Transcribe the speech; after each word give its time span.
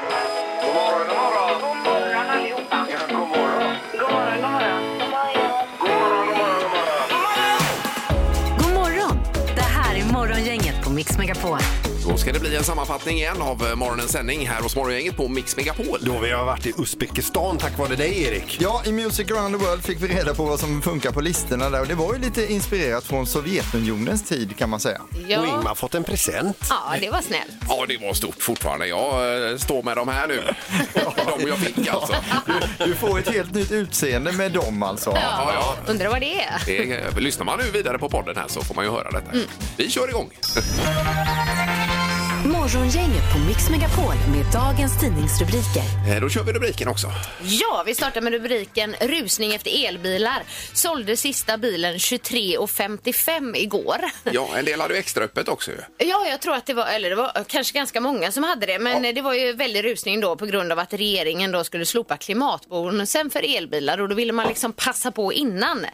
God 0.00 0.74
morgon, 0.74 1.06
god 1.08 1.16
morgon. 1.16 1.60
God 1.60 1.76
morgon 1.84 2.30
allihopa. 2.30 2.86
Ja, 2.90 2.98
god 3.10 3.28
morgon. 3.28 3.76
God 3.92 4.10
morgon, 4.12 4.40
god 4.40 4.50
morgon. 4.50 4.82
God 5.78 5.90
morgon, 5.90 6.26
god 6.26 6.38
morgon, 6.38 6.58
god 6.58 7.20
morgon. 7.24 7.58
God 8.58 8.72
morgon! 8.74 9.18
Det 9.54 9.60
här 9.60 9.94
är 9.96 10.04
Morgongänget 10.12 10.84
på 10.84 10.90
Mix 10.90 11.18
Megapol. 11.18 11.58
Då 12.08 12.16
ska 12.16 12.32
det 12.32 12.40
bli 12.40 12.56
en 12.56 12.64
sammanfattning 12.64 13.16
igen 13.18 13.42
av 13.42 13.66
eh, 13.66 13.74
morgonens 13.74 14.12
sändning 14.12 14.48
här 14.48 14.62
hos 14.62 14.76
Morgongänget 14.76 15.16
på 15.16 15.28
Mix 15.28 15.56
Megapol. 15.56 15.98
Då 16.02 16.18
vi 16.18 16.30
har 16.30 16.44
varit 16.44 16.66
i 16.66 16.72
Uzbekistan 16.78 17.58
tack 17.58 17.78
vare 17.78 17.96
dig 17.96 18.22
Erik. 18.22 18.56
Ja, 18.60 18.82
i 18.86 18.92
Music 18.92 19.30
around 19.30 19.58
the 19.60 19.64
world 19.66 19.84
fick 19.84 20.02
vi 20.02 20.08
reda 20.08 20.34
på 20.34 20.44
vad 20.44 20.60
som 20.60 20.82
funkar 20.82 21.12
på 21.12 21.20
listorna 21.20 21.70
där 21.70 21.80
och 21.80 21.86
det 21.86 21.94
var 21.94 22.14
ju 22.14 22.20
lite 22.20 22.52
inspirerat 22.52 23.04
från 23.04 23.26
Sovjetunionens 23.26 24.22
tid 24.28 24.56
kan 24.58 24.70
man 24.70 24.80
säga. 24.80 25.00
Och 25.10 25.18
Ja. 25.28 25.46
Ingmar 25.46 25.62
har 25.68 25.74
fått 25.74 25.94
en 25.94 26.04
present. 26.04 26.56
ja, 26.68 26.94
det 27.00 27.10
var 27.10 27.20
snällt. 27.20 27.52
Ja, 27.68 27.84
det 27.88 27.98
var 27.98 28.14
stort 28.14 28.42
fortfarande. 28.42 28.86
Jag 28.86 29.50
eh, 29.50 29.56
står 29.58 29.82
med 29.82 29.96
de 29.96 30.08
här 30.08 30.28
nu. 30.28 30.42
De 31.38 31.48
jag 31.48 31.58
fick 31.58 31.88
alltså. 31.88 32.14
Du 32.78 32.94
får 32.94 33.18
ett 33.18 33.28
helt 33.34 33.54
nytt 33.54 33.70
utseende 33.72 34.32
med 34.32 34.52
dem 34.52 34.82
alltså. 34.82 35.10
Ja, 35.10 35.52
ja. 35.54 35.76
Undrar 35.86 36.08
vad 36.08 36.20
det 36.20 36.40
är. 36.42 36.62
Det 36.66 36.92
är, 36.92 37.20
lyssnar 37.20 37.44
man 37.44 37.58
nu 37.58 37.70
vidare 37.70 37.98
på 37.98 38.08
podden 38.08 38.36
här 38.36 38.48
så 38.48 38.60
får 38.62 38.74
man 38.74 38.84
ju 38.84 38.90
höra 38.90 39.10
detta. 39.10 39.30
Vi 39.76 39.90
kör 39.90 40.08
igång. 40.08 40.30
Morgongänget 42.74 43.32
på 43.32 43.38
Mix 43.38 43.70
Megapol 43.70 44.14
med 44.32 44.52
dagens 44.52 45.00
tidningsrubriker. 45.00 45.82
Eh, 46.14 46.20
Då 46.20 46.28
kör 46.28 46.42
vi 46.42 46.52
rubriken 46.52 46.88
också. 46.88 47.06
Ja, 47.42 47.82
vi 47.86 47.94
startar 47.94 48.20
med 48.20 48.32
rubriken 48.32 48.94
Rusning 49.00 49.54
efter 49.54 49.86
elbilar. 49.88 50.42
Sålde 50.72 51.16
sista 51.16 51.58
bilen 51.58 51.94
23.55 51.94 53.56
igår. 53.56 53.96
Ja, 54.32 54.48
en 54.56 54.64
del 54.64 54.80
hade 54.80 54.94
ju 54.94 55.00
extra 55.00 55.24
öppet 55.24 55.48
också 55.48 55.70
ju. 55.70 55.76
Ja, 55.98 56.26
jag 56.30 56.40
tror 56.40 56.54
att 56.54 56.66
det 56.66 56.74
var, 56.74 56.86
eller 56.86 57.10
det 57.10 57.16
var 57.16 57.44
kanske 57.46 57.78
ganska 57.78 58.00
många 58.00 58.32
som 58.32 58.42
hade 58.44 58.66
det, 58.66 58.78
men 58.78 59.14
det 59.14 59.22
var 59.22 59.34
ju 59.34 59.52
väldigt 59.52 59.84
rusning 59.84 60.20
då 60.20 60.36
på 60.36 60.46
grund 60.46 60.72
av 60.72 60.78
att 60.78 60.92
regeringen 60.94 61.52
då 61.52 61.64
skulle 61.64 61.86
slopa 61.86 62.16
klimatbonusen 62.16 63.30
för 63.30 63.56
elbilar 63.56 64.00
och 64.00 64.08
då 64.08 64.14
ville 64.14 64.32
man 64.32 64.48
liksom 64.48 64.72
passa 64.72 65.10
på 65.10 65.32
innan. 65.32 65.86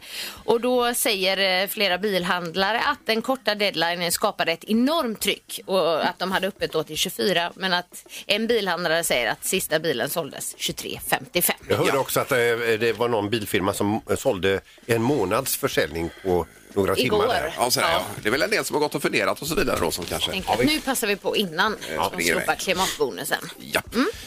Och 0.45 0.61
då 0.61 0.93
säger 0.93 1.61
eh, 1.63 1.67
flera 1.67 1.97
bilhandlare 1.97 2.79
att 2.79 2.99
den 3.05 3.21
korta 3.21 3.55
deadlinen 3.55 4.11
skapade 4.11 4.51
ett 4.51 4.63
enormt 4.63 5.19
tryck 5.21 5.59
och 5.65 6.05
att 6.05 6.19
de 6.19 6.31
hade 6.31 6.47
öppet 6.65 6.73
då 6.73 6.83
till 6.83 6.97
24, 6.97 7.51
men 7.55 7.73
att 7.73 8.05
en 8.27 8.47
bilhandlare 8.47 9.03
säger 9.03 9.31
att 9.31 9.45
sista 9.45 9.79
bilen 9.79 10.09
såldes 10.09 10.55
23.55. 10.55 11.51
Jag 11.69 11.77
hörde 11.77 11.97
också 11.97 12.19
att 12.19 12.31
eh, 12.31 12.37
det 12.79 12.97
var 12.97 13.09
någon 13.09 13.29
bilfirma 13.29 13.73
som 13.73 14.01
eh, 14.09 14.15
sålde 14.15 14.61
en 14.85 15.01
månads 15.01 15.57
försäljning 15.57 16.09
på 16.23 16.45
några 16.75 16.97
Igår. 16.97 17.21
timmar. 17.21 17.33
Där. 17.33 17.53
Ja, 17.57 17.71
sådär, 17.71 17.87
ja. 17.91 18.01
Ja. 18.15 18.21
Det 18.23 18.29
är 18.29 18.31
väl 18.31 18.41
en 18.41 18.49
del 18.49 18.65
som 18.65 18.73
har 18.73 18.81
gått 18.81 18.95
och 18.95 19.01
funderat 19.01 19.41
och 19.41 19.47
så 19.47 19.55
vidare 19.55 19.77
då 19.81 19.91
som 19.91 20.05
kanske... 20.05 20.31
Tänker 20.31 20.53
att 20.53 20.65
nu 20.65 20.79
passar 20.81 21.07
vi 21.07 21.15
på 21.15 21.35
innan 21.35 21.75
de 21.97 22.05
springer 22.09 22.31
slopar 22.31 22.43
iväg. 22.43 22.59
klimatbonusen. 22.59 23.37
Ja. 23.71 23.81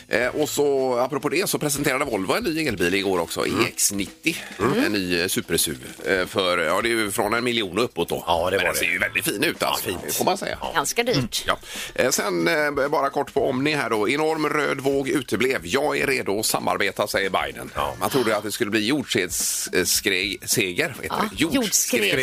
Eh, 0.08 0.27
och 0.27 0.48
så 0.48 0.96
apropå 0.98 1.28
det 1.28 1.50
så 1.50 1.58
presenterade 1.58 2.04
Volvo 2.04 2.34
en 2.34 2.44
ny 2.44 2.66
elbil 2.69 2.94
igår 2.94 3.19
också, 3.20 3.44
EX90. 3.44 4.36
En 4.86 4.92
ny 4.92 5.20
eh, 5.20 5.26
super-SUV. 5.28 5.76
Eh, 6.04 6.26
för, 6.26 6.58
ja 6.58 6.82
det 6.82 6.88
är 6.88 6.91
ju 6.91 7.10
från 7.10 7.34
en 7.34 7.44
miljon 7.44 7.78
och 7.78 7.84
uppåt 7.84 8.08
då. 8.08 8.24
Ja, 8.26 8.50
det 8.50 8.56
Men 8.56 8.58
var 8.58 8.64
den 8.64 8.72
det. 8.74 8.78
ser 8.78 8.86
ju 8.92 8.98
väldigt 8.98 9.24
fin 9.24 9.44
ut 9.44 9.62
alltså, 9.62 9.84
fint. 9.88 10.14
får 10.14 10.24
man 10.24 10.38
säga. 10.38 10.58
Ganska 10.74 11.02
dyrt. 11.02 11.44
Ja. 11.46 11.58
Eh, 11.94 12.10
Sen 12.10 12.48
eh, 12.48 12.88
bara 12.88 13.10
kort 13.10 13.34
på 13.34 13.48
Omni 13.48 13.74
här 13.74 13.91
då. 13.91 14.08
Enorm 14.08 14.48
röd 14.48 14.80
våg 14.80 15.08
uteblev. 15.08 15.60
Jag 15.66 15.98
är 15.98 16.06
redo 16.06 16.41
att 16.41 16.46
samarbeta, 16.46 17.06
säger 17.06 17.30
Biden. 17.30 17.70
Man 18.00 18.10
trodde 18.10 18.36
att 18.36 18.42
det 18.42 18.52
skulle 18.52 18.70
bli 18.70 18.86
jordskredsseger. 18.86 20.94
Ja, 21.08 21.24
jordskredsseger. 21.36 22.16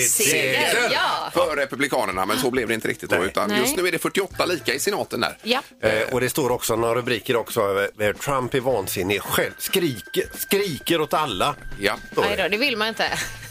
Ja. 0.91 1.29
För 1.33 1.55
Republikanerna, 1.55 2.25
men 2.25 2.37
så 2.39 2.51
blev 2.51 2.67
det 2.67 2.73
inte 2.73 2.87
riktigt 2.87 3.09
då. 3.09 3.23
Utan 3.25 3.49
Nej. 3.49 3.59
just 3.59 3.75
nu 3.77 3.87
är 3.87 3.91
det 3.91 3.99
48 3.99 4.45
lika 4.45 4.73
i 4.73 4.79
senaten 4.79 5.19
där. 5.19 5.37
Ja. 5.43 5.61
Eh, 5.83 6.13
och 6.13 6.21
det 6.21 6.29
står 6.29 6.49
också 6.51 6.75
några 6.75 6.95
rubriker 6.95 7.35
också. 7.35 7.89
eh, 7.99 8.11
Trump 8.13 8.53
är 8.53 8.59
vansinnig. 8.59 9.21
Själv 9.21 9.51
skriker, 9.57 10.23
skriker 10.37 11.01
åt 11.01 11.13
alla. 11.13 11.55
Ja. 11.79 11.95
Nej 12.15 12.37
då, 12.37 12.47
det 12.47 12.57
vill 12.57 12.77
man 12.77 12.87
inte. 12.87 13.09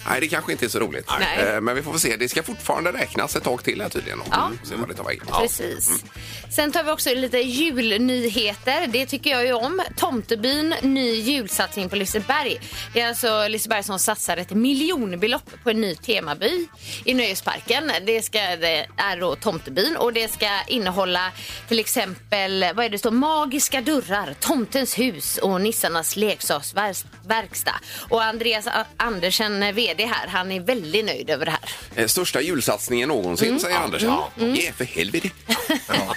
Nej, 0.09 0.21
det 0.21 0.29
kanske 0.29 0.53
inte 0.53 0.65
är 0.65 0.69
så 0.69 0.79
roligt. 0.79 1.11
Nej. 1.21 1.39
Eh, 1.55 1.61
Men 1.61 1.75
vi 1.77 1.83
får 1.83 1.99
se. 1.99 2.17
Det 2.17 2.29
ska 2.29 2.43
fortfarande 2.43 2.93
räknas 2.93 3.37
ett 3.37 3.43
tag 3.45 3.65
till 3.65 3.81
här 3.83 3.89
tydligen. 3.89 4.21
Ja. 4.31 4.47
Mm, 4.47 4.59
Se 4.65 4.75
vad 4.75 4.89
det 4.89 4.95
tar 4.95 5.05
vägen. 5.05 5.27
Precis. 5.41 6.05
Sen 6.57 6.73
tar 6.73 6.85
vi 6.85 6.91
också 6.91 7.15
lite 7.15 7.39
julnyheter. 7.39 8.87
Det 8.87 9.07
tycker 9.07 9.31
jag 9.31 9.47
ju 9.47 9.53
om. 9.53 9.83
Tomtebyn, 9.97 10.75
ny 10.83 11.11
julsatsning 11.15 11.89
på 11.89 11.97
Liseberg. 11.97 12.61
Det 12.95 13.01
är 13.01 13.09
alltså 13.09 13.49
Liseberg 13.49 13.83
som 13.83 13.99
satsar 13.99 14.37
ett 14.37 14.51
miljonbelopp 14.51 15.51
på 15.63 15.71
en 15.71 15.81
ny 15.81 15.95
temaby 15.97 16.54
i 17.05 17.15
Nöjesparken. 17.15 17.93
Det, 18.07 18.23
ska, 18.23 18.39
det 18.39 18.87
är 18.97 19.21
då 19.21 19.37
Tomtebyn 19.37 19.97
och 19.97 20.13
det 20.13 20.33
ska 20.33 20.49
innehålla 20.67 21.33
till 21.69 21.79
exempel, 21.79 22.65
vad 22.75 22.85
är 22.85 22.89
det 22.91 22.99
står, 22.99 23.11
magiska 23.11 23.81
dörrar, 23.81 24.35
Tomtens 24.41 24.99
hus 24.99 25.39
och 25.39 25.61
Nissarnas 25.61 26.17
leksaksverkstad. 26.17 27.75
Och 28.09 28.23
Andreas 28.23 28.69
Andersen, 28.97 29.75
VD 29.75 30.05
här, 30.07 30.29
han 30.29 30.53
är 30.53 30.61
väldigt 30.61 31.05
nöjd 31.05 31.31
över 31.31 31.45
det 31.45 31.51
här. 31.51 31.71
Eh, 32.03 32.07
Största 32.07 32.41
julsatsningen 32.41 33.09
någonsin, 33.09 33.49
Mm. 33.49 33.61
säger 33.61 33.77
Anders. 33.79 34.03
Ja, 34.03 34.31
Ge 34.37 34.73
för 34.73 34.85
helvete. 34.85 35.31
Ja, 35.89 36.15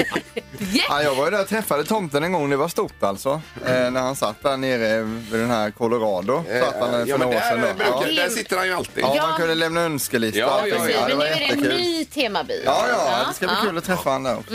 jag 1.03 1.15
var 1.15 1.25
ju 1.25 1.31
där 1.31 1.41
och 1.41 1.47
träffade 1.47 1.83
tomten 1.83 2.23
en 2.23 2.31
gång, 2.31 2.49
det 2.49 2.57
var 2.57 2.67
stort 2.67 3.03
alltså. 3.03 3.41
Eh, 3.65 3.91
när 3.91 4.01
han 4.01 4.15
satt 4.15 4.43
där 4.43 4.57
nere 4.57 5.01
vid 5.03 5.39
den 5.39 5.49
här 5.49 5.71
Colorado. 5.71 6.43
Satt 6.61 6.75
han 6.79 6.91
för 6.91 7.05
Ja, 7.05 7.17
men 7.17 7.27
några 7.27 7.37
år 7.37 7.41
sedan 7.41 7.61
där, 7.61 7.73
då. 7.77 7.83
Ja. 7.91 7.99
brukar, 8.05 8.23
där 8.23 8.29
sitter 8.29 8.57
han 8.57 8.67
ju 8.67 8.73
alltid. 8.73 9.03
Ja, 9.03 9.13
Ja. 9.15 9.27
man 9.27 9.37
kunde 9.37 9.55
lämna 9.55 9.81
önskelista. 9.81 10.39
Ja, 10.39 10.61
och 10.61 10.67
ja, 10.67 10.75
allting. 10.79 10.95
ja. 10.99 11.07
det 11.07 11.15
Men 11.15 11.17
nu 11.17 11.25
är 11.33 11.39
det 11.39 11.53
en 11.53 11.59
ny 11.77 12.05
temaby. 12.05 12.61
Ja, 12.65 12.85
ja, 12.89 13.25
det 13.27 13.33
ska 13.33 13.47
bli 13.47 13.55
kul 13.63 13.77
att 13.77 13.83
träffa 13.83 14.09
han 14.09 14.23
där 14.23 14.37
också. 14.37 14.53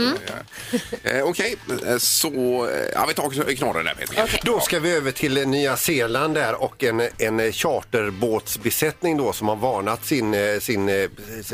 Eh, 1.03 1.23
Okej, 1.25 1.57
eh, 1.87 1.97
så 1.99 2.29
eh, 2.69 2.77
ja, 2.95 3.05
vi 3.09 3.15
tar 3.15 3.55
knorren 3.57 3.85
där 3.85 3.95
Peter. 3.95 4.41
Då 4.45 4.61
ska 4.61 4.81
vi 4.81 4.95
över 4.97 5.11
till 5.11 5.49
Nya 5.49 5.77
Zeeland 5.77 6.35
där 6.35 6.63
och 6.63 6.85
en, 6.85 7.01
en 7.19 7.53
charterbåtsbesättning 7.53 9.17
då 9.17 9.33
som 9.33 9.49
har 9.49 9.57
varnat 9.57 10.05
sin, 10.07 10.35
eh, 10.35 10.59
sin, 10.61 10.89
eh, 10.89 11.09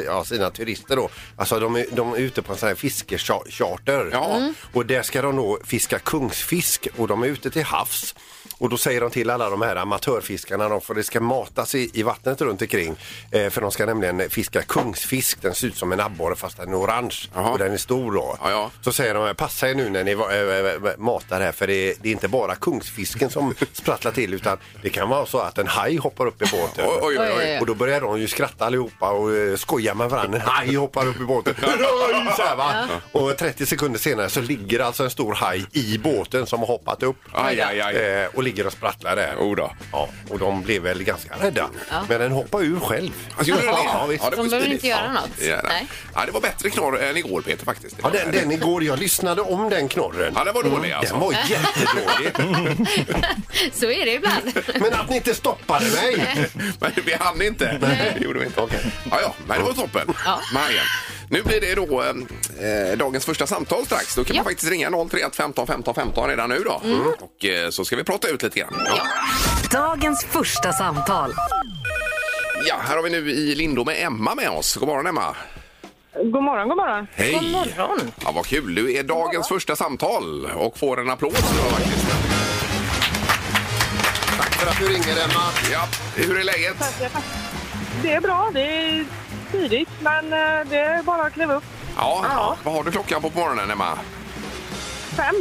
ja, 0.06 0.24
sina 0.24 0.50
turister 0.50 0.96
då. 0.96 1.08
Alltså 1.36 1.60
de 1.60 1.76
är, 1.76 1.86
de 1.92 2.12
är 2.14 2.18
ute 2.18 2.42
på 2.42 2.52
en 2.52 2.58
sån 2.58 2.68
här 2.68 2.76
fiskecharter. 2.76 4.08
Ja. 4.12 4.37
Och 4.72 4.86
där 4.86 5.02
ska 5.02 5.22
de 5.22 5.36
då 5.36 5.58
fiska 5.64 5.98
kungsfisk 5.98 6.88
och 6.96 7.08
de 7.08 7.22
är 7.22 7.26
ute 7.26 7.50
till 7.50 7.64
havs. 7.64 8.14
Och 8.58 8.68
då 8.68 8.76
säger 8.76 9.00
de 9.00 9.10
till 9.10 9.30
alla 9.30 9.50
de 9.50 9.62
här 9.62 9.76
amatörfiskarna 9.76 10.68
då, 10.68 10.80
för 10.80 10.94
det 10.94 11.04
ska 11.04 11.20
matas 11.20 11.74
i, 11.74 11.90
i 11.94 12.02
vattnet 12.02 12.40
runt 12.40 12.62
omkring. 12.62 12.96
Eh, 13.30 13.50
för 13.50 13.60
de 13.60 13.70
ska 13.70 13.86
nämligen 13.86 14.30
fiska 14.30 14.62
kungsfisk. 14.62 15.42
Den 15.42 15.54
ser 15.54 15.66
ut 15.66 15.76
som 15.76 15.92
en 15.92 16.00
abborre 16.00 16.36
fast 16.36 16.56
den 16.56 16.68
är 16.68 16.78
orange. 16.78 17.16
Jaha. 17.34 17.50
Och 17.50 17.58
den 17.58 17.72
är 17.72 17.76
stor 17.76 18.12
då. 18.12 18.38
Ja, 18.42 18.50
ja. 18.50 18.70
Så 18.80 18.92
säger 18.92 19.14
de, 19.14 19.34
passa 19.34 19.70
er 19.70 19.74
nu 19.74 19.88
när 19.88 20.04
ni 20.04 20.12
äh, 20.12 20.98
matar 20.98 21.40
här 21.40 21.52
för 21.52 21.66
det 21.66 21.74
är, 21.74 21.94
det 22.02 22.08
är 22.08 22.12
inte 22.12 22.28
bara 22.28 22.54
kungsfisken 22.54 23.30
som 23.30 23.54
sprattlar 23.72 24.12
till 24.12 24.34
utan 24.34 24.58
det 24.82 24.90
kan 24.90 25.08
vara 25.08 25.26
så 25.26 25.38
att 25.38 25.58
en 25.58 25.66
haj 25.66 25.96
hoppar 25.96 26.26
upp 26.26 26.42
i 26.42 26.46
båten. 26.50 26.84
Oj, 26.88 27.18
oj, 27.18 27.32
oj. 27.38 27.58
Och 27.60 27.66
då 27.66 27.74
börjar 27.74 28.00
de 28.00 28.20
ju 28.20 28.28
skratta 28.28 28.66
allihopa 28.66 29.10
och 29.10 29.28
uh, 29.28 29.56
skoja 29.56 29.94
med 29.94 30.10
varandra. 30.10 30.38
En 30.38 30.44
haj 30.46 30.74
hoppar 30.74 31.06
upp 31.06 31.20
i 31.20 31.24
båten. 31.24 31.54
Så 32.36 32.42
här, 32.42 32.56
va? 32.56 32.88
Och 33.12 33.36
30 33.36 33.66
sekunder 33.66 33.98
senare 33.98 34.28
så 34.28 34.40
ligger 34.40 34.80
alltså 34.80 35.04
en 35.04 35.10
stor 35.10 35.34
haj 35.34 35.66
i 35.72 35.98
båten 35.98 36.46
som 36.46 36.60
har 36.60 36.66
hoppat 36.66 37.02
upp. 37.02 37.16
Aj, 37.32 37.60
aj, 37.60 37.80
aj. 37.80 37.96
Eh, 37.96 38.28
och 38.34 38.42
ligger 38.48 38.66
och 38.66 38.72
sprattlar 38.72 39.16
där. 39.16 39.34
Jo 39.38 39.54
då. 39.54 39.72
Ja, 39.92 40.08
och 40.28 40.38
de 40.38 40.62
blev 40.62 40.82
väl 40.82 41.02
ganska 41.04 41.34
rädda. 41.40 41.68
Men 42.08 42.20
den 42.20 42.32
hoppade 42.32 42.64
ur 42.64 42.80
själv. 42.80 43.10
Alltså, 43.36 43.50
gjorde 43.50 43.62
den 43.66 43.74
det? 43.74 43.80
Ja, 43.84 44.06
visst. 44.06 44.24
det 44.30 44.36
var 44.36 44.36
De 44.36 44.42
ju 44.44 44.50
behöver 44.50 44.66
smidigt. 44.66 44.84
inte 44.84 44.86
göra 44.86 45.12
något. 45.12 45.30
Ja, 45.40 45.60
Nej. 45.64 45.86
ja, 46.14 46.26
det 46.26 46.32
var 46.32 46.40
bättre 46.40 46.70
knorr 46.70 47.02
än 47.02 47.16
igår 47.16 47.42
Peter 47.42 47.64
faktiskt. 47.64 47.96
Ja, 48.02 48.10
den, 48.10 48.32
den 48.32 48.52
igår, 48.52 48.84
jag 48.84 48.98
lyssnade 48.98 49.42
om 49.42 49.68
den 49.70 49.88
knorren. 49.88 50.32
Ja, 50.36 50.44
den 50.44 50.54
var 50.54 50.62
dålig 50.62 50.92
alltså. 50.92 51.14
Den 51.14 51.20
var 51.20 51.32
jättedålig. 51.32 52.32
Så 53.72 53.86
är 53.90 54.04
det 54.04 54.12
ibland. 54.12 54.52
Men 54.80 54.92
att 54.94 55.10
ni 55.10 55.16
inte 55.16 55.34
stoppade 55.34 55.84
mig! 55.90 56.36
Men 56.80 56.92
vi 57.06 57.14
hann 57.20 57.42
inte. 57.42 57.78
Det 57.80 58.24
gjorde 58.24 58.38
vi 58.38 58.44
inte. 58.46 58.60
Ja, 59.10 59.18
ja, 59.22 59.34
men 59.46 59.58
det 59.58 59.64
var 59.64 59.72
toppen. 59.72 60.14
Ja. 60.24 60.40
Majen. 60.54 60.84
Nu 61.30 61.42
blir 61.42 61.60
det 61.60 61.74
då 61.74 62.02
eh, 62.02 62.98
dagens 62.98 63.24
första 63.24 63.46
samtal 63.46 63.86
strax. 63.86 64.14
Då 64.14 64.24
kan 64.24 64.36
Ja. 64.36 64.42
man 64.42 64.50
faktiskt 64.52 64.70
ringa 64.70 64.90
031 65.10 65.36
15 65.36 65.66
15 65.66 65.94
15 65.94 66.28
redan 66.28 66.48
nu 66.50 66.58
då. 66.64 66.82
Och 67.20 67.44
eh, 67.44 67.70
så 67.70 67.84
ska 67.84 67.96
vi 67.96 68.04
prata 68.04 68.28
ut 68.28 68.42
lite 68.42 68.58
grann. 68.60 68.74
Ja. 68.86 69.02
Dagens 69.70 70.24
första 70.24 70.72
samtal. 70.72 71.34
ja, 72.68 72.76
här 72.80 72.96
har 72.96 73.02
vi 73.02 73.10
nu 73.10 73.30
i 73.30 73.54
Lindo 73.54 73.84
med 73.84 74.02
Emma 74.06 74.34
med 74.34 74.48
oss. 74.50 74.76
God 74.76 74.88
morgon 74.88 75.06
Emma. 75.06 75.36
God 76.14 76.42
morgon, 76.42 76.68
god 76.68 76.76
morgon. 76.76 77.06
Hej! 77.14 77.32
God 77.32 77.50
morgon. 77.50 78.12
Ja, 78.24 78.32
vad 78.32 78.46
kul. 78.46 78.74
Du 78.74 78.92
är 78.94 79.02
dagens 79.02 79.48
första 79.48 79.76
samtal 79.76 80.46
och 80.46 80.78
får 80.78 81.00
en 81.00 81.10
applåd. 81.10 81.32
då, 81.32 81.62
faktiskt. 81.70 82.06
Tack 84.38 84.54
för 84.54 84.70
att 84.70 84.78
du 84.78 84.86
ringer 84.86 85.24
Emma. 85.24 85.42
Ja, 85.72 85.88
hur 86.16 86.38
är 86.40 86.44
läget? 86.44 86.76
Det 88.02 88.12
är 88.12 88.20
bra. 88.20 88.50
Det 88.54 88.60
är 88.60 89.04
tidigt, 89.52 89.88
men 90.00 90.24
eh, 90.32 90.66
det 90.70 90.78
är 90.78 91.02
bara 91.02 91.22
att 91.22 91.32
kliva 91.32 91.54
upp. 91.54 91.64
Ja, 91.96 92.24
Ja. 92.28 92.56
vad 92.64 92.74
har 92.74 92.82
du 92.84 92.90
klockan 92.90 93.22
på 93.22 93.30
på 93.30 93.38
morgonen 93.40 93.70
Emma? 93.70 93.98
Fem. 95.16 95.34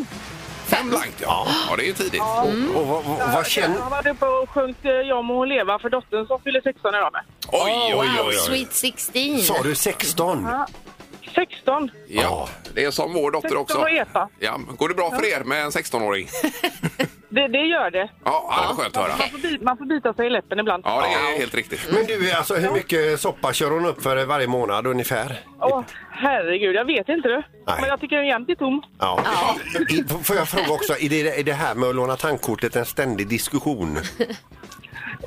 Fem 0.65 0.89
blankt, 0.89 1.21
ja. 1.21 1.47
Ja, 1.69 1.75
det 1.75 1.83
är 1.83 1.87
ju 1.87 1.93
tidigt. 1.93 2.21
Och 2.75 2.87
vad, 2.87 3.03
vad, 3.03 3.33
vad 3.33 3.47
känner... 3.47 3.75
Jag 3.75 3.83
har 3.83 3.89
varit 3.89 4.07
uppe 4.07 4.25
och 4.25 4.49
sjungit 4.49 4.85
eh, 4.85 4.91
Jag 4.91 5.25
må 5.25 5.37
hon 5.37 5.49
leva 5.49 5.79
för 5.79 5.89
dottern 5.89 6.27
som 6.27 6.41
fyller 6.41 6.61
16 6.61 6.95
idag 6.95 7.09
med. 7.13 7.21
Oj, 7.47 7.93
oj, 7.95 8.07
oj, 8.19 8.21
oj. 8.27 8.33
Sweet 8.33 8.73
16. 8.73 9.39
Sa 9.39 9.63
du 9.63 9.75
16? 9.75 10.47
16. 11.37 11.91
Ja, 12.07 12.49
det 12.73 12.83
är 12.85 12.91
som 12.91 13.13
vår 13.13 13.31
dotter 13.31 13.47
16 13.49 13.61
också. 13.61 13.77
och 13.77 13.89
EPA. 13.91 14.29
Ja, 14.39 14.59
går 14.77 14.89
det 14.89 14.95
bra 14.95 15.11
för 15.11 15.25
er 15.25 15.43
med 15.43 15.63
en 15.63 15.69
16-åring? 15.71 16.27
Det, 17.29 17.47
det 17.47 17.57
gör 17.65 17.91
det. 17.91 18.09
Ja, 18.23 18.47
ja, 18.49 18.61
det 18.61 18.67
var 18.67 18.83
skönt 18.83 18.97
att 18.97 19.03
höra. 19.03 19.17
Man 19.17 19.29
får, 19.29 19.37
bi- 19.37 19.59
man 19.61 19.77
får 19.77 19.85
bita 19.85 20.13
sig 20.13 20.27
i 20.27 20.29
läppen 20.29 20.59
ibland. 20.59 20.83
Ja, 20.85 21.01
det 21.01 21.33
är 21.35 21.39
helt 21.39 21.55
riktigt. 21.55 21.89
Men 21.93 22.05
du, 22.05 22.31
alltså 22.31 22.55
hur 22.55 22.71
mycket 22.71 23.19
soppa 23.19 23.53
kör 23.53 23.71
hon 23.71 23.85
upp 23.85 24.03
för 24.03 24.25
varje 24.25 24.47
månad 24.47 24.87
ungefär? 24.87 25.39
Åh, 25.61 25.81
herregud, 26.11 26.75
jag 26.75 26.85
vet 26.85 27.09
inte 27.09 27.27
du. 27.27 27.35
Nej. 27.67 27.75
Men 27.79 27.89
jag 27.89 27.99
tycker 28.01 28.15
den 28.15 28.27
jämt 28.27 28.49
är 28.49 28.55
tom. 28.55 28.81
Ja. 28.99 29.23
I- 29.89 30.23
Får 30.23 30.35
jag 30.35 30.47
fråga 30.49 30.69
också, 30.73 30.93
är 30.99 31.09
det, 31.09 31.39
är 31.39 31.43
det 31.43 31.53
här 31.53 31.75
med 31.75 31.89
att 31.89 31.95
låna 31.95 32.15
tankkortet 32.15 32.75
en 32.75 32.85
ständig 32.85 33.27
diskussion? 33.27 33.97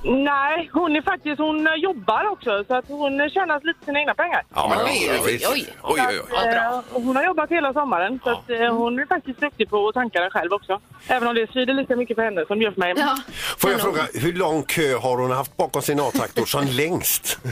Nej, 0.02 0.70
hon 0.72 0.96
är 0.96 1.02
faktiskt, 1.02 1.38
hon 1.38 1.68
jobbar 1.76 2.24
också 2.32 2.64
så 2.68 2.74
att 2.74 2.84
hon 2.88 3.30
tjänar 3.30 3.60
lite 3.62 3.84
sina 3.84 3.98
egna 4.00 4.14
pengar. 4.14 4.42
Ja, 4.54 4.68
men 4.68 4.78
Oj, 4.86 5.10
oj, 5.24 5.32
visst. 5.32 5.48
oj. 5.52 5.66
oj, 5.82 6.00
oj, 6.08 6.20
oj. 6.20 6.26
Ja, 6.30 6.42
bra. 6.42 6.82
Eh, 6.96 7.02
hon 7.04 7.16
har 7.16 7.24
jobbat 7.24 7.50
hela 7.50 7.72
sommaren 7.72 8.20
så 8.24 8.30
att, 8.30 8.50
eh, 8.50 8.74
hon 8.76 8.98
är 8.98 9.06
faktiskt 9.06 9.40
duktig 9.40 9.70
på 9.70 9.88
att 9.88 9.94
tanka 9.94 10.20
den 10.20 10.30
själv 10.30 10.52
också. 10.52 10.80
Även 11.08 11.28
om 11.28 11.34
det 11.34 11.50
svider 11.52 11.74
lika 11.74 11.96
mycket 11.96 12.16
för 12.16 12.22
henne 12.22 12.44
som 12.46 12.58
det 12.58 12.64
gör 12.64 12.72
för 12.72 12.80
mig. 12.80 12.94
Ja. 12.96 13.16
Får 13.58 13.70
jag 13.70 13.80
fråga, 13.80 14.02
hur 14.14 14.32
lång 14.32 14.62
kö 14.62 14.94
har 14.96 15.16
hon 15.16 15.30
haft 15.30 15.56
bakom 15.56 15.82
sin 15.82 16.00
A-traktor 16.00 16.44
som 16.44 16.64
längst? 16.66 17.38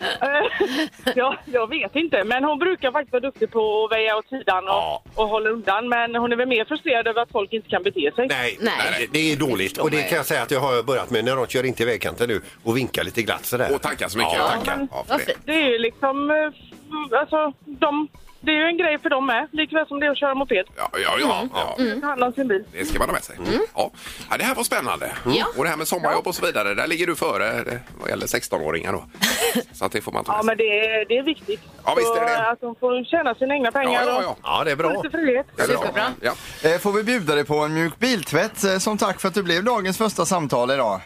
Ja, 1.14 1.36
jag 1.44 1.68
vet 1.68 1.96
inte, 1.96 2.24
men 2.24 2.44
hon 2.44 2.58
brukar 2.58 2.92
faktiskt 2.92 3.12
vara 3.12 3.20
duktig 3.20 3.50
på 3.50 3.84
att 3.84 3.92
väja 3.92 4.16
åt 4.16 4.28
sidan 4.28 4.64
och, 4.64 4.70
Ja. 4.70 5.02
och 5.14 5.28
hålla 5.28 5.50
undan. 5.50 5.88
Men 5.88 6.14
hon 6.14 6.32
är 6.32 6.36
väl 6.36 6.48
mer 6.48 6.64
frustrerad 6.64 7.06
över 7.06 7.22
att 7.22 7.30
folk 7.32 7.52
inte 7.52 7.68
kan 7.68 7.82
bete 7.82 8.12
sig. 8.16 8.26
Nej, 8.28 8.56
Nej. 8.60 8.72
det- 9.00 9.12
det 9.18 9.32
är 9.32 9.36
dåligt. 9.36 9.78
Och 9.78 9.90
det 9.90 10.02
kan 10.02 10.16
jag 10.16 10.26
säga 10.26 10.42
att 10.42 10.50
jag 10.50 10.60
har 10.60 10.82
börjat 10.82 11.10
med 11.10 11.24
när 11.24 11.36
de 11.36 11.46
kör 11.46 11.64
in 11.66 11.74
till 11.74 11.86
vägkanten 11.86 12.28
nu 12.28 12.40
och 12.64 12.76
vinkar 12.76 13.04
lite 13.04 13.22
glatt 13.22 13.44
sådär. 13.44 13.74
Och 13.74 13.82
tackar 13.82 14.08
så 14.08 14.18
mycket. 14.18 14.32
Ja, 14.38 14.48
tackar. 14.48 14.88
Ja, 14.90 15.04
för 15.06 15.10
Vad 15.12 15.18
det. 15.20 15.24
fint. 15.24 15.38
Det 15.44 15.52
är 15.52 15.68
ju 15.68 15.78
liksom, 15.78 16.30
eh, 16.30 17.18
alltså, 17.20 17.52
de, 17.64 18.08
det 18.40 18.50
är 18.52 18.56
ju 18.56 18.62
en 18.64 18.76
grej 18.78 18.98
för 18.98 19.10
dem 19.10 19.26
med, 19.26 19.48
likväl 19.52 19.86
som 19.86 20.00
det 20.00 20.06
är 20.06 20.10
att 20.10 20.18
köra 20.18 20.34
moped. 20.34 20.66
Ja, 20.76 20.88
ja, 20.92 21.16
ja. 21.20 21.48
ja. 21.54 21.76
Ta 22.00 22.06
hand 22.06 22.22
om 22.24 22.32
sin 22.32 22.48
bil. 22.48 22.64
Det 22.72 22.84
ska 22.84 22.98
man 22.98 23.08
ha 23.08 23.12
med 23.12 23.24
sig. 23.24 23.36
Ja. 23.74 23.90
Ja, 24.30 24.36
det 24.36 24.44
här 24.44 24.54
var 24.54 24.62
spännande. 24.64 25.12
Ja. 25.26 25.46
Och 25.56 25.64
det 25.64 25.70
här 25.70 25.76
med 25.76 25.88
sommarjobb 25.88 26.26
och 26.26 26.34
så 26.34 26.46
vidare, 26.46 26.74
där 26.74 26.86
ligger 26.86 27.06
du 27.06 27.16
före 27.16 27.46
eh, 27.48 27.78
vad 28.00 28.08
gäller 28.10 28.26
16-åringar 28.26 28.92
då. 28.92 29.04
Så 29.72 29.84
att 29.84 29.92
det 29.92 30.00
får 30.00 30.12
man 30.12 30.24
ta 30.24 30.32
Ja, 30.32 30.36
med 30.36 30.44
men 30.46 30.56
sig. 30.56 30.66
det 30.66 30.86
är, 30.86 31.04
det 31.08 31.18
är 31.18 31.22
viktigt. 31.22 31.60
Ja, 31.84 31.94
visst 31.96 32.16
är 32.16 32.20
det 32.20 32.28
Så 32.28 32.42
det. 32.42 32.48
Att 32.50 32.60
de 32.60 32.74
får 32.76 33.04
tjäna 33.04 33.34
sina 33.34 33.54
egna 33.54 33.72
pengar 33.72 33.92
Ja, 33.92 34.06
ja, 34.06 34.22
ja. 34.22 34.28
och 34.30 34.38
Ja, 34.42 34.64
det 34.64 34.70
är 34.70 34.76
få 34.76 34.82
bra. 34.82 35.02
lite 35.02 35.18
frihet. 35.18 35.46
Ja, 35.56 35.66
det 35.66 35.72
är 35.72 35.76
bra. 35.76 35.86
Superbra. 35.86 36.12
Ja. 36.20 36.32
Eh, 36.70 36.78
Får 36.78 36.92
vi 36.92 37.02
bjuda 37.04 37.34
dig 37.34 37.44
på 37.44 37.54
en 37.58 37.74
mjuk 37.74 37.98
biltvätt 37.98 38.64
eh, 38.64 38.78
som 38.78 38.98
tack 38.98 39.20
för 39.20 39.28
att 39.28 39.34
du 39.34 39.42
blev 39.42 39.64
dagens 39.64 39.98
första 39.98 40.24
samtal 40.24 40.70
idag? 40.70 41.00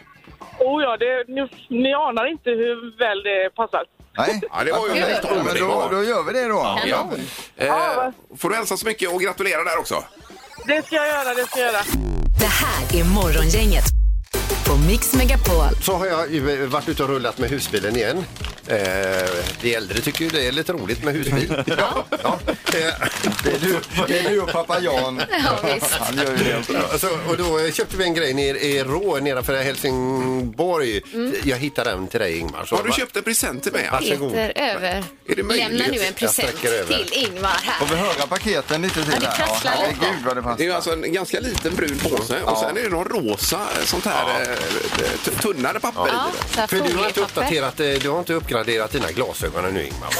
Oh 0.59 0.83
ja, 0.83 0.97
det, 0.97 1.23
ni, 1.27 1.47
ni 1.83 1.93
anar 1.93 2.25
inte 2.31 2.49
hur 2.49 2.97
väl 2.97 3.23
det 3.23 3.49
passar. 3.55 3.83
Nej? 4.17 4.41
Ja, 4.51 4.63
det 4.63 4.71
var 4.71 4.87
ju 4.87 4.95
Ja, 4.95 5.05
väldigt 5.05 5.23
Ja, 5.23 5.43
men 5.43 5.55
då, 5.55 5.87
då 5.91 6.03
gör 6.03 6.23
vi 6.23 6.33
det 6.33 6.47
då. 6.47 6.79
Ja. 6.85 7.09
Eh, 7.57 7.73
får 8.37 8.49
du 8.49 8.55
hälsa 8.55 8.77
så 8.77 8.85
mycket 8.85 9.09
och 9.13 9.21
gratulera 9.21 9.63
där 9.63 9.79
också. 9.79 10.03
Det 10.65 10.85
ska 10.85 10.95
jag 10.95 11.07
göra, 11.07 11.33
det 11.33 11.45
ska 11.45 11.59
jag 11.59 11.73
göra. 11.73 11.83
Det 12.39 12.45
här 12.45 12.99
är 12.99 13.03
Morgongänget 13.03 13.83
på 14.67 14.77
Mix 14.77 15.13
Megapol. 15.13 15.75
Så 15.81 15.93
har 15.95 16.05
jag 16.05 16.33
ju 16.33 16.65
varit 16.65 16.89
ute 16.89 17.03
och 17.03 17.09
rullat 17.09 17.37
med 17.37 17.49
husbilen 17.49 17.95
igen. 17.95 18.25
Eh, 18.71 19.29
de 19.61 19.75
äldre 19.75 20.01
tycker 20.01 20.23
ju 20.25 20.29
det 20.29 20.47
är 20.47 20.51
lite 20.51 20.73
roligt 20.73 21.03
med 21.03 21.13
husbil. 21.13 21.63
ja. 21.77 22.05
Ja. 22.23 22.39
Eh, 22.47 22.53
Det 23.43 23.51
är 23.55 23.59
du, 23.59 23.79
det 24.07 24.19
är 24.19 24.29
du 24.29 24.41
och 24.41 24.51
pappa 24.51 24.79
Jan. 24.79 25.21
Ja, 25.45 25.69
visst. 25.73 25.91
Han 25.93 26.17
gör 26.17 26.31
ju 26.31 26.37
det. 26.43 26.77
Alltså, 26.91 27.07
och 27.27 27.37
då 27.37 27.71
köpte 27.71 27.97
vi 27.97 28.03
en 28.03 28.13
grej 28.13 28.33
nere 28.33 28.59
i 28.59 28.83
Rå 28.83 29.17
nedanför 29.19 29.63
Helsingborg. 29.63 31.01
Jag 31.43 31.57
hittade 31.57 31.89
den 31.89 32.07
till 32.07 32.19
dig 32.19 32.37
Ingmar. 32.37 32.65
Så 32.65 32.75
Har 32.75 32.83
du 32.83 32.91
köpt 32.91 33.15
en 33.17 33.23
present 33.23 33.63
till 33.63 33.71
mig? 33.71 33.89
Varsågod. 33.91 34.31
Peter 34.33 34.61
över. 34.75 35.03
Är 35.27 35.35
det 35.35 35.43
möjligt? 35.43 35.69
Lämna 35.71 35.85
nu 35.91 35.97
en 35.99 36.03
Jag 36.05 36.15
present 36.15 36.49
sträcker 36.49 36.73
över. 36.77 36.93
till 36.93 37.13
Ingvar 37.13 37.49
här. 37.63 37.85
Får 37.85 37.95
vi 37.95 38.01
höra 38.01 38.27
paketen 38.29 38.81
lite 38.81 39.03
till 39.03 39.13
Ja, 39.13 39.19
det 39.19 39.27
här? 39.27 39.45
prasslar 39.47 39.71
lite. 39.71 39.95
herregud 40.01 40.25
vad 40.25 40.35
det 40.35 40.55
Det 40.57 40.63
är 40.63 40.67
ju 40.67 40.73
alltså 40.73 40.91
en 40.93 41.13
ganska 41.13 41.39
liten 41.39 41.75
brun 41.75 41.97
påse 41.99 42.41
och 42.43 42.57
sen 42.57 42.77
är 42.77 42.81
det 42.83 42.89
någon 42.89 43.05
rosa 43.05 43.55
eh, 43.79 43.85
sånt 43.85 44.05
här 44.05 44.41
eh, 44.41 44.47
t- 45.25 45.31
tunnare 45.41 45.79
papper 45.79 46.07
Ja, 46.13 46.27
i. 46.49 46.53
så 46.53 46.59
här 46.59 46.67
För 46.67 46.75
du 46.75 46.81
har 46.81 46.87
inte 46.89 46.97
foliepapper. 46.99 47.21
uppdaterat, 47.21 47.79
eh, 47.79 47.87
du 48.01 48.09
har 48.09 48.19
inte 48.19 48.33
uppgraderat 48.61 48.91
dina 48.91 49.11
glasögon 49.11 49.73
nu 49.73 49.85
Ingmar. 49.85 50.09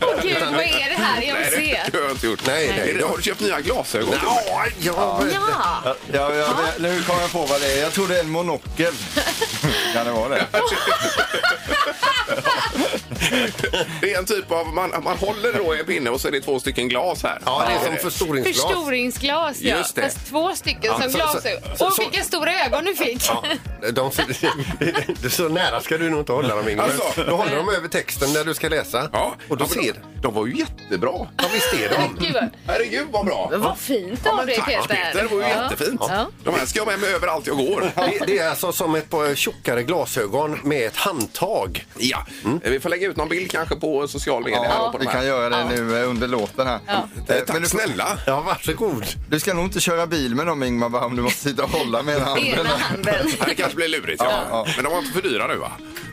Åh 0.00 0.22
gud, 0.22 0.36
vad 0.42 0.60
är 0.60 0.88
det 0.88 0.94
här 0.96 1.22
jag 1.22 1.34
Nej, 1.34 1.50
ser? 1.50 1.90
det, 1.92 1.98
har 1.98 2.04
jag 2.04 2.10
inte 2.10 2.26
gjort. 2.26 2.46
Nej, 2.46 2.68
nej, 2.68 3.02
har 3.02 3.16
du 3.16 3.22
köpt 3.22 3.40
nya 3.40 3.60
glasögon? 3.60 4.14
Ja, 4.22 4.64
ja, 4.78 5.22
Ja, 5.32 5.94
Ja, 6.12 6.34
ja, 6.34 6.48
det, 6.76 6.82
nu 6.82 7.02
kommer 7.02 7.20
jag 7.20 7.32
på 7.32 7.46
vad 7.46 7.60
det 7.60 7.72
är. 7.72 7.82
Jag 7.82 7.92
tror 7.92 8.08
det 8.08 8.16
är 8.16 8.20
en 8.20 8.30
monokel. 8.30 8.94
Kan 9.94 10.06
det 10.06 10.12
vara 10.12 10.28
det? 10.28 10.46
Det 14.00 14.12
är 14.14 14.18
en 14.18 14.24
typ 14.26 14.50
av, 14.52 14.66
man, 14.74 14.90
man 15.04 15.16
håller 15.18 15.52
då 15.52 15.74
i 15.76 15.80
en 15.80 15.86
pinne 15.86 16.10
och 16.10 16.20
så 16.20 16.28
är 16.28 16.32
det 16.32 16.40
två 16.40 16.60
stycken 16.60 16.88
glas 16.88 17.22
här. 17.22 17.38
ja, 17.44 17.64
det 17.68 17.74
är 17.74 17.86
som 17.96 18.10
förstoringsglas. 18.10 18.62
förstoringsglas 18.62 19.60
ja. 19.60 19.76
Just 19.76 19.94
det. 19.94 20.02
Fast 20.02 20.26
två 20.26 20.54
stycken 20.54 20.92
som 20.92 21.02
så- 21.02 21.10
så- 21.10 21.16
glasögon. 21.18 21.76
så- 21.76 21.90
så- 21.90 22.02
vilka 22.02 22.22
stora 22.24 22.64
ögon 22.66 22.84
du 22.84 22.94
fick. 22.94 23.26
Ja, 23.28 23.44
de, 23.92 24.10
de, 25.22 25.30
så 25.30 25.48
nära 25.48 25.80
ska 25.80 25.98
du 25.98 26.10
nog 26.10 26.20
inte 26.20 26.32
hålla 26.32 26.56
dem 26.56 26.68
Ingmar. 26.68 26.84
Alltså. 26.84 27.24
Då 27.24 27.36
håller 27.36 27.56
de 27.56 27.68
över 27.68 27.88
texten 27.88 28.32
när 28.32 28.44
du 28.44 28.54
ska 28.54 28.68
läsa. 28.68 29.08
Ja, 29.12 29.34
Och 29.48 29.56
då 29.56 29.64
ja, 29.64 29.82
ser 29.82 29.92
de, 29.92 29.98
de 30.22 30.34
var 30.34 30.46
ju 30.46 30.56
jättebra. 30.58 31.12
Ja, 31.36 31.44
visst 31.52 31.74
är 31.74 31.88
de. 31.88 32.50
Herregud 32.66 33.06
vad 33.10 33.26
bra. 33.26 33.48
Men 33.50 33.60
vad 33.60 33.78
fint 33.78 34.26
av 34.26 34.46
dig 34.46 34.56
Tack 34.56 34.66
Peter. 34.66 34.94
Peter, 34.94 35.22
det 35.22 35.34
var 35.34 35.42
ju 35.42 35.48
Ja. 35.48 35.62
jättefint. 35.62 36.00
Ja. 36.08 36.26
De 36.44 36.54
här 36.54 36.66
ska 36.66 36.78
jag 36.78 36.86
med 36.86 37.00
mig 37.00 37.14
överallt 37.14 37.46
jag 37.46 37.56
går. 37.56 37.90
Det, 37.94 38.26
det 38.26 38.38
är 38.38 38.48
alltså 38.50 38.72
som 38.72 38.94
ett 38.94 39.10
par 39.10 39.34
tjockare 39.34 39.82
glasögon 39.82 40.60
med 40.64 40.86
ett 40.86 40.96
handtag. 40.96 41.86
Ja, 41.98 42.26
vi 42.62 42.80
får 42.80 42.88
lägga 42.90 43.08
ut 43.08 43.15
någon 43.16 43.28
bild 43.28 43.50
kanske 43.50 43.76
på 43.76 44.08
social 44.08 44.44
media. 44.44 44.62
här 44.62 44.78
då, 44.78 44.92
på 44.92 44.98
de 44.98 45.04
Vi 45.04 45.06
här. 45.10 45.12
kan 45.18 45.26
göra 45.26 45.48
det 45.48 45.64
nu 45.64 46.02
eh, 46.02 46.10
under 46.10 46.28
låten 46.28 46.66
här. 46.66 46.78
Ja. 46.86 47.08
Eh, 47.28 47.34
Tack 47.38 47.48
men 47.52 47.62
du, 47.62 47.68
snälla. 47.68 48.18
Ja, 48.26 48.40
varsågod. 48.40 49.04
du 49.28 49.40
ska 49.40 49.54
nog 49.54 49.64
inte 49.64 49.80
köra 49.80 50.06
bil 50.06 50.34
med 50.34 50.46
dem 50.46 50.62
Ingmar 50.62 50.88
bara 50.88 51.04
om 51.06 51.16
du 51.16 51.22
måste 51.22 51.40
sitta 51.40 51.64
och 51.64 51.70
hålla 51.70 52.02
med 52.02 52.20
handen. 52.22 52.44
Ena 52.46 52.68
handen. 52.68 53.14
Ja, 53.38 53.44
Det 53.46 53.54
kanske 53.56 53.76
blir 53.76 53.88
lurigt, 53.88 54.22
ja. 54.24 54.42
Ja. 54.50 54.66
Men 54.76 54.84
de 54.84 54.92
var 54.92 54.98
inte 54.98 55.12
för 55.12 55.22
dyra 55.22 55.46
nu 55.46 55.56
va? 55.56 55.72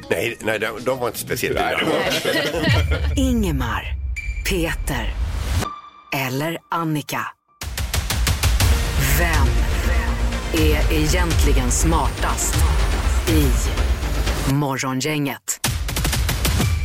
Nej, 0.09 0.37
nej 0.41 0.59
de, 0.59 0.79
de 0.83 0.99
var 0.99 1.07
inte 1.07 1.19
speciellt 1.19 1.57
dyra. 1.57 1.79
Ingemar, 3.15 3.93
Peter 4.49 5.13
eller 6.27 6.57
Annika. 6.71 7.25
Vem 9.19 9.47
är 10.53 10.93
egentligen 10.93 11.71
smartast 11.71 12.55
i 13.29 13.47
Morgongänget? 14.53 15.62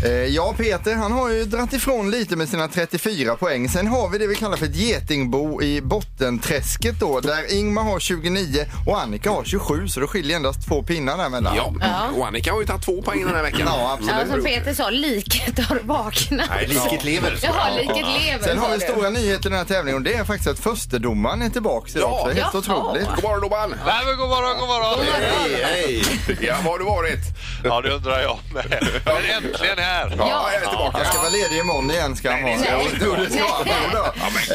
Eh, 0.05 0.11
Ja, 0.11 0.55
Peter 0.59 0.95
han 0.95 1.13
har 1.13 1.29
ju 1.31 1.45
dratt 1.45 1.73
ifrån 1.73 2.11
lite 2.11 2.37
med 2.37 2.49
sina 2.49 2.69
34 2.69 3.37
poäng. 3.37 3.69
Sen 3.69 3.87
har 3.87 4.09
vi 4.09 4.19
det 4.19 4.27
vi 4.27 4.35
kallar 4.35 4.57
för 4.57 4.67
ett 4.67 4.77
getingbo 4.77 5.63
i 5.63 5.81
bottenträsket 5.81 7.01
då, 7.01 7.21
där 7.21 7.55
Ingmar 7.59 7.83
har 7.83 8.01
29 8.01 8.67
och 8.87 9.01
Annika 9.03 9.31
har 9.31 9.45
27, 9.45 9.89
så 9.89 10.01
det 10.01 10.07
skiljer 10.07 10.37
endast 10.37 10.69
två 10.69 10.83
pinnar 10.83 11.17
däremellan. 11.19 11.57
Ja. 11.81 12.09
Och 12.17 12.27
Annika 12.27 12.53
har 12.53 12.61
ju 12.61 12.67
tagit 12.67 12.83
två 12.85 13.03
poäng 13.03 13.25
den 13.25 13.35
här 13.35 13.43
veckan. 13.43 13.61
Ja, 13.65 13.93
absolut. 13.93 14.15
Ja, 14.29 14.35
som 14.35 14.45
Peter 14.45 14.75
sa, 14.75 14.91
liket 14.91 15.59
har 15.59 15.79
vaknat. 15.83 16.49
Nej, 16.51 16.67
liket 16.69 17.05
lever. 17.05 17.37
så. 17.37 17.47
Jaha, 17.47 17.71
liket 17.77 17.97
lever 18.23 18.45
Sen 18.45 18.59
har 18.59 18.67
sa 18.67 18.73
vi 18.73 18.79
du. 18.87 18.93
stora 18.93 19.11
nyheter 19.11 19.47
i 19.47 19.51
den 19.51 19.59
här 19.59 19.65
tävlingen 19.65 19.97
och 19.99 20.03
det 20.05 20.15
är 20.15 20.25
faktiskt 20.25 20.51
att 20.51 20.59
förstedomaren 20.59 21.43
är 21.43 21.49
tillbaka 21.51 21.91
idag 21.95 22.11
Ja. 22.11 22.21
också. 22.21 22.27
Helt 22.43 22.67
Jaha. 22.69 22.77
otroligt. 22.77 23.09
God 23.15 23.25
morgon 23.25 23.41
Robban! 23.41 23.75
Nej 23.87 24.03
men 24.07 24.17
god 24.17 24.29
morgon, 24.29 24.59
god 24.61 24.69
morgon! 24.69 25.07
Hej, 25.13 25.63
hej. 25.65 26.03
Ja, 26.41 26.57
var 26.65 26.71
har 26.73 26.79
du 26.79 26.85
varit? 26.85 27.19
Ja, 27.65 27.81
det 27.81 27.91
undrar 27.91 28.21
jag 28.21 28.39
med. 28.55 28.89
Men 29.05 29.17
äntligen 29.45 29.79
här! 29.89 30.15
Ja, 30.19 30.51
jag 30.53 30.63
är 30.63 30.69
tillbaka. 30.69 30.99
Han 30.99 31.07
ska 31.07 31.19
vara 31.19 31.29
ledig 31.31 31.59
imorgon 31.59 31.91
igen 31.91 32.17
ska 32.17 32.31
han 32.31 32.43
vara. 32.43 32.57
Nej. 32.57 32.89
Jo, 33.05 33.15
det 33.15 33.31
ska 33.33 33.45
han. 33.55 33.65
Jo 33.67 33.91
då. 33.93 34.05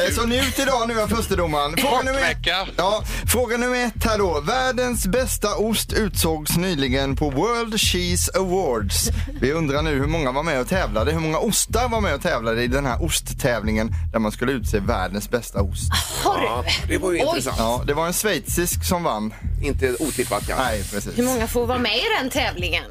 Eh, 0.00 0.10
Så 0.14 0.26
njut 0.26 0.58
idag 0.58 0.88
nu 0.88 1.00
av 1.02 1.08
förstedomaren. 1.08 1.76
Fråga 1.76 2.02
nummer 2.02 2.20
ett. 2.30 2.38
Ja, 2.76 3.02
fråga 3.32 3.56
nummer 3.56 3.84
ett 3.86 4.04
här 4.04 4.18
då. 4.18 4.40
Världens 4.40 5.06
bästa 5.06 5.54
ost 5.56 5.92
utsågs 5.92 6.56
nyligen 6.56 7.16
på 7.16 7.30
World 7.30 7.80
Cheese 7.80 8.30
Awards. 8.38 9.08
Vi 9.40 9.52
undrar 9.52 9.82
nu 9.82 9.90
hur 9.98 10.06
många 10.06 10.32
var 10.32 10.42
med 10.42 10.60
och 10.60 10.68
tävlade. 10.68 11.12
Hur 11.12 11.20
många 11.20 11.38
ostar 11.38 11.88
var 11.88 12.00
med 12.00 12.14
och 12.14 12.22
tävlade 12.22 12.62
i 12.62 12.66
den 12.66 12.86
här 12.86 13.04
osttävlingen 13.04 13.90
där 14.12 14.18
man 14.18 14.32
skulle 14.32 14.52
utse 14.52 14.78
världens 14.80 15.30
bästa 15.30 15.60
ost? 15.62 15.92
Har 16.24 16.38
du? 16.38 16.88
Det 16.92 16.98
var 16.98 17.12
ju 17.12 17.18
Oj. 17.20 17.26
intressant. 17.28 17.56
Ja, 17.58 17.82
det 17.86 17.94
var 17.94 18.06
en 18.06 18.12
schweizisk 18.12 18.84
som 18.84 19.02
vann. 19.02 19.34
Inte 19.62 19.94
otippat 20.00 20.46
kanske. 20.46 20.64
Nej, 20.64 20.84
precis. 20.92 21.18
Hur 21.18 21.22
många 21.24 21.46
får 21.46 21.66
vara 21.66 21.78
med 21.78 21.96
i 21.96 22.02
den 22.20 22.30
tävlingen? 22.30 22.84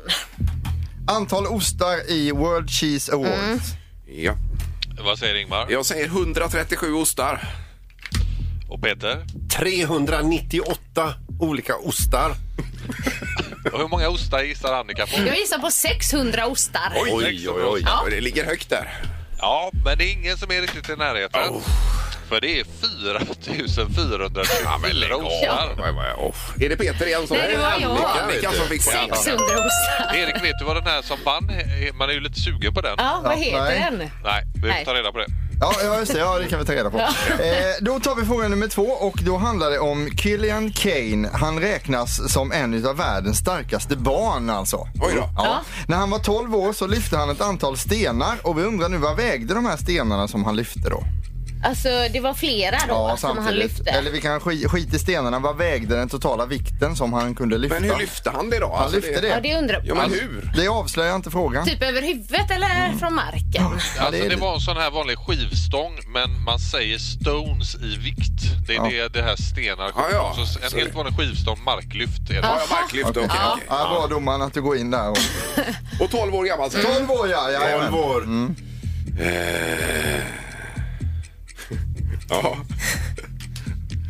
Antal 1.07 1.48
ostar 1.48 2.12
i 2.12 2.31
World 2.31 2.69
Cheese 2.69 3.13
Awards. 3.13 3.74
Ja. 4.05 4.36
Vad 5.00 5.19
säger 5.19 5.36
Ingmar? 5.36 5.67
Jag 5.69 5.86
säger 5.86 6.05
137 6.05 6.93
ostar. 6.93 7.48
Och 8.69 8.81
Peter? 8.81 9.25
398 9.57 11.13
olika 11.39 11.75
ostar. 11.75 12.36
Och 13.74 13.79
hur 13.79 13.88
många 13.88 14.10
ostar 14.10 14.43
gissar 14.43 14.74
Annika 14.74 15.05
på? 15.05 15.27
Jag 15.27 15.38
gissar 15.38 15.60
på 15.60 15.72
600 15.72 16.45
ostar. 16.48 16.93
Oj, 16.95 17.12
oj, 17.13 17.50
oj. 17.50 17.81
Ja. 17.86 18.05
Det 18.10 18.22
ligger 18.22 18.45
högt 18.45 18.69
där. 18.69 19.03
Ja, 19.39 19.72
men 19.86 19.98
det 19.98 20.03
är 20.03 20.12
ingen 20.12 20.38
som 20.38 20.51
är 20.51 20.62
riktigt 20.62 20.89
i 20.89 20.95
närheten. 20.95 21.53
För 22.30 22.42
det 22.42 22.60
är 22.60 22.63
4424 22.63 24.30
Ja, 24.63 24.77
ostar. 25.15 26.63
Är 26.65 26.70
det 26.70 26.77
Peter 26.77 27.06
igen 27.08 27.27
som 27.27 27.38
Nej, 27.38 27.51
det 27.51 27.58
var 27.58 27.74
jag. 27.82 28.24
Annika 28.24 28.51
som 28.51 28.68
fick 28.68 28.86
poäng. 28.86 29.10
600 29.13 29.44
ostar. 29.46 30.15
Erik, 30.15 30.44
vet 30.44 30.60
du 30.60 30.65
vad 30.65 30.75
den 30.75 30.86
här 30.86 31.01
som 31.01 31.18
vann? 31.25 31.51
Man 31.94 32.10
är 32.10 32.13
ju 32.13 32.20
lite 32.20 32.39
sugen 32.39 32.74
på 32.74 32.82
den. 32.82 32.96
Ja, 32.98 33.22
vad 33.24 33.38
heter 33.38 33.63
nej. 33.63 33.88
den? 33.92 33.98
Nej, 34.24 34.44
vi 34.56 34.68
Nej. 34.70 34.86
får 34.86 34.92
ta 34.92 34.98
reda 35.00 35.12
på 35.12 35.18
det. 35.18 35.25
Ja, 35.62 35.74
ja, 35.84 36.00
just 36.00 36.13
det. 36.13 36.20
Ja, 36.20 36.39
det 36.39 36.48
kan 36.48 36.60
vi 36.60 36.65
ta 36.65 36.74
reda 36.74 36.89
på. 36.89 36.98
Eh, 36.98 37.08
då 37.82 38.00
tar 38.00 38.15
vi 38.15 38.25
fråga 38.25 38.48
nummer 38.48 38.68
två 38.68 38.84
och 38.84 39.20
då 39.22 39.38
handlar 39.38 39.72
det 39.72 39.80
om 39.80 40.10
Killian 40.18 40.72
Kane. 40.72 41.30
Han 41.34 41.60
räknas 41.60 42.34
som 42.34 42.51
en 42.51 42.86
av 42.88 42.98
världens 42.98 43.38
starkaste 43.38 43.96
barn 43.96 44.50
alltså. 44.50 44.77
Oj 44.77 45.13
då. 45.15 45.30
Ja. 45.38 45.62
När 45.88 45.98
han 45.98 46.10
var 46.10 46.20
12 46.20 46.56
år 46.56 46.74
så 46.74 46.88
lyfte 46.88 47.18
han 47.18 47.30
ett 47.30 47.42
antal 47.42 47.77
stenar 47.77 48.38
och 48.42 48.58
vi 48.58 48.63
undrar 48.63 48.89
nu 48.89 48.98
vad 48.98 49.18
vägde 49.18 49.53
de 49.53 49.65
här 49.65 49.77
stenarna 49.77 50.27
som 50.27 50.46
han 50.46 50.56
lyfte 50.56 50.89
då? 50.89 51.03
Alltså, 51.63 51.89
det 52.13 52.20
var 52.20 52.34
flera 52.34 52.77
då 52.88 53.15
som 53.17 53.38
han 53.38 53.53
lyfte. 53.55 53.89
Eller 53.91 54.12
vi 54.12 54.22
kan 54.22 54.39
sk- 54.39 54.67
skita 54.67 54.96
i 54.96 55.00
stenarna. 55.00 55.39
Vad 55.39 55.58
vägde 55.58 55.96
den 55.96 56.10
totala 56.10 56.46
vikten 56.46 56.96
som 56.96 57.13
han 57.13 57.36
kunde 57.36 57.58
lyfta? 57.58 57.79
Men 57.79 57.89
hur 57.89 57.98
lyfte 57.98 58.29
han 58.29 58.50
det 58.50 58.60
då? 58.60 58.72
Han 58.74 58.84
Alltså, 58.84 58.96
lyfte 59.00 59.22
det. 59.22 59.27
Ja, 59.27 59.39
det 59.39 59.58
undrar 59.58 59.82
Ja, 59.86 59.96
men 59.96 60.12
hur? 60.12 60.51
Det 60.55 60.67
avslöjar 60.67 61.15
inte 61.15 61.32
frågan. 61.32 61.65
Typ 61.65 61.84
över 61.84 62.01
huvudet 62.01 62.51
eller 62.51 62.98
från 63.00 63.13
marken? 63.15 63.41
Ja, 63.53 63.72
Alltså, 64.05 64.12
det 64.29 64.36
var 64.36 64.53
en 64.53 64.60
sån 64.60 64.77
här 64.77 64.91
vanlig 64.91 65.17
skivstång, 65.17 66.00
men 66.13 66.43
man 66.43 66.60
säger 66.60 66.98
stones 66.98 67.75
i 67.75 67.98
vikt. 67.98 68.67
Det 68.67 68.74
är 68.74 68.77
Ja. 68.77 68.84
det, 69.10 69.13
det 69.13 69.22
här 69.22 69.36
stenar. 69.36 69.91
Ja, 69.96 70.05
ja. 70.12 70.34
Så 70.36 70.60
en 70.63 70.70
Så- 70.70 70.77
helt 70.77 70.96
vanlig 70.96 71.17
skivstång, 71.17 71.63
marklyft. 71.65 72.29
Är 72.29 72.34
det. 72.34 72.39
Ja, 72.39 72.58
ja, 72.70 72.75
marklyft. 72.75 73.10
Okej, 73.10 73.24
Ja, 73.29 73.51
okej. 73.53 73.65
ja, 73.70 73.89
bra 73.89 74.08
domaren 74.17 74.41
att 74.41 74.53
du 74.53 74.62
går 74.62 74.77
in 74.77 74.91
där. 74.91 75.10
Och... 75.10 75.17
Och 76.00 76.12
12 76.12 76.36
år 76.36 76.43
gammal. 76.46 76.72
säger 76.72 76.88
du? 76.89 76.96
12 77.08 77.12
år 77.12 77.29
ja, 77.29 77.51
jajamän. 77.51 77.91
12 77.91 78.05
år. 78.05 78.53
Ja. 82.30 82.58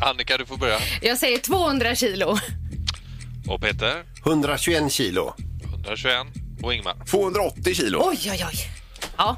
Annika, 0.00 0.36
du 0.36 0.46
får 0.46 0.56
börja. 0.56 0.78
Jag 1.02 1.18
säger 1.18 1.38
200 1.38 1.94
kilo. 1.94 2.38
Och 3.48 3.60
Peter, 3.60 4.02
121 4.26 4.92
kilo. 4.92 5.34
121. 5.64 6.26
Och 6.62 6.74
Ingmar. 6.74 6.94
280 7.06 7.74
kilo. 7.74 7.98
Oj, 8.04 8.18
oj, 8.30 8.44
oj. 8.48 8.70
Ja, 9.16 9.36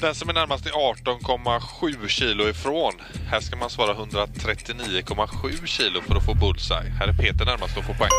Den 0.00 0.14
som 0.14 0.28
är 0.28 0.32
närmast 0.32 0.66
är 0.66 0.70
18,7 0.70 2.08
kilo 2.08 2.48
ifrån. 2.48 2.92
Här 3.28 3.40
ska 3.40 3.56
man 3.56 3.70
svara 3.70 3.94
139,7 3.94 5.66
kilo 5.66 6.00
för 6.00 6.16
att 6.16 6.24
få 6.24 6.34
bullseye. 6.34 6.90
Här 6.98 7.08
är 7.08 7.12
Peter 7.12 7.44
närmast 7.44 7.78
att 7.78 7.84
få 7.86 7.94
poäng. 7.94 8.10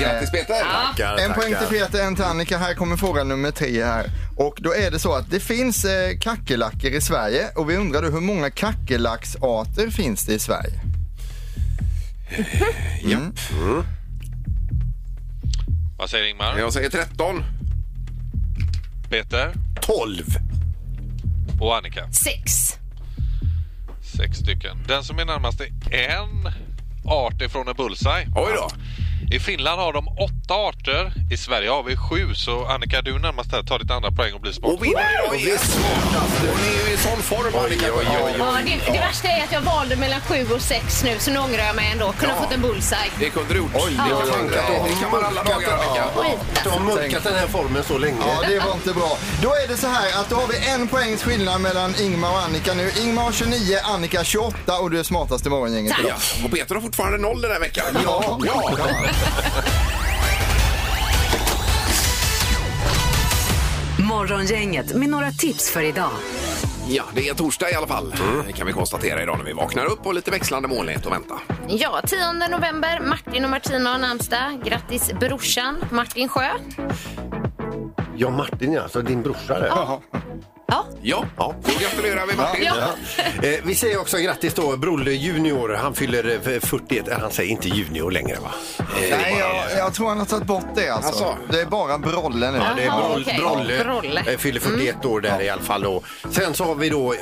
Grattis 0.00 0.30
Peter! 0.30 0.62
Tackar, 0.62 1.16
En 1.18 1.34
poäng 1.34 1.54
till 1.58 1.78
Peter, 1.78 2.06
en 2.06 2.16
till 2.16 2.24
Annika. 2.24 2.58
Här 2.58 2.74
kommer 2.74 2.96
fråga 2.96 3.24
nummer 3.24 3.50
tre 3.50 3.84
här. 3.84 4.06
Och 4.36 4.58
då 4.60 4.74
är 4.74 4.90
det 4.90 4.98
så 4.98 5.12
att 5.14 5.30
det 5.30 5.40
finns 5.40 5.84
eh, 5.84 6.18
kackerlackor 6.18 6.90
i 6.90 7.00
Sverige 7.00 7.48
och 7.56 7.70
vi 7.70 7.76
undrar 7.76 8.02
då 8.02 8.08
hur 8.10 8.20
många 8.20 8.50
kackerlacksarter 8.50 9.90
finns 9.90 10.26
det 10.26 10.34
i 10.34 10.38
Sverige? 10.38 10.80
Japp. 13.02 13.40
Vad 15.98 16.10
säger 16.10 16.30
Ingmar? 16.30 16.58
Jag 16.58 16.72
säger 16.72 16.90
13. 16.90 17.44
Peter 19.10 19.52
12. 19.80 20.24
Och 21.62 21.76
Annika. 21.76 22.12
sex. 22.12 22.78
Sex 24.16 24.38
stycken. 24.38 24.76
Den 24.88 25.04
som 25.04 25.18
är 25.18 25.24
närmast 25.24 25.60
är 25.60 25.70
en 25.90 26.52
art 27.04 27.42
ifrån 27.42 27.68
en 27.68 27.74
bullseye. 27.74 28.26
Oj 28.36 28.52
då. 28.56 28.68
I 29.32 29.40
Finland 29.40 29.80
har 29.80 29.92
de 29.92 30.08
åtta 30.08 30.54
arter. 30.54 31.12
I 31.30 31.36
Sverige 31.36 31.70
har 31.70 31.82
vi 31.82 31.96
sju. 31.96 32.34
Så 32.34 32.66
Annika, 32.66 33.02
du 33.02 33.14
är 33.14 33.18
närmast 33.18 33.52
här. 33.52 33.62
Ta 33.62 33.78
ditt 33.78 33.90
andra 33.90 34.10
poäng 34.10 34.34
och 34.34 34.40
bli 34.40 34.52
smart. 34.52 34.72
Och 34.72 34.84
vinner 34.84 35.06
idag 35.24 35.40
igen. 35.40 35.58
Och 36.52 36.58
ni 36.62 36.68
är 36.80 36.88
ju 36.88 36.94
i 36.94 36.96
sån 36.96 37.22
form 37.22 37.64
Annika. 37.64 37.86
oj, 37.98 38.06
oj. 38.24 38.34
Ja, 38.38 38.58
det, 38.66 38.92
det 38.92 38.98
värsta 38.98 39.28
är 39.28 39.44
att 39.44 39.52
jag 39.52 39.60
valde 39.60 39.96
mellan 39.96 40.20
7 40.20 40.46
och 40.54 40.62
6 40.62 41.04
nu, 41.04 41.18
så 41.18 41.30
nu 41.30 41.38
ångrar 41.38 41.64
jag 41.64 41.76
mig 41.76 41.92
ändå. 41.92 42.12
Kunde 42.12 42.34
ha 42.34 42.42
fått 42.42 42.52
en 42.52 42.62
bullseye. 42.62 43.10
Det 43.18 43.30
kunde 43.30 43.54
du 43.54 43.58
gjort. 43.60 43.70
Oj, 43.74 43.92
det 44.08 44.14
var 44.14 44.88
det 44.88 44.94
kan 45.00 45.10
man 45.10 45.24
alla 45.24 45.42
dagar 45.44 45.72
Annika. 45.72 46.04
Du 46.64 46.70
har 46.70 46.80
mulkat 46.80 47.24
den 47.24 47.34
här 47.34 47.46
formen 47.46 47.84
så 47.84 47.98
länge. 47.98 48.16
Ja, 48.20 48.48
det 48.48 48.58
var 48.58 48.74
inte 48.74 48.92
bra. 48.92 49.18
Då 49.42 49.48
är 49.48 49.68
det 49.68 49.76
så 49.76 49.86
här 49.86 50.20
att 50.20 50.28
då 50.30 50.36
har 50.36 50.48
vi 50.48 50.68
en 50.68 50.88
poängs 50.88 51.22
skillnad 51.22 51.60
mellan 51.60 51.94
Ingmar 52.00 52.30
och 52.30 52.38
Annika 52.38 52.74
nu. 52.74 52.90
Ingmar 53.02 53.22
har 53.22 53.32
29, 53.32 53.78
Annika 53.84 54.24
28 54.24 54.78
och 54.78 54.90
du 54.90 54.98
är 54.98 55.02
smartast 55.02 55.46
i 55.46 55.48
morgongänget 55.48 55.98
idag. 56.00 56.12
Ja. 56.38 56.44
Och 56.44 56.52
Peter 56.52 56.74
har 56.74 56.82
fortfarande 56.82 57.18
noll 57.18 57.40
den 57.40 57.50
här 57.50 57.60
veckan. 57.60 57.84
Ja, 58.04 58.38
ja. 58.46 58.72
Morgongänget 63.98 64.94
med 64.94 65.08
några 65.08 65.30
tips 65.30 65.70
för 65.70 65.82
idag. 65.82 66.10
Ja, 66.88 67.04
det 67.14 67.28
är 67.28 67.34
torsdag 67.34 67.70
i 67.70 67.74
alla 67.74 67.86
fall. 67.86 68.14
Det 68.46 68.52
kan 68.52 68.66
vi 68.66 68.72
konstatera 68.72 69.22
idag 69.22 69.38
när 69.38 69.44
vi 69.44 69.52
vaknar 69.52 69.84
upp 69.84 70.06
och 70.06 70.14
lite 70.14 70.30
växlande 70.30 70.68
molnighet 70.68 71.06
och 71.06 71.12
vänta. 71.12 71.34
Ja, 71.68 72.00
10 72.06 72.32
november. 72.48 73.00
Martin 73.00 73.44
och 73.44 73.50
Martina 73.50 73.90
har 73.90 73.98
namnsdag. 73.98 74.60
Grattis 74.64 75.12
brorsan 75.20 75.84
Martin 75.90 76.28
Sjö. 76.28 76.48
Ja, 78.16 78.30
Martin 78.30 78.72
ja, 78.72 78.88
så 78.88 79.00
din 79.00 79.22
brorsa 79.22 79.58
där. 79.58 79.66
Ja. 79.66 80.02
Ja, 81.04 81.24
då 81.36 81.52
gratulerar 81.80 82.26
vi 82.26 82.36
Martin. 82.36 82.64
Ja. 82.64 83.48
Eh, 83.48 83.60
vi 83.64 83.74
säger 83.74 84.00
också 84.00 84.18
grattis 84.18 84.54
då 84.54 84.76
Brolle 84.76 85.10
Junior. 85.10 85.74
Han 85.74 85.94
fyller 85.94 86.30
eh, 86.54 86.60
41. 86.60 87.08
Han 87.20 87.30
säger 87.30 87.50
inte 87.50 87.68
junior 87.68 88.10
längre 88.10 88.36
va? 88.40 88.50
Nej, 89.00 89.36
jag, 89.38 89.78
jag 89.78 89.94
tror 89.94 90.08
han 90.08 90.18
har 90.18 90.26
tagit 90.26 90.46
bort 90.46 90.64
det 90.74 90.88
alltså. 90.88 91.08
Alltså? 91.08 91.36
Det 91.50 91.60
är 91.60 91.66
bara 91.66 91.98
Brolle 91.98 92.50
nu. 92.50 92.58
Ja, 92.58 92.64
det 92.76 92.82
är 92.82 92.86
Jaha, 92.86 93.08
Broll, 93.08 93.22
okej. 93.22 93.38
Brolle. 93.38 93.84
Brolle. 93.84 94.22
Eh, 94.26 94.38
Fyller 94.38 94.60
41 94.60 95.04
år 95.04 95.20
där 95.20 95.42
i 95.42 95.48
alla 95.48 95.62
fall. 95.62 95.82
Då. 95.82 96.02
Sen 96.30 96.54
så 96.54 96.64
har 96.64 96.74
vi 96.74 96.88
då 96.88 97.12
eh, 97.12 97.18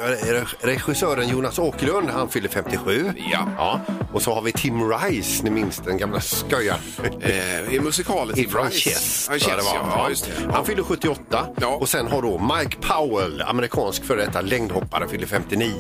regissören 0.60 1.28
Jonas 1.28 1.58
Åkerlund. 1.58 2.10
Han 2.10 2.28
fyller 2.28 2.48
57. 2.48 3.12
Ja. 3.16 3.46
ja. 3.56 3.80
Och 4.12 4.22
så 4.22 4.34
har 4.34 4.42
vi 4.42 4.52
Tim 4.52 4.90
Rice, 4.90 5.42
ni 5.44 5.50
minns 5.50 5.76
den 5.78 5.98
gamla 5.98 6.20
skojaren. 6.20 6.80
Eh, 7.20 7.74
I 7.74 7.80
musikalet 7.80 8.38
Ifrån 8.38 8.66
Rise. 8.66 8.90
Chess. 8.90 9.28
Ja, 9.30 9.56
det 9.56 9.62
ja. 9.74 9.82
var. 9.82 10.02
ja, 10.02 10.08
just 10.10 10.26
det. 10.26 10.52
Han 10.52 10.64
fyller 10.64 10.82
78. 10.82 11.46
Ja. 11.60 11.66
Och 11.66 11.88
sen 11.88 12.06
har 12.06 12.22
då 12.22 12.54
Mike 12.58 12.76
Powell, 12.76 13.42
amerikansk 13.42 13.69
före 14.04 14.24
detta 14.24 14.40
längdhoppare, 14.40 15.08
fyller 15.08 15.26
59. 15.26 15.74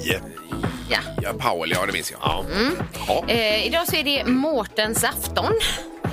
Ja. 0.88 0.98
Ja, 1.22 1.32
Powell, 1.32 1.70
ja 1.70 1.86
det 1.86 1.92
minns 1.92 2.10
jag. 2.10 2.20
Ja. 2.22 2.44
Ja. 3.06 3.24
Eh, 3.28 3.66
idag 3.66 3.88
så 3.88 3.96
är 3.96 4.04
det 4.04 4.24
Mårtens 4.24 5.04
afton. 5.04 5.52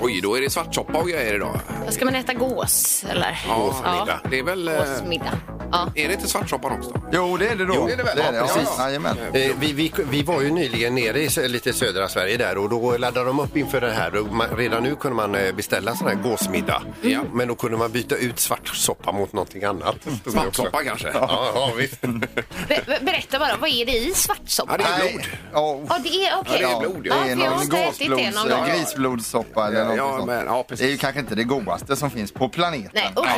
Oj, 0.00 0.20
då 0.20 0.36
är 0.36 0.40
det 0.40 0.50
svartsoppa 0.50 0.98
och 0.98 1.08
grejer 1.08 1.34
idag. 1.34 1.60
Då 1.86 1.92
ska 1.92 2.04
man 2.04 2.14
äta 2.14 2.34
gås, 2.34 3.04
eller? 3.10 3.38
Gåsmiddag. 3.56 4.20
Det 4.30 4.38
är 4.38 4.42
väl... 4.42 4.68
eh, 4.68 4.74
Gåsmiddag. 4.78 5.38
Ja. 5.72 5.92
Är 5.94 6.08
det 6.08 6.14
inte 6.14 6.28
svartsoppan 6.28 6.72
också? 6.78 7.02
Jo, 7.12 7.36
det 7.36 7.48
är 7.48 7.56
det 7.56 7.64
då. 7.64 7.74
Jo, 7.76 7.86
det 7.86 7.92
är 7.92 7.96
det 7.96 8.02
väl. 8.02 8.16
Det 8.16 8.22
är 8.22 8.32
det, 8.32 8.38
Ja, 8.38 8.46
ja, 8.48 8.54
precis. 8.54 8.78
Jajamän. 8.78 9.16
Eh, 9.32 9.50
vi, 9.60 9.72
vi, 9.72 9.92
vi 10.10 10.22
var 10.22 10.40
ju 10.42 10.50
nyligen 10.50 10.94
nere 10.94 11.20
i 11.22 11.48
lite 11.48 11.72
södra 11.72 12.08
Sverige 12.08 12.36
där 12.36 12.58
och 12.58 12.68
då 12.68 12.96
laddade 12.96 13.26
de 13.26 13.40
upp 13.40 13.56
inför 13.56 13.80
det 13.80 13.90
här. 13.90 14.16
Och 14.16 14.26
man, 14.34 14.46
redan 14.56 14.82
nu 14.82 14.96
kunde 14.96 15.16
man 15.16 15.34
eh, 15.34 15.52
beställa 15.54 15.94
sån 15.96 16.06
här 16.08 16.14
gåsmiddag. 16.14 16.82
Ja. 17.02 17.20
Men 17.32 17.48
då 17.48 17.54
kunde 17.54 17.76
man 17.78 17.92
byta 17.92 18.16
ut 18.16 18.38
svartsoppa 18.40 19.12
mot 19.12 19.32
någonting 19.32 19.64
annat. 19.64 19.96
Svampsoppa 20.26 20.84
kanske? 20.84 21.08
Ja, 21.14 21.50
ja 21.54 21.72
visst. 21.76 22.00
Be- 22.00 22.26
be- 22.86 22.98
berätta 23.00 23.38
bara, 23.38 23.56
vad 23.60 23.70
är 23.70 23.86
det 23.86 23.92
i 23.96 24.14
svartsoppa? 24.14 24.76
Ja, 24.78 24.84
det 25.02 25.08
är 25.08 25.12
blod. 25.12 25.22
Ja, 25.52 25.80
Ja, 25.88 25.98
det 26.02 26.08
är 26.26 26.38
okej. 26.40 26.58
Ja, 26.62 26.68
det 26.68 26.74
är 26.74 26.80
blod, 26.90 27.06
ja. 27.06 27.14
ja. 27.16 27.24
det 27.24 27.30
är 27.32 27.36
för 27.36 27.44
jag 27.44 27.50
har 27.50 27.54
någon 27.56 27.62
inte 27.62 27.76
ätit 27.78 27.98
det 27.98 28.08
gåsblods, 28.08 28.36
någon 28.48 28.58
gång. 28.58 28.68
grisblodssoppa 28.76 29.66
eller 29.66 29.87
Ja, 29.96 30.24
men, 30.26 30.46
ja, 30.46 30.64
precis. 30.68 30.84
Det 30.84 30.88
är 30.88 30.92
ju 30.92 30.98
kanske 30.98 31.20
inte 31.20 31.34
det 31.34 31.44
godaste 31.44 31.96
som 31.96 32.10
finns 32.10 32.32
på 32.32 32.48
planeten. 32.48 32.90
Nej, 32.94 33.12
okej. 33.16 33.32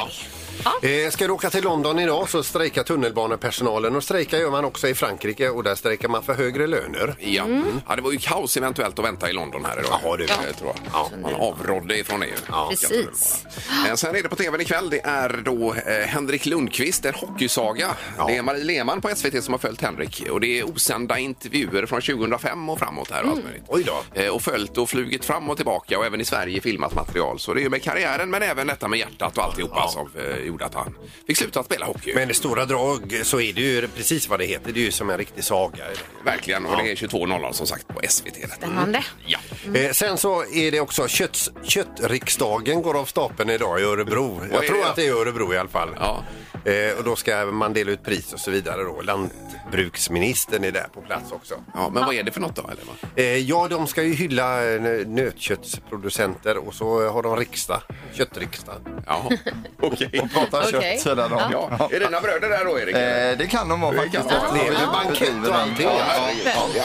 Eh, 0.83 1.11
ska 1.11 1.27
du 1.27 1.33
åka 1.33 1.51
till 1.51 1.65
London 1.65 1.99
idag 1.99 2.29
så 2.29 2.43
strejkar 2.43 2.83
tunnelbanepersonalen 2.83 3.97
och 3.97 4.05
strejkar 4.05 4.39
gör 4.39 4.51
man 4.51 4.65
också 4.65 4.89
i 4.89 4.95
Frankrike 4.95 5.49
och 5.49 5.65
där 5.65 5.75
strejkar 5.75 6.09
man 6.09 6.23
för 6.23 6.35
högre 6.35 6.67
löner. 6.67 7.15
Ja. 7.19 7.45
ja, 7.89 7.97
det 7.97 8.03
var 8.03 8.13
ju 8.13 8.19
kaos 8.19 8.57
eventuellt 8.57 8.99
att 8.99 9.05
vänta 9.05 9.31
i 9.31 9.33
London 9.33 9.65
här 9.65 9.79
idag. 9.81 10.01
Jaha, 10.05 10.17
du. 10.17 10.25
Ja. 10.25 10.35
tror 10.59 10.73
jag. 10.75 10.77
Ja, 10.93 11.11
man 11.23 11.35
avrådde 11.35 11.99
ifrån 11.99 12.23
ju. 12.23 12.29
Ja. 12.49 12.67
Precis. 12.71 13.45
Eh, 13.89 13.95
Sen 13.95 14.17
är 14.17 14.23
det 14.23 14.29
på 14.29 14.37
tvn 14.37 14.61
ikväll. 14.61 14.91
Det 14.91 15.01
är 15.05 15.41
då 15.45 15.75
eh, 15.75 16.07
Henrik 16.07 16.47
Lundqvist, 16.47 17.05
en 17.05 17.15
hockeysaga. 17.15 17.89
Det 18.27 18.37
är 18.37 18.43
Marie 18.43 18.65
Lehmann 18.65 19.01
på 19.01 19.09
SVT 19.17 19.45
som 19.45 19.55
har 19.55 19.59
följt 19.59 19.81
Henrik. 19.83 20.27
Och 20.31 20.41
det 20.41 20.59
är 20.59 20.69
osända 20.69 21.19
intervjuer 21.19 21.87
från 21.87 22.01
2005 22.01 22.69
och 22.71 22.79
framåt 22.79 23.11
här 23.11 23.23
och 23.23 23.29
allt 23.31 23.45
möjligt. 23.45 23.63
Oj 23.69 23.85
då. 23.87 24.21
Eh, 24.23 24.29
Och 24.29 24.43
följt 24.43 24.79
och 24.79 24.91
flugit 24.91 25.25
fram 25.25 25.51
och 25.51 25.57
tillbaka 25.57 25.99
och 25.99 26.07
även 26.07 26.21
i 26.21 26.25
Sverige 26.25 26.61
filmat 26.61 26.95
material. 26.95 27.39
Så 27.39 27.55
det 27.55 27.61
är 27.61 27.63
ju 27.63 27.69
med 27.71 27.83
karriären 27.83 28.31
men 28.31 28.43
även 28.43 28.67
detta 28.67 28.89
med 28.89 28.99
hjärtat 28.99 29.39
och 29.39 29.45
alltihopa 29.45 29.89
som 29.89 30.11
eh, 30.19 30.50
gjorde 30.51 30.65
att 30.65 30.75
han 30.75 30.95
fick 31.27 31.37
sluta 31.37 31.63
spela 31.63 31.87
hockey. 31.87 32.15
Men 32.15 32.31
i 32.31 32.35
stora 32.35 32.65
drag 32.65 33.21
så 33.25 33.41
är 33.41 33.53
det 33.53 33.61
ju 33.61 33.89
precis 33.89 34.29
vad 34.29 34.39
det 34.39 34.45
heter. 34.45 34.73
Det 34.73 34.81
är 34.81 34.85
ju 34.85 34.91
som 34.91 35.11
en 35.11 35.19
riktig 35.19 35.45
saga. 35.45 35.85
Verkligen. 36.25 36.67
Och 36.67 36.77
det 36.77 36.91
är 36.91 36.95
22.00 36.95 37.53
som 37.53 37.67
sagt 37.67 37.89
på 37.89 38.01
SVT. 38.09 38.53
Spännande. 38.57 39.05
Ja. 39.27 39.39
Eh, 39.75 39.93
sen 39.93 40.19
så 40.19 40.45
är 40.45 40.71
det 40.71 40.81
också 40.81 41.09
kött, 41.09 41.49
köttriksdagen 41.63 42.83
går 42.83 42.99
av 42.99 43.05
stapeln 43.05 43.51
idag 43.51 43.81
i 43.81 43.85
Örebro. 43.85 44.41
Jag 44.53 44.67
tror 44.67 44.87
att 44.87 44.97
det 44.97 45.07
är 45.07 45.13
Örebro 45.13 45.55
i 45.55 45.59
alla 45.59 45.69
fall. 45.69 45.89
Ja. 45.99 46.25
Eh, 46.65 46.99
och 46.99 47.05
då 47.05 47.17
ska 47.17 47.47
man 47.47 47.73
dela 47.73 47.91
ut 47.91 48.05
pris 48.05 48.33
och 48.33 48.41
så 48.41 48.51
vidare 48.51 48.83
då. 48.83 49.01
Lantbruksministern 49.03 50.65
är 50.65 50.73
där 50.73 50.87
på 50.95 51.01
plats 51.01 51.33
också. 51.33 51.55
Ja, 51.75 51.91
men 51.93 52.05
vad 52.05 52.15
är 52.15 52.23
det 52.23 52.33
för 52.33 52.41
något 52.41 52.57
då? 52.57 52.63
Eller 52.63 52.83
vad? 52.87 53.25
Eh, 53.25 53.37
ja, 53.37 53.69
de 53.69 53.87
ska 53.87 54.03
ju 54.03 54.15
hylla 54.15 54.75
eh, 54.75 55.07
nötköttsproducenter 55.07 56.57
och 56.57 56.75
så 56.75 57.09
har 57.09 57.23
de 57.23 57.37
riksdag, 57.37 57.83
köttriksdag. 58.13 58.77
Jaha, 59.07 59.39
okej. 59.81 60.31
Prata 60.51 60.77
Okej. 60.77 60.93
kött 60.93 61.01
sådär 61.01 61.29
då. 61.29 61.41
Ja, 61.53 61.89
är 61.93 62.01
dina 62.01 62.21
bröder 62.21 62.49
där 62.49 62.65
då, 62.65 62.79
Erik? 62.79 62.97
Eh, 62.97 63.39
det 63.39 63.47
kan 63.47 63.69
de 63.69 63.81
vara 63.81 63.97
faktiskt. 63.97 64.29
kan 64.29 64.55
Det 64.55 64.67
är 64.67 64.73
väl 64.73 64.87
bankett 64.93 65.49
och 65.49 65.55
allting. 65.55 65.87
Ja, 65.87 66.67
ja. 66.77 66.83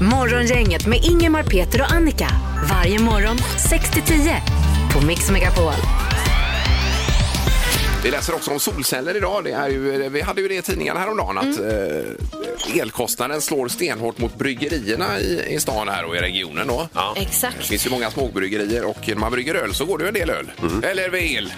Morgongänget 0.00 0.86
med 0.86 1.04
Ingemar, 1.04 1.42
Peter 1.42 1.80
och 1.80 1.92
Annika. 1.92 2.28
Varje 2.70 2.98
morgon 2.98 3.38
6 3.70 3.90
till 3.90 4.02
10 4.02 4.42
på 4.92 5.06
Mix 5.06 5.30
Megapol. 5.30 5.72
Vi 8.02 8.10
läser 8.10 8.34
också 8.34 8.50
om 8.50 8.60
solceller 8.60 9.16
idag. 9.16 9.44
Det 9.44 9.52
är 9.52 9.68
ju, 9.68 10.08
vi 10.08 10.20
hade 10.20 10.40
ju 10.40 10.48
det 10.48 10.54
i 10.54 10.62
tidningarna 10.62 11.00
häromdagen 11.00 11.38
att 11.38 11.58
eh, 11.60 12.80
elkostnaden 12.80 13.40
slår 13.42 13.68
stenhårt 13.68 14.18
mot 14.18 14.38
bryggerierna 14.38 15.20
i, 15.20 15.54
i 15.54 15.60
stan 15.60 15.88
här 15.88 16.04
och 16.04 16.16
i 16.16 16.18
regionen. 16.18 16.66
Då. 16.66 16.88
Det 17.14 17.20
Exakt. 17.20 17.66
finns 17.66 17.86
ju 17.86 17.90
många 17.90 18.10
småbryggerier 18.10 18.84
och 18.84 19.08
när 19.08 19.14
man 19.14 19.32
brygger 19.32 19.54
öl 19.54 19.74
så 19.74 19.84
går 19.84 19.98
det 19.98 20.04
ju 20.04 20.08
en 20.08 20.14
del 20.14 20.30
öl. 20.30 20.50
Eller 20.82 21.14
el. 21.14 21.36
El, 21.36 21.52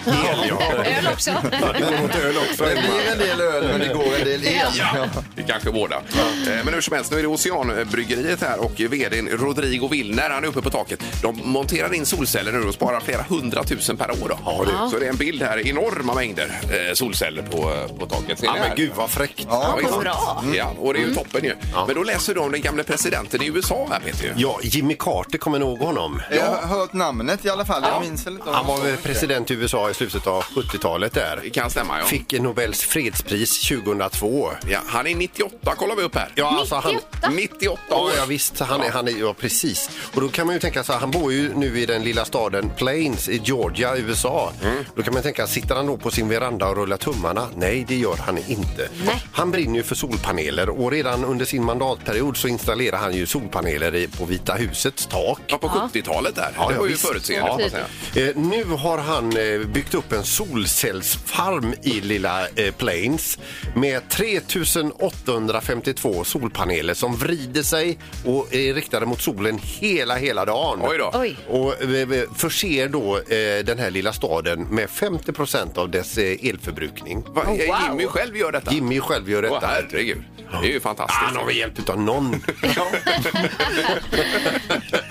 ja. 0.49 0.61
Öl 0.85 1.07
också. 1.13 1.31
Det 1.51 1.79
går 1.79 2.01
mot 2.01 2.15
öl 2.15 2.35
också. 2.49 2.63
Det 2.63 2.71
blir 2.73 3.11
en 3.11 3.17
del 3.17 3.41
öl 3.41 3.63
men 3.67 3.79
det 3.79 3.93
går 3.93 4.15
en 4.19 4.25
del 4.25 4.43
el. 4.47 4.67
Ja, 4.77 5.07
det 5.35 5.43
kanske 5.43 5.71
båda. 5.71 5.95
Eh, 5.95 6.65
Men 6.65 6.73
hur 6.73 6.81
som 6.81 6.95
helst, 6.95 7.11
nu 7.11 7.17
är 7.17 7.21
det 7.21 7.27
Oceanbryggeriet 7.27 8.41
här 8.41 8.59
och 8.59 8.79
vdn 8.79 9.29
Rodrigo 9.31 9.87
Willner, 9.87 10.29
han 10.29 10.43
är 10.43 10.47
uppe 10.47 10.61
på 10.61 10.69
taket. 10.69 10.99
De 11.21 11.41
monterar 11.43 11.93
in 11.93 12.05
solceller 12.05 12.51
nu 12.51 12.63
och 12.63 12.73
sparar 12.73 12.99
flera 12.99 13.21
hundratusen 13.29 13.97
per 13.97 14.11
år. 14.11 14.29
Då. 14.29 14.39
Ja, 14.45 14.89
Så 14.91 14.99
det 14.99 15.05
är 15.05 15.09
en 15.09 15.15
bild 15.17 15.41
här, 15.43 15.67
enorma 15.67 16.13
mängder 16.13 16.40
eh, 16.43 16.93
solceller 16.93 17.41
på, 17.41 17.87
på 17.99 18.05
taket. 18.05 18.39
Ser 18.39 18.45
Ja, 18.45 18.53
ni 18.53 18.59
men 18.59 18.75
gud 18.75 18.91
vad 18.95 19.09
fräckt. 19.09 19.47
Ja, 19.49 19.75
visst. 19.79 19.99
bra. 19.99 20.43
Ja, 20.55 20.73
och 20.79 20.93
det 20.93 20.99
är 20.99 21.03
ju 21.07 21.15
toppen 21.15 21.43
ju. 21.43 21.55
Ja. 21.73 21.85
Men 21.87 21.95
då 21.95 22.03
läser 22.03 22.33
du 22.33 22.39
om 22.39 22.51
den 22.51 22.61
gamle 22.61 22.83
presidenten 22.83 23.41
i 23.41 23.47
USA 23.47 23.87
här 23.91 23.99
Peter. 23.99 24.23
ju. 24.23 24.33
Ja, 24.35 24.59
Jimmy 24.63 24.95
Carter 24.99 25.37
kommer 25.37 25.59
nog 25.59 25.69
ihåg 25.69 25.79
honom. 25.87 26.21
Jag 26.31 26.45
har 26.45 26.67
hört 26.79 26.93
namnet 26.93 27.45
i 27.45 27.49
alla 27.49 27.65
fall. 27.65 27.83
Jag 27.91 28.01
minns 28.01 28.25
väl 28.27 28.33
inte. 28.33 28.49
om- 28.49 28.55
Han 28.55 28.65
var 28.67 28.77
väl 28.81 28.97
president 28.97 29.51
i 29.51 29.53
USA 29.53 29.89
i 29.89 29.93
slutet 29.93 30.27
av 30.27 30.43
70-talet 30.43 31.13
där. 31.13 31.39
Det 31.43 31.49
kan 31.49 31.69
stämma 31.69 31.99
ja. 31.99 32.05
Fick 32.05 32.31
Nobels 32.39 32.81
fredspris 32.83 33.61
2002. 33.67 34.51
ja. 34.69 34.79
Han 34.87 35.07
är 35.07 35.15
98 35.15 35.75
kollar 35.75 35.95
vi 35.95 36.01
upp 36.03 36.15
här. 36.15 36.31
Ja, 36.35 36.57
alltså 36.59 36.75
han, 36.75 36.93
98? 36.93 37.29
98 37.29 37.81
Ja, 37.89 37.95
år. 37.95 38.11
ja 38.17 38.25
visst. 38.25 38.59
Han 38.59 38.81
är, 38.81 38.89
han 38.89 39.07
är, 39.07 39.11
ja, 39.19 39.33
precis. 39.39 39.89
Och 40.15 40.21
då 40.21 40.29
kan 40.29 40.45
man 40.45 40.55
ju 40.55 40.59
tänka 40.59 40.83
så 40.83 40.93
här, 40.93 40.99
han 40.99 41.11
bor 41.11 41.33
ju 41.33 41.53
nu 41.55 41.79
i 41.79 41.85
den 41.85 42.03
lilla 42.03 42.25
staden 42.25 42.71
Plains 42.77 43.29
i 43.29 43.41
Georgia, 43.43 43.97
USA. 43.97 44.53
Då 44.95 45.03
kan 45.03 45.13
man 45.13 45.23
tänka, 45.23 45.47
sitter 45.47 45.75
han 45.75 45.85
då 45.87 45.97
på 45.97 46.11
sin 46.21 46.29
veranda 46.29 46.67
och 46.69 46.75
rullar 46.77 46.97
tummarna? 46.97 47.47
Nej, 47.55 47.85
det 47.87 47.95
gör 47.95 48.15
han 48.17 48.37
inte. 48.37 48.89
Nej. 49.05 49.23
Han 49.33 49.51
brinner 49.51 49.75
ju 49.75 49.83
för 49.83 49.95
solpaneler 49.95 50.69
och 50.69 50.91
redan 50.91 51.25
under 51.25 51.45
sin 51.45 51.63
mandatperiod 51.63 52.37
så 52.37 52.47
installerar 52.47 52.97
han 52.97 53.13
ju 53.13 53.25
solpaneler 53.25 53.95
i- 53.95 54.07
på 54.07 54.25
Vita 54.25 54.53
husets 54.53 55.07
tak. 55.07 55.39
Ja, 55.47 55.57
på 55.57 55.67
70-talet 55.67 56.35
där. 56.35 56.51
det 56.69 56.77
var 56.77 56.85
ju 56.85 56.91
visst. 56.91 57.07
förutseende. 57.07 57.49
man 57.49 57.69
säga. 57.69 57.85
Eh, 58.29 58.35
nu 58.35 58.63
har 58.65 58.97
han 58.97 59.37
eh, 59.37 59.59
byggt 59.67 59.93
upp 59.93 60.11
en 60.11 60.23
solcellsfarm 60.23 61.73
i 61.83 62.01
lilla 62.01 62.47
eh, 62.47 62.73
Plains 62.77 63.39
med 63.75 64.09
3852 64.09 66.23
solpaneler 66.23 66.93
som 66.93 67.15
vrider 67.15 67.63
sig 67.63 67.97
och 68.25 68.53
är 68.55 68.73
riktade 68.73 69.05
mot 69.05 69.21
solen 69.21 69.59
hela, 69.63 70.15
hela 70.15 70.45
dagen. 70.45 70.79
Oj 70.83 70.97
då. 70.97 71.11
Oj. 71.13 71.37
Och 71.49 71.83
eh, 71.83 72.07
förser 72.35 72.87
då 72.89 73.17
eh, 73.17 73.65
den 73.65 73.79
här 73.79 73.91
lilla 73.91 74.13
staden 74.13 74.63
med 74.63 74.89
50% 74.89 75.77
av 75.77 75.89
dess 75.89 76.10
eh, 76.17 76.49
elförbrukning. 76.49 77.23
Va, 77.27 77.41
Oh, 77.41 77.47
wow. 77.47 77.57
Jimmy 77.89 78.07
själv 78.07 78.37
gör 78.37 78.51
detta? 78.51 78.71
Jimmy 78.73 78.99
själv 78.99 79.29
gör 79.29 79.45
Åh, 79.45 79.53
detta. 79.53 79.67
herregud. 79.67 80.23
Det 80.61 80.67
är 80.67 80.71
ju 80.73 80.79
fantastiskt. 80.79 81.19
Han 81.21 81.35
har 81.35 81.45
väl 81.45 81.57
hjälp 81.57 81.89
av 81.89 82.01
någon. 82.01 82.31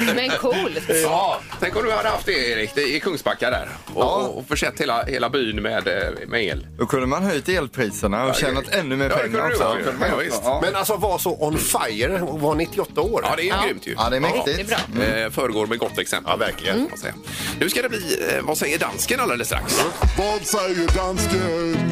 Men 0.14 0.30
coolt. 0.30 0.78
Ja, 1.02 1.40
tänk 1.60 1.76
om 1.76 1.84
du 1.84 1.90
hade 1.92 2.08
haft 2.08 2.26
det 2.26 2.32
Erik 2.48 2.74
det- 2.74 2.94
i 2.96 3.00
Kungsbacka 3.00 3.50
där 3.50 3.68
och, 3.94 4.02
Ja. 4.02 4.14
och 4.16 4.48
försett 4.48 4.80
hela, 4.80 5.04
hela 5.04 5.30
byn 5.30 5.62
med, 5.62 5.88
eh, 5.88 5.94
med 6.28 6.44
el. 6.44 6.66
Då 6.78 6.86
kunde 6.86 7.06
man 7.06 7.22
höjt 7.24 7.48
elpriserna 7.48 8.24
och 8.24 8.34
tjänat 8.34 8.68
ännu 8.74 8.96
mer 8.96 9.10
Ja, 9.10 9.16
det 9.16 9.22
pengar 9.22 9.48
du 9.48 9.54
också. 9.54 9.76
Kunde 9.84 9.92
man 10.00 10.08
Ja, 10.08 10.14
gjort. 10.14 10.24
visst. 10.26 10.40
Ja. 10.44 10.60
Men 10.64 10.76
alltså 10.76 10.96
var 10.96 11.18
så 11.18 11.36
on 11.40 11.58
fire 11.58 12.20
och 12.22 12.40
var 12.40 12.54
98 12.54 13.00
år. 13.00 13.20
Ja, 13.24 13.36
det 13.36 13.42
är 13.42 13.44
ju 13.44 13.48
Ja. 13.50 13.62
grymt 13.66 13.86
ju. 13.86 13.94
Ja, 13.98 14.10
det 14.10 14.16
är 14.16 14.20
mäktigt. 14.20 14.44
Det 14.46 14.74
är 14.74 14.98
bra. 15.00 15.04
Eh, 15.24 15.30
föregår 15.30 15.66
med 15.66 15.78
gott 15.78 15.98
exempel. 15.98 16.30
Ja, 16.32 16.36
verkligen. 16.36 16.74
kan 16.76 16.86
man 16.90 16.98
säga. 16.98 17.14
Nu 17.60 17.68
ska 17.70 17.82
det 17.82 17.88
bli 17.88 18.28
eh, 18.36 18.42
Vad 18.42 18.58
säger 18.58 18.78
dansken 18.78 19.20
alldeles 19.20 19.46
strax? 19.46 19.80
Vad 20.18 20.42
säger 20.46 20.74
dansken? 20.94 21.89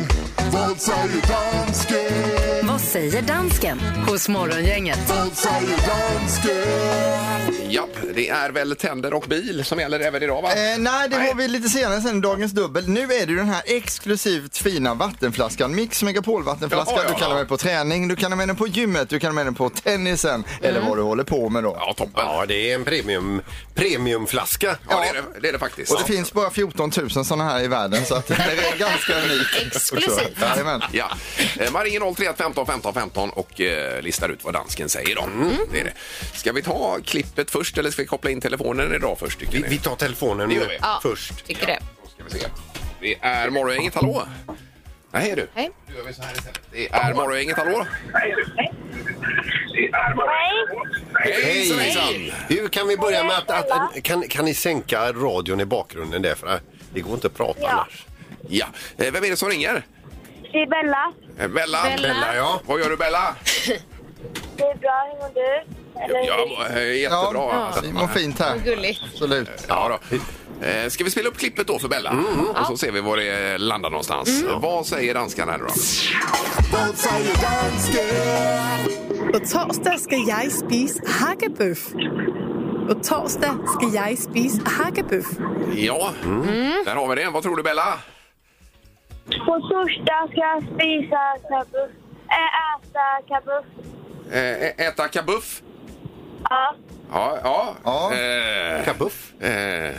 Vad 0.53 0.81
säger 0.81 1.23
dansken? 1.29 2.69
Vad 2.69 2.81
säger 2.81 3.23
dansken 3.23 3.81
hos 3.81 4.29
Morgongänget? 4.29 4.99
Vad 5.09 5.33
säger 5.33 5.79
dansken? 5.87 7.71
Japp, 7.71 7.91
det 8.15 8.29
är 8.29 8.51
väl 8.51 8.77
tänder 8.77 9.15
och 9.15 9.25
bil 9.29 9.65
som 9.65 9.79
gäller 9.79 10.01
även 10.01 10.23
idag 10.23 10.43
va? 10.43 10.49
Eh, 10.53 10.79
nej, 10.79 11.09
det 11.09 11.17
har 11.17 11.35
vi 11.35 11.49
lite 11.49 11.69
senare 11.69 12.01
sen 12.01 12.19
i 12.19 12.21
Dagens 12.21 12.53
Dubbel. 12.53 12.89
Nu 12.89 13.03
är 13.03 13.27
det 13.27 13.33
ju 13.33 13.37
den 13.37 13.49
här 13.49 13.63
exklusivt 13.67 14.57
fina 14.57 14.95
vattenflaskan, 14.95 15.75
Mix 15.75 16.03
Megapol 16.03 16.43
vattenflaska. 16.43 16.95
Jaha, 16.95 17.05
ja. 17.07 17.13
Du 17.13 17.19
kan 17.19 17.31
ha 17.31 17.39
med 17.39 17.49
på 17.49 17.57
träning, 17.57 18.09
du 18.09 18.17
kan 18.17 18.33
ha 18.33 18.37
med 18.37 18.49
den 18.49 18.57
på 18.57 18.67
gymmet, 18.67 19.09
du 19.09 19.19
kan 19.21 19.29
ha 19.29 19.35
med 19.35 19.47
den 19.47 19.55
på 19.55 19.71
tennisen 19.71 20.45
eller 20.63 20.81
vad 20.81 20.99
du 20.99 21.03
håller 21.03 21.25
på 21.25 21.49
med 21.49 21.63
då. 21.63 21.77
Ja, 21.81 21.95
toppen. 21.97 22.13
Ja, 22.27 22.45
det 22.49 22.71
är 22.71 22.75
en 22.75 22.85
premium, 22.85 23.43
premiumflaska. 23.75 24.77
Ja, 24.89 25.01
det 25.01 25.09
är 25.09 25.15
det, 25.15 25.41
det, 25.41 25.49
är 25.49 25.53
det 25.53 25.59
faktiskt. 25.59 25.93
Och 25.93 25.99
det 25.99 26.13
finns 26.15 26.33
bara 26.33 26.51
14 26.51 26.93
000 26.97 27.11
sådana 27.11 27.45
här 27.45 27.63
i 27.63 27.67
världen 27.69 28.05
så 28.05 28.15
att 28.15 28.27
det 28.27 28.35
är 28.35 28.79
ganska 28.79 29.15
unikt. 29.15 29.77
Exklusivt. 29.77 30.38
Jajamän. 30.41 30.83
Ja, 30.93 31.11
Eh, 31.61 31.71
man 31.73 31.85
ringer 31.85 32.15
031 32.15 32.37
15 32.39 32.67
15 32.67 32.95
15 32.95 33.31
och 33.31 33.61
eh, 33.61 34.03
listar 34.03 34.29
ut 34.29 34.45
vad 34.45 34.55
dansken 34.55 34.89
säger 34.89 35.15
då. 35.17 35.23
Mm. 35.23 35.53
Det 35.73 35.81
är 35.81 35.85
det. 35.85 35.93
Ska 36.39 36.53
vi 36.53 36.63
ta 36.63 36.99
klippet 37.05 37.51
först 37.51 37.79
eller 37.79 37.91
ska 37.91 38.03
vi 38.03 38.09
koppla 38.09 38.31
in 38.31 38.41
telefonen 38.41 38.95
idag 38.95 39.17
först? 39.19 39.39
Tycker 39.39 39.53
Vi, 39.53 39.61
ni? 39.63 39.69
vi 39.69 39.79
tar 39.79 39.97
telefonen 39.97 40.49
Det 40.49 40.55
gör 40.55 40.69
vi. 40.69 40.79
Ja. 40.83 41.01
först. 41.03 41.47
Tycker 41.47 41.67
det. 41.67 41.79
Ska 42.15 42.25
vi 42.25 42.31
se. 42.41 42.47
Det 43.01 43.19
är 43.21 43.51
Morgongänget, 43.51 43.95
hallå? 43.95 44.23
Nej 45.11 45.33
du. 45.37 45.49
Hej. 45.55 45.71
Då 45.89 45.99
gör 45.99 46.05
vi 46.07 46.15
så 46.15 46.23
här 46.23 46.33
istället. 46.33 46.61
Det 46.73 46.89
är 46.93 47.15
Morgongänget, 47.15 47.57
hallå? 47.57 47.87
Hej! 48.15 48.35
Hejsan, 51.45 51.79
hejsan! 51.79 52.33
Hur 52.49 52.69
kan 52.69 52.89
vi 52.89 52.97
börja 52.97 53.25
med 53.25 53.39
att, 53.39 53.51
att, 53.51 53.71
att 53.71 54.03
kan, 54.03 54.23
kan 54.29 54.45
ni 54.45 54.55
sänka 54.55 55.13
radion 55.13 55.61
i 55.61 55.65
bakgrunden 55.65 56.23
där? 56.23 56.35
För 56.35 56.61
det 56.95 57.01
går 57.01 57.15
inte 57.15 57.27
att 57.27 57.35
prata 57.37 57.69
annars. 57.71 58.05
Ja, 58.49 58.67
eh, 58.99 59.13
vem 59.13 59.25
är 59.25 59.31
det 59.31 59.37
som 59.37 59.49
ringer? 59.49 59.83
Det 60.53 60.59
är 60.63 60.67
Bella. 60.67 61.13
Eh, 61.39 61.49
Bella. 61.49 61.83
Bella. 61.83 62.09
Bella, 62.09 62.37
ja. 62.37 62.61
Vad 62.67 62.81
gör 62.81 62.91
du 62.91 62.97
Bella? 62.97 63.35
Det 64.57 64.63
är 64.63 64.75
bra. 64.77 65.09
Hur 65.13 65.19
mår 65.23 65.35
du? 65.35 65.65
Eller 66.05 66.27
Ja, 66.27 66.67
eh, 66.81 67.01
jättebra. 67.01 67.73
Ja, 67.75 67.83
mår 67.93 68.07
fint 68.07 68.39
här. 68.41 68.57
Gulligt. 68.65 69.01
Absolut. 69.13 69.51
Ja, 69.69 69.99
då. 70.11 70.17
Eh, 70.67 70.89
Ska 70.89 71.05
vi 71.05 71.11
spela 71.11 71.29
upp 71.29 71.39
klippet 71.39 71.67
då 71.67 71.79
för 71.79 71.89
Bella? 71.89 72.17
Och 72.61 72.67
så 72.67 72.77
ser 72.77 72.93
vi 72.93 73.01
var 73.01 73.17
det 73.17 73.59
landar 73.59 73.91
någonstans. 73.91 74.43
Vad 74.61 74.87
säger 74.87 75.15
danskarna 75.15 75.53
här 75.53 75.59
då? 75.59 75.65
Vad 76.73 76.97
säger 76.99 77.35
dansken? 77.43 79.33
På 79.33 79.39
torsdag 79.39 79.99
ska 79.99 80.17
jag 80.17 80.53
spise 80.53 81.01
hakkebøf. 81.07 81.89
På 82.89 82.95
torsdag 82.95 83.59
ska 83.67 83.89
jag 83.95 84.19
spise 84.19 84.61
hakkebøf. 84.65 85.27
Ja, 85.77 86.13
där 86.85 86.95
har 86.95 87.09
vi 87.09 87.23
det. 87.23 87.31
Vad 87.31 87.43
tror 87.43 87.57
du 87.57 87.63
Bella? 87.63 87.99
På 89.49 89.55
torsdag 89.61 90.29
ska 90.31 90.41
jag 90.41 90.63
spisa 90.63 91.21
kabuff. 91.49 91.91
Äh, 92.29 92.51
äta 92.75 93.07
kabuff. 93.29 93.67
Eh, 94.33 94.87
äta 94.87 95.09
kabuff? 95.09 95.63
Ja. 96.51 96.75
Ja, 97.13 97.39
ja. 97.45 97.75
Ja. 97.85 98.13
Eh, 98.15 98.85
Kabuff. 98.85 99.33
eh, 99.43 99.95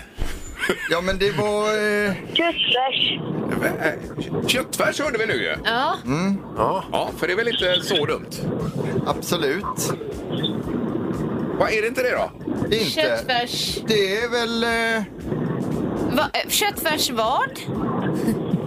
Ja, 0.92 1.02
men 1.02 1.18
det 1.18 1.32
var... 1.38 1.64
Eh, 1.68 2.14
Köttfärs. 2.34 3.20
eh, 3.82 4.48
köttfärs 4.48 5.00
hörde 5.02 5.18
vi 5.18 5.26
nu 5.26 5.34
ju. 5.34 5.56
Ja. 5.66 5.96
Ja. 6.58 6.84
Ja, 6.92 7.10
för 7.18 7.28
det 7.28 7.34
är 7.34 7.38
väl 7.38 7.48
inte 7.48 7.82
så 7.82 8.06
dumt? 8.06 8.30
absolut 9.08 9.94
Vad 11.60 11.72
är 11.72 11.82
det 11.82 11.88
inte 11.88 12.04
det 12.04 12.12
då? 12.12 12.32
inte. 12.66 12.86
Köttfärs. 12.86 13.78
Det 13.88 14.18
är 14.18 14.30
väl... 14.30 14.64
Eh, 14.64 15.04
Va, 16.18 16.30
eh, 16.34 16.50
köttfärs 16.50 17.10
vad? 17.10 17.50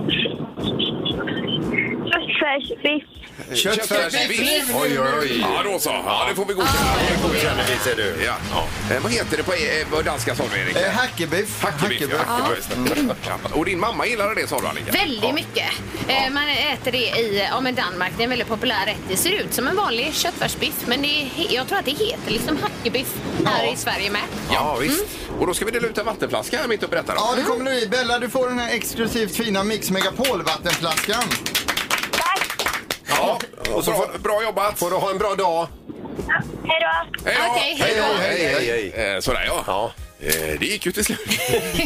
Köttfärsbiff. 2.11 3.22
Köttfärsbiff. 3.55 4.71
Oj, 4.75 5.01
oj, 5.01 5.09
oj. 5.21 5.41
Ja, 5.41 5.63
då 5.65 5.79
så. 5.79 5.91
Ja, 5.91 6.27
det 6.29 6.35
får 6.35 6.45
vi 6.47 6.55
godkänna. 6.55 6.91
Det 7.09 7.29
godkänner 7.29 7.65
vi, 7.71 7.91
ser 7.91 7.97
du. 7.97 8.25
Ja. 8.25 8.35
Eh, 8.95 9.03
vad 9.03 9.13
heter 9.13 9.37
det 9.37 9.43
på 9.43 9.53
eh, 9.53 9.89
på 9.91 10.03
danska 10.03 10.35
sa 10.35 10.45
du, 10.55 10.61
Erik? 10.61 10.77
Eh, 10.77 10.93
Hackebiff. 10.93 11.63
Hackebiff. 11.63 12.11
Ja. 12.11 12.49
Ja. 13.27 13.37
Och 13.53 13.65
din 13.65 13.81
mamma 13.81 14.07
gillade 14.07 14.35
det 14.35 14.49
sa 14.49 14.61
du, 14.61 14.67
Annika? 14.67 14.93
Väldigt 14.93 15.35
mycket. 15.35 15.67
Eh, 16.09 16.31
man 16.31 16.49
äter 16.49 16.93
det 16.93 16.99
i 16.99 17.47
ja, 17.51 17.61
men 17.61 17.75
Danmark. 17.75 18.13
Det 18.17 18.23
är 18.23 18.25
en 18.25 18.31
väldigt 18.31 18.49
populär 18.49 18.87
rätt. 18.87 19.01
Det 19.09 19.17
ser 19.17 19.31
ut 19.31 19.55
som 19.55 19.67
en 19.67 19.77
vanlig 19.77 20.15
köttfärsbiff 20.15 20.87
men 20.87 21.03
det 21.03 21.09
är, 21.09 21.31
jag 21.51 21.69
tror 21.69 21.79
att 21.79 21.85
det 21.85 21.91
heter 21.91 22.31
liksom 22.31 22.59
hackebiff 22.63 23.15
här 23.45 23.73
i 23.73 23.77
Sverige 23.77 24.11
med. 24.11 24.23
Ja, 24.53 24.77
visst. 24.81 25.05
Och 25.39 25.47
då 25.47 25.55
ska 25.55 25.65
vi 25.65 25.71
dela 25.71 25.89
ut 25.89 25.99
en 25.99 26.07
vattenflaska 26.07 26.59
här 26.59 26.69
mitt 26.69 26.83
uppe 26.83 26.97
i 26.97 26.99
detta 26.99 27.15
då. 27.15 27.21
Ja, 27.21 27.35
det 27.37 27.43
kommer 27.43 27.71
du 27.71 27.79
i. 27.79 27.87
Bella, 27.87 28.19
du 28.19 28.31
får 28.31 28.49
den 28.49 28.59
här 28.59 28.75
exklusivt 28.75 29.37
fina 29.37 29.65
Mix 29.65 29.91
Megapol-vattenflaskan. 29.91 31.52
Ja. 33.17 33.39
Och 33.75 33.85
så 33.85 33.91
bra, 33.91 34.07
bra 34.19 34.43
jobbat. 34.43 34.79
Får 34.79 34.91
du 34.91 34.97
ha 34.97 35.11
en 35.11 35.19
bra 35.19 35.35
dag. 35.35 35.67
Hej 36.65 36.81
då. 36.81 37.31
Hej 37.31 37.37
då. 37.39 37.51
Okej, 37.53 37.77
hej 37.81 37.95
då. 37.97 38.21
Hej, 38.23 38.47
hej, 38.47 38.93
hej. 38.95 39.15
Eh, 39.15 39.21
sådär 39.21 39.45
ja. 39.47 39.65
Ja. 39.67 39.93
Eh, 40.21 40.59
det 40.61 40.67
gick 40.67 40.87
ju 40.87 40.93
till 40.93 41.05
slut. 41.05 41.21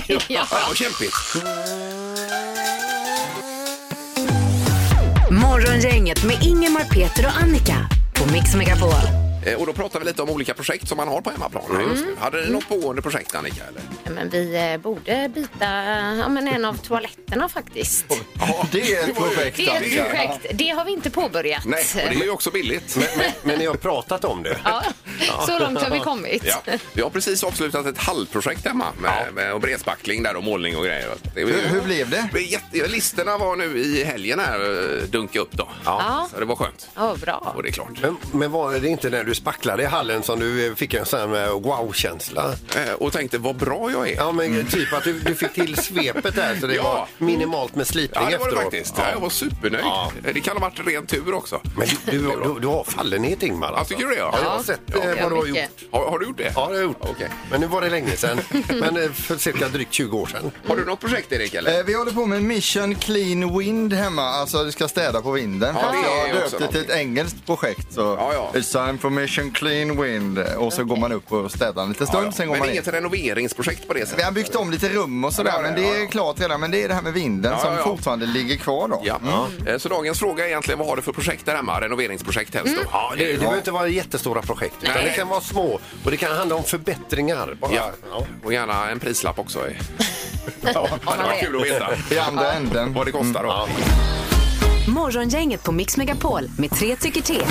Ja. 0.07 0.19
Ja, 0.29 0.47
det 0.51 0.69
var 0.69 0.75
kämpigt. 0.75 1.15
Morgongänget 5.31 6.25
med 6.25 6.43
Ingemar, 6.43 6.85
Peter 6.85 7.27
och 7.27 7.43
Annika 7.43 7.89
på 8.15 8.33
Mix 8.33 8.55
Megapol. 8.55 9.16
Eh, 9.47 9.61
och 9.61 9.67
då 9.67 9.73
pratar 9.73 9.99
vi 10.01 10.05
lite 10.07 10.23
om 10.23 10.31
olika 10.31 10.55
projekt 10.55 10.89
som 10.89 10.97
man 10.97 11.09
har 11.09 11.21
på 11.21 11.31
hemmaplan. 11.31 11.65
Mm. 11.71 12.17
Hade 12.19 12.45
ni 12.45 12.51
något 12.53 12.69
pågående 12.69 13.03
projekt 13.03 13.35
Annika? 13.35 13.63
Eller? 13.69 13.81
Ja, 14.05 14.11
Men 14.11 14.31
vi 14.31 14.71
eh, 14.73 14.77
borde 14.81 15.29
byta 15.35 15.65
ja, 16.19 16.29
men 16.29 16.49
en 16.49 16.65
av 16.65 16.75
toaletterna 16.77 17.49
faktiskt. 17.49 18.05
Ja, 18.39 18.67
Det 18.73 18.93
är 18.95 19.09
ett 19.09 19.17
projekt. 19.17 19.57
Det 19.57 19.67
är 19.67 19.71
ett 19.71 19.77
Annika. 19.83 20.05
projekt. 20.05 20.47
Det 20.59 20.69
har 20.69 20.85
vi 20.85 20.93
inte 20.93 21.11
påbörjat. 21.11 21.65
Nej, 21.67 21.85
och 21.95 22.11
det 22.11 22.17
är 22.21 22.25
ju 22.25 22.31
också 22.31 22.51
billigt. 22.51 22.97
Men, 22.97 23.07
men, 23.19 23.31
men 23.43 23.59
ni 23.59 23.67
har 23.67 23.75
pratat 23.75 24.25
om 24.25 24.43
det? 24.43 24.59
Ja, 24.65 24.83
så 25.47 25.59
långt 25.59 25.81
har 25.83 25.91
vi 25.91 25.99
kommit. 25.99 26.43
Ja. 26.47 26.73
Vi 26.93 27.03
har 27.03 27.11
precis 27.11 27.45
avslutat 27.45 27.87
ett 27.87 27.99
halvprojekt 27.99 28.67
hemma 28.67 28.87
med, 29.01 29.35
med 29.35 29.53
och 29.55 29.61
bredspackling 29.61 30.23
där 30.23 30.37
och 30.37 30.45
målning 30.45 30.77
och 30.77 30.85
grejer. 30.85 31.15
Det 31.35 31.41
är 31.41 31.47
ju- 31.47 31.53
Hur, 31.53 31.69
hur 31.69 31.81
blev 31.81 32.11
det? 32.11 32.29
det 32.33 32.39
är 32.39 32.43
jätte, 32.53 32.87
listerna 32.89 33.39
var 33.39 33.57
nu 33.57 33.79
i 33.79 34.05
helgen 34.05 34.39
här 34.41 34.61
eh, 34.61 35.03
dunka 35.09 35.41
upp 35.41 35.53
då. 35.53 35.69
Ja. 35.85 36.29
Så 36.33 36.41
det 36.41 36.45
var 36.47 36.57
skönt. 36.57 36.89
Ja, 36.95 37.17
bra. 37.21 37.53
Och 37.57 37.63
det 37.63 37.69
är 37.69 37.73
klart. 37.73 37.91
Men, 38.03 38.17
men 38.33 38.51
var 38.51 38.73
det 38.73 38.89
inte 38.89 39.11
när 39.11 39.25
du 39.25 39.35
spacklade 39.37 39.83
i 39.83 39.87
hallen 39.87 40.23
som 40.23 40.41
du 40.41 40.67
eh, 40.67 40.75
fick 40.75 40.95
en 40.95 41.07
sån 41.07 41.31
här 41.33 41.47
eh, 41.47 41.61
wow-känsla? 41.61 42.53
Eh, 42.77 42.93
Och 42.93 43.13
tänkte 43.13 43.39
vad 43.39 43.57
bra 43.57 43.91
jag 43.93 44.09
är. 44.09 44.15
Ja, 44.17 44.33
men 44.33 44.67
typ 44.67 44.93
att 44.93 45.05
du, 45.05 45.19
du 45.19 45.35
fick 45.35 45.53
till 45.53 45.77
svepet 45.77 46.35
där 46.37 46.57
så 46.61 46.67
det 46.67 46.75
Ja. 46.75 46.83
var 46.83 47.27
minimalt 47.27 47.75
med 47.75 47.87
slipning 47.87 48.25
Ja, 48.25 48.31
det 48.31 48.37
var 48.39 48.45
det 48.47 48.53
efteråt. 48.53 48.63
faktiskt. 48.73 48.95
Ja. 48.99 49.05
Jag 49.13 49.21
var 49.21 49.31
supernöjd. 49.31 49.85
Ja. 49.85 50.13
Det 50.35 50.41
kan 50.41 50.57
ha 50.57 50.61
varit 50.61 50.87
ren 50.87 51.07
tur 51.07 51.35
också. 51.35 51.61
Men 51.77 51.87
du, 52.11 52.19
du, 52.19 52.23
du, 52.55 52.61
du 52.61 52.67
har 52.67 52.85
fallenhet 52.85 53.43
Ingmar. 53.43 53.73
Ja, 53.77 53.85
tycker 53.85 54.03
du 54.05 54.11
det? 54.11 54.17
Ja. 54.17 54.31
Ja, 54.33 54.39
jag 54.43 54.51
har 54.51 54.63
sett 54.63 54.81
Ja, 54.87 54.99
eh, 54.99 55.23
vad 55.23 55.33
du 55.33 55.37
har 55.37 55.45
mycket. 55.47 55.63
gjort. 55.81 55.93
Har, 55.93 56.11
har 56.11 56.19
du 56.19 56.27
gjort 56.27 56.37
det? 56.39 56.43
Ja, 56.45 56.51
det 56.61 56.61
har 56.61 56.75
jag 56.75 56.83
gjort. 56.83 56.97
Okej. 57.01 57.29
Men 57.51 57.61
nu 57.61 57.67
var 57.67 57.81
det 57.81 57.91
länge 57.91 58.17
sedan. 58.17 58.41
Men 58.69 58.97
eh, 59.05 59.11
för 59.13 59.37
cirka 59.37 59.69
drygt 59.69 59.93
20 59.93 60.19
år 60.19 60.27
sedan. 60.27 60.51
Har 60.69 60.77
du 60.77 60.85
något 60.85 61.01
projekt 61.01 61.33
Erik? 61.33 61.55
Eller? 61.55 61.79
Eh, 61.79 61.85
Vi 61.85 61.95
håller 61.95 62.13
på 62.13 62.27
med 62.27 62.43
Mission 62.43 62.95
Clean 62.95 63.59
Wind 63.59 63.93
hemma, 63.93 64.23
alltså 64.23 64.65
du 64.65 64.73
ska 64.73 64.89
städa 64.89 65.23
på 65.23 65.31
vinden. 65.31 65.75
Ja, 65.83 65.93
det 65.93 65.99
är 65.99 66.29
jag 66.29 66.35
har 66.37 66.43
också 66.45 66.59
döpt 66.59 66.73
det 66.73 66.81
till 66.83 66.91
ett 66.91 66.97
engelskt 67.01 67.47
projekt. 67.47 67.93
Så 67.93 68.01
Ja, 68.01 68.33
ja. 68.33 68.51
It's 68.61 68.87
time 68.87 68.99
for 68.99 69.11
Mission 69.27 69.51
Clean 69.51 70.03
Wind. 70.03 70.39
Och 70.39 70.73
så 70.73 70.85
går 70.85 70.97
man 70.97 71.13
upp 71.13 71.33
och 71.33 71.51
städar 71.53 71.83
en 71.83 71.89
liten 71.89 72.07
stund, 72.07 72.35
sen 72.35 72.47
går 72.47 72.53
Men 72.55 72.59
man 72.59 72.69
in. 72.69 72.75
inget 72.75 72.89
renoveringsprojekt 72.89 73.89
på 73.89 73.95
det 73.95 74.01
Vi 74.01 74.07
sättet? 74.07 74.25
har 74.25 74.33
byggt 74.33 74.55
om 74.55 74.71
lite 74.71 74.89
rum 74.89 75.25
och 75.25 75.33
sådär, 75.33 75.51
Ja, 75.51 75.57
ja, 75.57 75.63
men 75.63 75.75
det 75.75 75.89
ja, 75.89 75.95
är 75.95 76.01
ja. 76.01 76.07
klart 76.07 76.41
redan. 76.41 76.61
Men 76.61 76.71
det 76.71 76.83
är 76.85 76.89
det 76.89 76.95
här 76.95 77.03
med 77.03 77.13
vinden 77.13 77.53
Ja, 77.53 77.59
som 77.59 77.73
ja, 77.73 77.79
ja. 77.79 77.85
fortfarande 77.85 78.27
ligger 78.27 78.57
kvar 78.57 78.89
då. 78.89 79.03
Ja. 79.05 79.21
Eh, 79.67 79.79
Så 79.79 79.89
dagens 79.89 80.19
fråga 80.19 80.45
är 80.45 80.49
egentligen 80.49 80.79
vad 80.79 80.89
har 80.89 80.97
du 80.97 81.03
för 81.03 81.13
projekt 81.13 81.47
där 81.47 81.55
hemma? 81.57 81.81
Renoveringsprojekt 81.81 82.55
helst 82.55 82.75
då? 82.77 82.83
Ja, 82.93 83.13
det, 83.19 83.33
det 83.33 83.39
behöver 83.39 83.57
inte 83.59 83.71
vara 83.71 83.89
jättestora 83.89 84.43
projekt. 84.43 84.75
Utan 84.83 84.95
Nej. 84.95 85.05
det 85.05 85.11
kan 85.11 85.29
vara 85.29 85.41
små. 85.41 85.81
Och 86.05 86.11
det 86.11 86.17
kan 86.17 86.37
handla 86.37 86.55
om 86.55 86.65
förbättringar. 86.65 87.57
Bara, 87.61 87.73
Ja. 87.75 87.91
ja. 88.11 88.27
Och 88.45 88.53
gärna 88.53 88.91
en 88.91 88.99
prislapp 89.01 89.39
också. 89.39 89.59
ja, 90.61 90.89
det 91.03 91.07
var 91.07 91.41
kul 91.41 91.57
att 91.61 91.67
veta 91.67 92.15
I 92.15 92.19
andra 92.19 92.53
änden. 92.53 92.95
vad 92.95 93.07
det 93.07 93.13
kostar 93.13 93.43
då. 93.43 93.69
Morgongänget 94.93 95.65
på 95.65 95.73
Mix 95.73 95.97
Megapol 95.97 96.51
med 96.59 96.71
tre 96.71 96.97
tycker 96.97 97.23
till. 97.23 97.45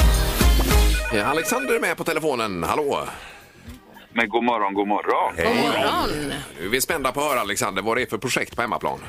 Alexander 1.23 1.75
är 1.75 1.79
med 1.79 1.97
på 1.97 2.03
telefonen. 2.03 2.63
Hallå! 2.63 2.99
Men 4.13 4.29
god 4.29 4.43
morgon, 4.43 4.73
god 4.73 4.87
morgon. 4.87 5.35
God 5.35 5.55
morgon. 5.55 6.33
Nu 6.59 6.65
är 6.65 6.69
vi 6.69 6.81
spända 6.81 7.11
på 7.11 7.19
att 7.19 7.29
höra 7.31 7.39
Alexander 7.39 7.81
vad 7.81 7.97
det 7.97 8.01
är 8.01 8.05
för 8.05 8.17
projekt 8.17 8.55
på 8.55 8.61
hemmaplan. 8.61 8.99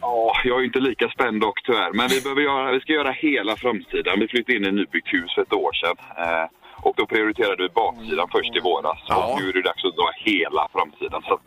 Ja, 0.00 0.32
jag 0.44 0.60
är 0.60 0.64
inte 0.64 0.78
lika 0.78 1.08
spänd 1.08 1.40
dock 1.40 1.62
tyvärr. 1.64 1.92
Men 1.92 2.08
vi, 2.08 2.20
behöver 2.20 2.42
göra, 2.42 2.72
vi 2.72 2.80
ska 2.80 2.92
göra 2.92 3.12
hela 3.12 3.56
framsidan. 3.56 4.20
Vi 4.20 4.28
flyttade 4.28 4.56
in 4.58 4.64
i 4.64 4.72
nybyggt 4.72 5.12
hus 5.12 5.34
för 5.34 5.42
ett 5.42 5.52
år 5.52 5.72
sedan. 5.72 5.96
Eh, 6.18 6.46
och 6.86 6.94
då 6.96 7.06
prioriterade 7.06 7.62
vi 7.62 7.68
baksidan 7.68 8.28
först 8.32 8.56
i 8.56 8.60
våras. 8.60 8.98
Ja. 9.08 9.26
Och 9.26 9.40
nu 9.40 9.48
är 9.48 9.52
det 9.52 9.62
dags 9.62 9.84
att 9.84 9.96
dra 9.96 10.10
hela 10.30 10.68
framsidan. 10.72 11.22
Så 11.28 11.34
att 11.34 11.46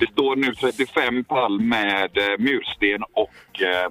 det 0.00 0.10
står 0.12 0.36
nu 0.36 0.54
35 0.54 1.24
pall 1.24 1.60
med 1.60 2.18
eh, 2.18 2.38
mursten 2.38 3.02
och 3.12 3.62
eh, 3.62 3.90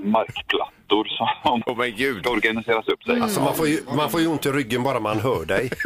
markplattor 0.89 1.06
som 1.43 1.63
Åh 1.65 1.78
men 1.78 1.95
gud! 1.95 2.21
ska 2.21 2.30
organiseras 2.30 2.88
upp 2.88 3.04
sig. 3.04 3.19
Alltså, 3.19 3.41
man, 3.41 3.56
får 3.56 3.67
ju, 3.67 3.80
man 3.95 4.10
får 4.10 4.21
ju 4.21 4.28
ont 4.28 4.45
i 4.45 4.49
ryggen 4.49 4.84
bara 4.84 4.99
man 4.99 5.19
hör 5.19 5.45
dig. 5.45 5.69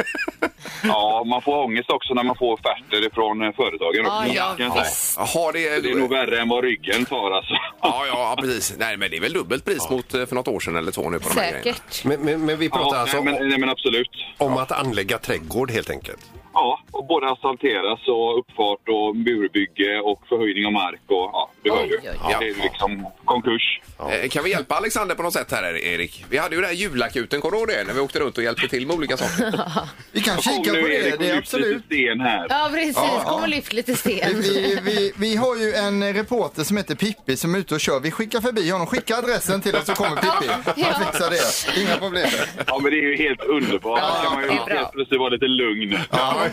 Ja, 0.86 1.24
man 1.26 1.42
får 1.42 1.64
ångest 1.64 1.90
också 1.90 2.14
när 2.14 2.22
man 2.22 2.36
får 2.36 2.52
offerter 2.52 3.14
från 3.14 3.42
eh, 3.42 3.52
företagen. 3.56 4.04
Ja, 4.04 4.20
också, 4.20 4.34
ja, 4.34 4.54
kan 4.56 4.66
jag 4.66 4.86
säga. 4.86 5.26
Jaha, 5.34 5.52
det 5.52 5.68
är... 5.68 5.82
Det 5.82 5.90
är 5.90 5.94
nog 5.94 6.10
värre 6.10 6.40
än 6.40 6.48
vad 6.48 6.64
ryggen 6.64 7.04
tar 7.04 7.30
alltså. 7.30 7.54
Ja, 7.82 8.06
ja, 8.06 8.36
precis. 8.40 8.74
Nej, 8.78 8.96
men 8.96 9.10
det 9.10 9.16
är 9.16 9.20
väl 9.20 9.32
dubbelt 9.32 9.64
pris 9.64 9.90
mot 9.90 10.14
eh, 10.14 10.26
för 10.26 10.34
något 10.34 10.48
år 10.48 10.60
sedan 10.60 10.76
eller 10.76 10.92
två 10.92 11.10
nu 11.10 11.18
på 11.18 11.28
de 11.28 11.40
här 11.40 11.50
grejerna. 11.50 11.62
Säkert. 11.74 12.04
Men, 12.04 12.20
men, 12.20 12.46
men 12.46 12.58
vi 12.58 12.70
pratar 12.70 12.96
Ja, 12.96 13.00
alltså 13.00 13.20
nej, 13.20 13.34
men, 13.34 13.48
nej, 13.48 13.58
men 13.58 13.68
absolut. 13.68 14.10
om 14.38 14.56
att 14.56 14.72
anlägga 14.72 15.18
trädgård 15.18 15.70
helt 15.70 15.90
enkelt. 15.90 16.20
Ja, 16.54 16.80
och 16.90 17.04
både 17.06 17.30
asfalteras 17.30 18.00
och 18.08 18.38
uppfart 18.38 18.88
och 18.88 19.16
murbygge 19.16 20.00
och 20.00 20.20
förhöjning 20.28 20.66
av 20.66 20.72
mark 20.72 21.00
och 21.06 21.30
ja, 21.32 21.50
du 21.62 21.70
hör 21.70 21.84
ju. 21.84 21.94
Oj, 21.94 21.98
oj, 22.02 22.18
oj. 22.24 22.36
Det 22.40 22.48
är 22.48 22.62
liksom 22.62 23.06
konkurs. 23.24 23.80
Eh, 24.22 24.28
Kan 24.28 24.44
vi 24.44 24.50
hjälpa 24.50 24.74
Alexander 24.74 25.14
på 25.14 25.22
något 25.22 25.32
sätt 25.32 25.50
här, 25.52 25.76
Erik? 25.76 26.24
Vi 26.30 26.38
hade 26.38 26.54
ju 26.54 26.60
det 26.60 26.66
här 26.66 26.74
julakuten, 26.74 27.40
kommer 27.40 27.52
du 27.52 27.58
ihåg 27.58 27.68
det? 27.68 27.84
När 27.86 27.94
vi 27.94 28.00
åkte 28.00 28.18
runt 28.20 28.38
och 28.38 28.44
hjälpte 28.44 28.68
till 28.68 28.86
med 28.86 28.96
olika 28.96 29.16
saker. 29.16 29.60
Vi 30.12 30.20
kan 30.20 30.38
kika 30.40 30.70
på 30.70 30.86
det, 30.88 31.16
det 31.18 31.30
är 31.30 31.38
absolut. 31.38 31.84
sten 31.84 32.20
här. 32.20 32.46
Ja, 32.48 32.68
precis. 32.72 32.96
Kom 33.24 33.42
och 33.42 33.48
lyft 33.48 33.72
lite 33.72 33.94
sten. 33.94 34.40
Vi, 34.40 34.78
vi, 34.82 35.12
vi 35.16 35.36
har 35.36 35.56
ju 35.56 35.72
en 35.72 36.12
reporter 36.14 36.62
som 36.62 36.76
heter 36.76 36.94
Pippi 36.94 37.36
som 37.36 37.54
är 37.54 37.58
ute 37.58 37.74
och 37.74 37.80
kör. 37.80 38.00
Vi 38.00 38.10
skickar 38.10 38.40
förbi 38.40 38.70
honom, 38.70 38.86
skicka 38.86 39.16
adressen 39.16 39.60
till 39.60 39.76
oss 39.76 39.86
så 39.86 39.94
kommer 39.94 40.16
Pippi. 40.16 40.52
Ja. 40.76 40.86
Han 40.92 41.04
fixar 41.06 41.30
det. 41.30 41.80
Inga 41.82 41.96
problem. 41.96 42.28
Ja, 42.66 42.78
men 42.82 42.92
det 42.92 42.98
är 42.98 43.02
ju 43.02 43.16
helt 43.16 43.40
underbart. 43.44 43.98
Ja, 44.02 44.20
kan 44.24 44.32
man 44.34 44.42
ju 44.42 44.48
det 44.48 44.54
är 44.54 44.64
bra. 44.66 44.74
helt 44.76 44.92
plötsligt 44.92 45.20
vara 45.20 45.28
lite 45.28 45.46
lugn. 45.46 45.98
Ja, 46.10 46.43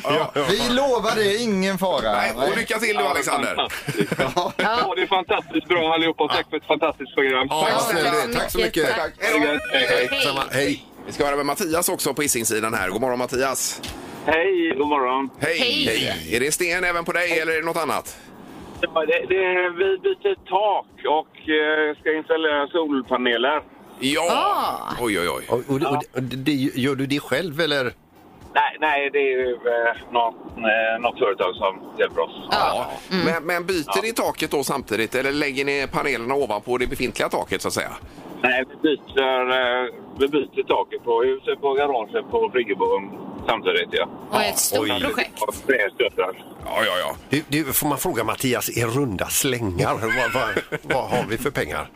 Vi 0.49 0.73
lovar 0.73 1.15
det, 1.15 1.38
ingen 1.38 1.77
fara. 1.77 2.12
Nej, 2.12 2.32
och 2.36 2.58
lycka 2.58 2.80
till 2.80 2.97
nu 2.97 3.04
Alexander! 3.04 3.56
Fantastiskt. 3.56 4.13
Ja, 4.58 4.93
det 4.95 5.01
är 5.01 5.08
fantastiskt 5.08 5.67
bra 5.67 5.93
allihopa. 5.93 6.27
Tack 6.27 6.49
för 6.49 6.58
ett 6.58 6.65
fantastiskt 6.67 7.15
program. 7.15 7.47
Ja, 7.49 7.67
Ja, 7.69 7.77
tack 7.77 8.34
så 8.34 8.39
Tack 8.39 8.51
så 8.51 8.58
mycket. 8.58 8.75
mycket. 8.84 8.95
Tack. 8.95 9.13
Hej, 9.19 9.39
hej. 9.71 10.08
Hej. 10.12 10.21
Samma, 10.23 10.43
hej. 10.51 10.86
Vi 11.06 11.12
ska 11.12 11.25
höra 11.25 11.36
med 11.36 11.45
Mattias 11.45 11.89
också 11.89 12.13
på 12.13 12.21
Hisingssidan 12.21 12.73
här. 12.73 12.89
God 12.89 13.01
morgon 13.01 13.19
Mattias! 13.19 13.82
Hej, 14.25 14.75
god 14.77 14.88
morgon. 14.88 15.30
Hej! 15.39 15.60
Hej. 15.60 16.36
Är 16.36 16.39
det 16.39 16.51
sten 16.51 16.84
även 16.84 17.06
på 17.06 17.12
dig 17.12 17.39
eller 17.39 17.51
är 17.54 17.58
det 17.58 17.65
något 17.65 17.77
annat? 17.77 18.17
Ja, 18.82 19.06
det, 19.06 19.25
det, 19.30 19.69
vi 19.69 19.97
byter 19.97 20.36
tak 20.49 20.86
och 21.06 21.49
eh, 21.49 21.97
ska 21.99 22.17
installera 22.17 22.67
solpaneler. 22.67 23.62
Ja! 23.99 24.27
Ah. 24.32 25.04
Oj, 25.04 25.19
oj, 25.19 25.30
oj. 25.30 25.45
Och, 25.49 25.58
och, 25.67 25.82
och, 25.82 26.04
och 26.15 26.23
det, 26.23 26.51
gör 26.54 26.95
du 26.95 27.06
det 27.06 27.19
själv 27.19 27.62
eller? 27.62 27.93
Nej, 28.54 28.78
nej 28.80 29.10
det 29.14 29.20
är 29.20 29.32
ju 29.40 29.52
eh, 29.54 30.12
något, 30.12 30.36
eh, 30.58 31.02
något 31.02 31.20
företag 31.20 31.56
som 31.56 32.00
hjälper 32.00 32.22
oss. 32.22 32.48
Ja. 32.52 32.92
Men, 33.26 33.44
men 33.44 33.66
byter 33.66 34.02
ni 34.02 34.14
taket 34.14 34.52
då 34.52 34.64
samtidigt 34.64 35.16
eller 35.16 35.32
lägger 35.32 35.66
ni 35.66 35.88
panelerna 35.92 36.36
ovanpå 36.36 36.78
det 36.78 36.88
befintliga 36.88 37.30
taket 37.30 37.62
så 37.62 37.68
att 37.68 37.74
säga? 37.74 37.92
Nej, 38.42 38.64
vi 38.70 38.76
byter, 38.76 39.52
eh, 39.52 39.88
vi 40.19 40.28
byter 40.28 40.63
taket 40.67 41.04
på 41.04 41.24
huset, 41.24 41.62
på 41.62 41.74
garaget, 41.74 42.32
på 42.32 42.50
friggebodn 42.54 43.04
samtidigt. 43.47 43.89
Ja. 43.91 44.08
Och 44.32 44.41
ett 44.41 44.58
stort 44.58 44.80
Oj. 44.89 45.02
projekt. 45.02 45.41
Och. 45.41 45.56
Ja, 46.65 46.84
ja, 46.86 46.97
ja. 47.00 47.15
Du, 47.30 47.43
du, 47.47 47.63
får 47.74 47.88
man 47.88 47.97
fråga 47.97 48.24
Mattias 48.24 48.69
i 48.69 48.86
runda 48.86 49.26
slängar? 49.28 49.93
vad, 50.02 50.34
vad, 50.34 50.80
vad 50.82 51.10
har 51.10 51.26
vi 51.30 51.38
för 51.38 51.52
pengar? 51.52 51.89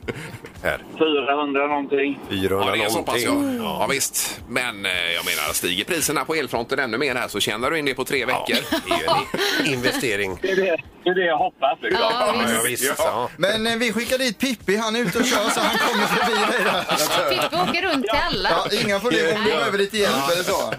Här. 0.64 0.84
400 0.98 1.68
någonting. 1.68 2.20
400 2.30 2.68
Ja, 2.70 2.76
det 2.76 2.84
är 2.86 2.90
så 2.90 3.04
pass 3.04 3.22
ja. 3.24 3.32
någonting. 3.34 3.64
ja. 3.64 3.88
visst. 3.92 4.42
Men 4.48 4.86
eh, 4.86 4.92
jag 4.92 5.26
menar, 5.26 5.54
stiger 5.54 5.86
priserna 5.86 6.26
på 6.26 6.36
elfronten 6.36 6.80
ännu 6.80 6.98
mer 6.98 7.16
här 7.16 7.28
så 7.28 7.40
tjänar 7.40 7.72
du 7.72 7.80
in 7.80 7.86
det 7.86 7.94
på 7.94 8.04
tre 8.06 8.26
veckor. 8.26 8.56
Det 8.88 8.94
är 8.94 9.00
ju 9.00 9.06
en 9.68 9.74
investering. 9.74 10.40
Det 10.42 10.52
är 10.52 10.56
det, 10.56 10.78
det, 11.04 11.10
är 11.10 11.16
det 11.16 11.26
jag 11.26 11.38
hoppas. 11.38 11.78
Liksom. 11.82 12.02
Ja, 12.02 12.34
Ja, 12.38 12.62
visst. 12.68 12.84
visst. 12.84 12.94
Ja. 12.98 13.30
Men 13.38 13.68
eh, 13.68 13.76
vi 13.76 13.94
skickar 13.94 14.18
dit 14.18 14.40
Pippi, 14.40 14.76
han 14.78 14.96
är 14.96 15.00
ute 15.00 15.20
och 15.20 15.26
kör 15.26 15.50
så 15.50 15.60
han 15.60 15.78
kommer 15.78 16.06
förbi 16.08 16.52
dig 16.52 16.64
där. 16.64 17.30
Pippi 17.30 17.56
åker 17.56 17.82
runt 17.94 18.05
till 18.08 18.20
alla. 18.32 18.50
Ja, 18.50 18.66
inga 18.86 19.00
problem 19.00 19.38
om 19.38 19.44
du 19.44 19.50
behöver 19.52 19.78
lite 19.78 19.98
hjälp 19.98 20.32
eller 20.34 20.44
så. 20.44 20.74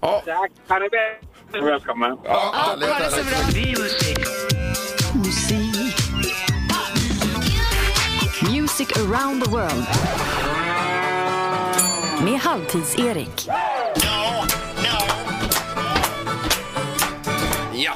Ja, 0.00 0.22
Tack, 0.26 0.50
ha 0.68 0.78
det 0.78 0.88
bra. 0.88 1.60
Välkommen. 1.70 2.10
ja, 2.24 2.52
Ja, 2.54 2.54
härligt, 2.54 2.88
ha 2.88 2.98
det 2.98 3.10
så 3.10 3.24
bra. 3.24 4.52
Music 8.50 8.88
around 8.96 9.44
the 9.44 9.50
world. 9.50 9.86
med 12.24 12.40
Halvtids-Erik. 12.40 13.48
Ja, 17.72 17.92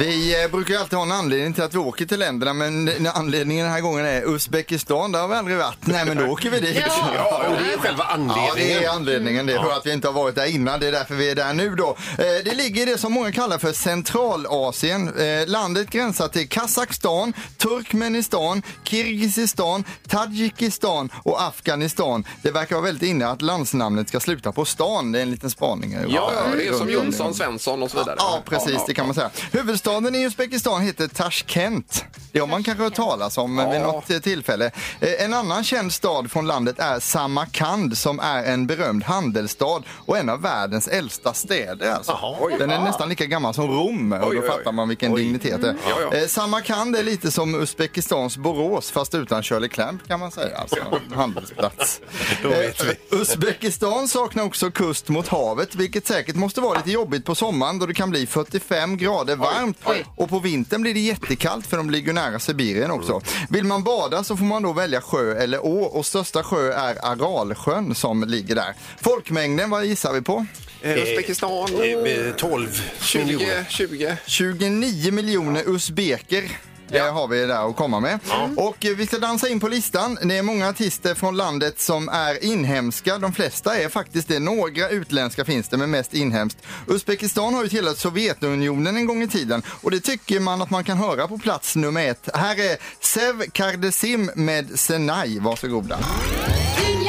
Vi 0.00 0.42
eh, 0.44 0.50
brukar 0.50 0.74
ju 0.74 0.80
alltid 0.80 0.96
ha 0.98 1.02
en 1.06 1.12
anledning 1.12 1.52
till 1.54 1.62
att 1.62 1.74
vi 1.74 1.78
åker 1.78 2.06
till 2.06 2.18
länderna 2.18 2.52
men 2.52 2.90
anledningen 3.14 3.64
den 3.64 3.72
här 3.74 3.80
gången 3.80 4.06
är 4.06 4.34
Uzbekistan, 4.34 5.12
där 5.12 5.20
har 5.20 5.28
vi 5.28 5.34
aldrig 5.34 5.56
varit. 5.56 5.76
Nej 5.80 6.04
men 6.04 6.16
då 6.16 6.24
åker 6.32 6.50
vi 6.50 6.60
dit. 6.60 6.82
Ja. 7.14 7.42
Och 7.48 7.54
det 7.64 7.72
är 7.72 7.78
själva 7.78 8.04
Ja, 8.08 8.14
anledningen. 8.14 8.54
det 8.80 8.84
är 8.84 8.90
anledningen. 8.90 9.46
Det 9.46 9.52
är 9.52 9.62
för 9.62 9.72
att 9.72 9.86
vi 9.86 9.92
inte 9.92 10.08
har 10.08 10.12
varit 10.12 10.34
där 10.34 10.46
innan. 10.46 10.80
Det 10.80 10.86
är 10.88 10.92
därför 10.92 11.14
vi 11.14 11.30
är 11.30 11.34
där 11.34 11.52
nu 11.54 11.74
då. 11.74 11.88
Eh, 12.18 12.24
Det 12.44 12.54
ligger 12.54 12.82
i 12.82 12.84
det 12.84 12.98
som 12.98 13.12
många 13.12 13.32
kallar 13.32 13.58
för 13.58 13.72
Centralasien. 13.72 15.08
Eh, 15.18 15.46
Landet 15.46 15.90
gränsar 15.90 16.28
till 16.28 16.48
Kazakstan, 16.48 17.32
Turkmenistan, 17.56 18.62
Kirgizistan, 18.84 19.84
Tadzjikistan 20.08 21.10
och 21.22 21.42
Afghanistan. 21.42 22.24
Det 22.42 22.50
verkar 22.50 22.76
vara 22.76 22.84
väldigt 22.84 23.08
inne 23.08 23.26
att 23.26 23.42
landsnamnet 23.42 24.08
ska 24.08 24.20
sluta 24.20 24.52
på 24.52 24.64
stan. 24.64 25.12
Det 25.12 25.18
är 25.18 25.22
en 25.22 25.30
liten 25.30 25.50
spaning. 25.50 25.92
ja, 26.08 26.32
ja 26.34 26.56
det 26.56 26.66
är 26.68 26.72
som 26.72 26.80
om. 26.82 26.90
Jonsson, 26.92 27.34
Svensson 27.34 27.82
och 27.82 27.90
så 27.90 27.98
vidare. 27.98 28.16
Ja, 28.18 28.42
precis. 28.44 28.78
Det 28.86 28.94
kan 28.94 29.06
man 29.06 29.14
säga. 29.14 29.30
Huvudstaden 29.52 29.89
i 29.98 30.24
Uzbekistan 30.24 30.82
heter 30.82 31.08
Tashkent. 31.08 32.04
Det 32.32 32.38
har 32.40 32.46
man 32.46 32.62
kanske 32.62 32.84
hört 32.84 32.94
talas 32.94 33.38
om 33.38 33.58
Ja. 33.58 33.70
vid 33.70 33.80
något 33.80 34.10
eh, 34.10 34.18
tillfälle. 34.18 34.70
Eh, 35.00 35.24
En 35.24 35.34
annan 35.34 35.64
känd 35.64 35.92
stad 35.92 36.30
från 36.30 36.46
landet 36.46 36.78
är 36.78 37.00
Samarkand 37.00 37.98
som 37.98 38.20
är 38.20 38.44
en 38.44 38.66
berömd 38.66 39.04
handelsstad 39.04 39.82
och 40.06 40.18
en 40.18 40.28
av 40.28 40.42
världens 40.42 40.88
äldsta 40.88 41.32
städer. 41.34 41.92
Alltså. 41.94 42.12
Jaha. 42.22 42.58
Den 42.58 42.70
är 42.70 42.80
nästan 42.80 43.08
lika 43.08 43.26
gammal 43.26 43.54
som 43.54 43.66
Rom 43.66 44.12
och 44.12 44.18
Oj, 44.18 44.24
då 44.36 44.40
oj, 44.40 44.40
oj. 44.40 44.48
fattar 44.58 44.72
man 44.72 44.88
vilken 44.88 45.14
dignitet 45.14 45.62
det 45.62 45.68
är. 45.68 45.76
Ja, 45.88 45.96
ja. 46.12 46.16
Eh, 46.18 46.26
Samarkand 46.26 46.96
är 46.96 47.02
lite 47.02 47.30
som 47.30 47.54
Uzbekistans 47.62 48.36
Borås 48.36 48.90
fast 48.90 49.14
utan 49.14 49.42
Shirley 49.42 49.68
Clamp 49.68 50.08
kan 50.08 50.20
man 50.20 50.30
säga. 50.30 50.58
Alltså, 50.58 50.76
handelsplats. 51.14 52.00
Uzbekistan 53.10 54.08
saknar 54.08 54.44
också 54.44 54.70
kust 54.70 55.08
mot 55.08 55.28
havet, 55.28 55.74
vilket 55.74 56.06
säkert 56.06 56.36
måste 56.36 56.60
vara 56.60 56.76
lite 56.78 56.90
jobbigt 56.90 57.24
på 57.24 57.34
sommaren 57.34 57.78
då 57.78 57.86
det 57.86 57.94
kan 57.94 58.10
bli 58.10 58.26
45 58.26 58.96
grader 58.96 59.36
varmt. 59.36 59.76
Oj. 59.84 60.04
Och 60.16 60.28
på 60.28 60.38
vintern 60.38 60.82
blir 60.82 60.94
det 60.94 61.00
jättekallt 61.00 61.66
för 61.66 61.76
de 61.76 61.90
ligger 61.90 62.12
nära 62.12 62.38
Sibirien 62.38 62.90
också. 62.90 63.20
Vill 63.50 63.64
man 63.64 63.82
bada 63.84 64.24
så 64.24 64.36
får 64.36 64.44
man 64.44 64.62
då 64.62 64.72
välja 64.72 65.00
sjö 65.00 65.34
eller 65.42 65.66
å 65.66 65.82
och 65.84 66.06
största 66.06 66.42
sjö 66.42 66.72
är 66.72 67.04
Aralsjön 67.04 67.94
som 67.94 68.24
ligger 68.24 68.54
där. 68.54 68.74
Folkmängden, 69.00 69.70
vad 69.70 69.84
gissar 69.86 70.12
vi 70.12 70.22
på? 70.22 70.46
Eh, 70.82 70.98
Uzbekistan, 70.98 71.68
Eh, 72.06 72.34
12 72.36 72.68
miljoner. 73.14 73.64
20, 73.70 73.86
20. 73.88 74.16
29 74.26 75.12
miljoner 75.12 75.62
usbeker. 75.66 76.44
Eh, 76.90 77.14
har 77.14 77.28
vi 77.28 77.46
där 77.46 77.70
att 77.70 77.76
komma 77.76 78.00
med. 78.00 78.18
Och 78.56 78.86
eh, 78.86 78.96
vi 78.96 79.06
ska 79.06 79.18
dansa 79.18 79.48
in 79.48 79.60
på 79.60 79.68
listan. 79.68 80.18
Det 80.22 80.38
är 80.38 80.42
många 80.42 80.68
artister 80.68 81.14
från 81.14 81.36
landet 81.36 81.80
som 81.80 82.08
är 82.08 82.44
inhemska. 82.44 83.18
De 83.18 83.32
flesta 83.32 83.78
är 83.78 83.88
faktiskt 83.88 84.28
det. 84.28 84.38
Några 84.38 84.88
utländska 84.88 85.44
finns 85.44 85.68
det, 85.68 85.76
men 85.76 85.90
mest 85.90 86.14
inhemskt. 86.14 86.58
Uzbekistan 86.86 87.54
har 87.54 87.62
ju 87.62 87.68
tillhört 87.68 87.98
Sovjetunionen 87.98 88.96
en 88.96 89.06
gång 89.06 89.22
i 89.22 89.28
tiden 89.28 89.62
och 89.82 89.90
det 89.90 90.00
tycker 90.00 90.40
man 90.40 90.62
att 90.62 90.70
man 90.70 90.84
kan 90.84 90.96
höra 90.96 91.28
på 91.28 91.38
plats 91.38 91.76
nummer 91.76 92.08
ett. 92.08 92.28
Här 92.34 92.60
är 92.60 92.76
Sev 93.00 93.50
Kardesim 93.52 94.30
med 94.34 94.80
Senay. 94.80 95.38
Varsågoda. 95.40 95.98
Dünyaya 95.98 96.99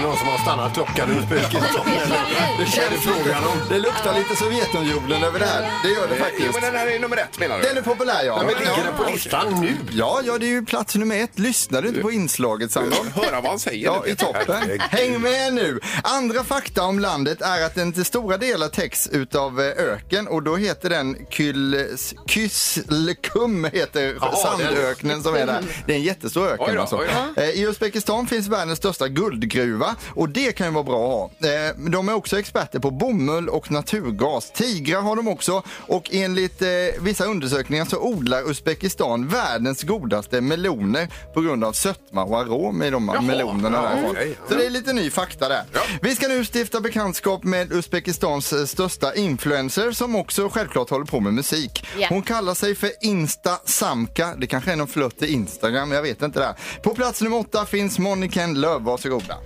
det 0.00 0.06
någon 0.06 0.16
som 0.16 0.28
har 0.28 0.38
stannat 0.38 0.74
klockan 0.74 1.10
i 1.12 1.18
Uzbekistan? 1.18 1.86
Det 2.58 2.66
känns 2.66 3.02
frågan 3.02 3.44
om. 3.44 3.58
Det 3.68 3.78
luktar 3.78 4.14
lite 4.14 4.36
Sovjetunionen 4.36 5.22
över 5.24 5.38
det 5.38 5.46
här. 5.46 5.70
Det 5.82 5.88
gör 5.88 6.08
det 6.08 6.14
Jo, 6.18 6.24
faktiskt. 6.24 6.52
men 6.52 6.62
den 6.62 6.74
här 6.80 6.86
är 6.86 6.98
nummer 6.98 7.16
ett 7.16 7.38
menar 7.38 7.58
du? 7.58 7.62
Den 7.68 7.76
är 7.76 7.82
populär 7.82 8.24
ja. 8.24 8.36
Men 8.36 8.46
ligger 8.46 8.66
ja. 8.66 8.76
den 8.84 8.96
på 9.06 9.12
listan 9.12 9.60
nu? 9.60 9.76
Ja, 9.92 10.20
ja, 10.24 10.38
det 10.38 10.46
är 10.46 10.50
ju 10.50 10.64
plats 10.64 10.94
nummer 10.94 11.16
ett. 11.22 11.38
Lyssnar 11.38 11.82
du 11.82 11.88
inte 11.88 12.00
på 12.00 12.12
inslaget 12.12 12.72
Sandholm? 12.72 13.10
Höra 13.14 13.40
vad 13.40 13.50
han 13.50 13.58
säger. 13.58 13.84
Ja, 13.84 14.06
i 14.06 14.16
toppen. 14.16 14.80
Häng 14.80 15.20
med 15.20 15.54
nu! 15.54 15.80
Andra 16.02 16.44
fakta 16.44 16.82
om 16.84 16.98
landet 16.98 17.42
är 17.42 17.66
att 17.66 17.74
den 17.74 17.92
till 17.92 18.04
stora 18.04 18.36
delar 18.36 18.68
täcks 18.68 19.08
utav 19.08 19.60
eh, 19.60 19.66
öken 19.66 20.28
och 20.28 20.42
då 20.42 20.56
heter 20.56 20.90
den 20.90 21.16
Kyls- 21.16 22.14
Kyslkum 22.26 23.64
heter 23.64 24.16
Jaha, 24.20 24.36
sandöknen 24.36 25.22
som 25.22 25.34
är 25.34 25.46
där. 25.46 25.62
Det 25.86 25.92
är 25.92 25.96
en 25.96 26.02
jättestor 26.02 26.46
Oj 26.46 26.52
öken 26.52 26.74
då, 26.74 26.80
alltså. 26.80 26.96
oj 26.96 27.06
Eh, 27.36 27.44
I 27.50 27.62
Uzbekistan 27.62 28.26
finns 28.26 28.48
världens 28.48 28.78
största 28.78 29.08
guldgruva 29.08 29.89
och 30.14 30.28
det 30.28 30.52
kan 30.52 30.66
ju 30.66 30.72
vara 30.72 30.84
bra 30.84 31.30
att 31.40 31.42
ha. 31.42 31.48
Eh, 31.50 31.74
De 31.90 32.08
är 32.08 32.14
också 32.14 32.38
experter 32.38 32.78
på 32.78 32.90
bomull 32.90 33.48
och 33.48 33.70
naturgas. 33.70 34.50
Tigrar 34.50 35.00
har 35.02 35.16
de 35.16 35.28
också 35.28 35.62
och 35.68 36.08
enligt 36.12 36.62
eh, 36.62 36.68
vissa 37.00 37.24
undersökningar 37.24 37.84
så 37.84 37.98
odlar 38.00 38.50
Uzbekistan 38.50 39.28
världens 39.28 39.82
godaste 39.82 40.40
meloner 40.40 41.08
på 41.34 41.40
grund 41.40 41.64
av 41.64 41.72
sötma 41.72 42.24
och 42.24 42.38
arom 42.38 42.82
i 42.82 42.90
de 42.90 43.06
melonerna 43.06 43.82
därifrån. 43.82 44.10
okej. 44.10 44.36
Så 44.48 44.54
det 44.54 44.66
är 44.66 44.70
lite 44.70 44.92
ny 44.92 45.10
fakta 45.10 45.48
där. 45.48 45.62
Vi 46.02 46.14
ska 46.16 46.28
nu 46.28 46.44
stifta 46.44 46.80
bekantskap 46.80 47.44
med 47.44 47.72
Uzbekistans 47.72 48.52
eh, 48.52 48.64
största 48.64 49.14
influencer 49.14 49.92
som 49.92 50.16
också 50.16 50.48
självklart 50.48 50.90
håller 50.90 51.04
på 51.06 51.20
med 51.20 51.34
musik. 51.34 51.86
Ja. 51.98 52.06
Hon 52.10 52.22
kallar 52.22 52.54
sig 52.54 52.74
för 52.74 52.90
Insta 53.00 53.58
Samka. 53.64 54.34
Det 54.38 54.46
kanske 54.46 54.72
är 54.72 54.76
någon 54.76 54.88
flört 54.88 55.18
till 55.18 55.28
Instagram, 55.34 55.92
jag 55.92 56.02
vet 56.02 56.22
inte 56.22 56.38
det. 56.40 56.54
På 56.82 56.94
plats 56.94 57.20
nummer 57.22 57.38
åtta 57.38 57.66
finns 57.66 57.98
Moniken 57.98 58.60
Löv, 58.60 58.82
varsågoda. 58.82 59.36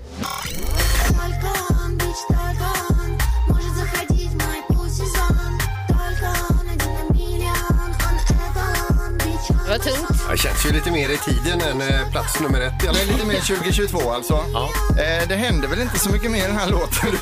Talcón, 1.17 1.99
bitch, 1.99 2.27
talcón. 2.29 2.94
Det 10.35 10.39
känns 10.39 10.67
ju 10.67 10.73
lite 10.73 10.91
mer 10.91 11.09
i 11.11 11.17
tiden 11.17 11.61
än 11.61 11.81
eh, 11.81 12.11
plats 12.11 12.41
nummer 12.41 12.61
ett 12.61 12.73
Det 12.81 12.87
är 12.87 13.07
lite 13.07 13.27
mer 13.27 13.41
2022 13.41 14.11
alltså. 14.13 14.45
Ja. 14.53 14.71
Eh, 14.91 15.29
det 15.29 15.35
händer 15.35 15.69
väl 15.69 15.81
inte 15.81 15.99
så 15.99 16.11
mycket 16.11 16.31
mer 16.31 16.39
i 16.45 16.47
den 16.47 16.57
här 16.57 16.71
låten? 16.71 17.19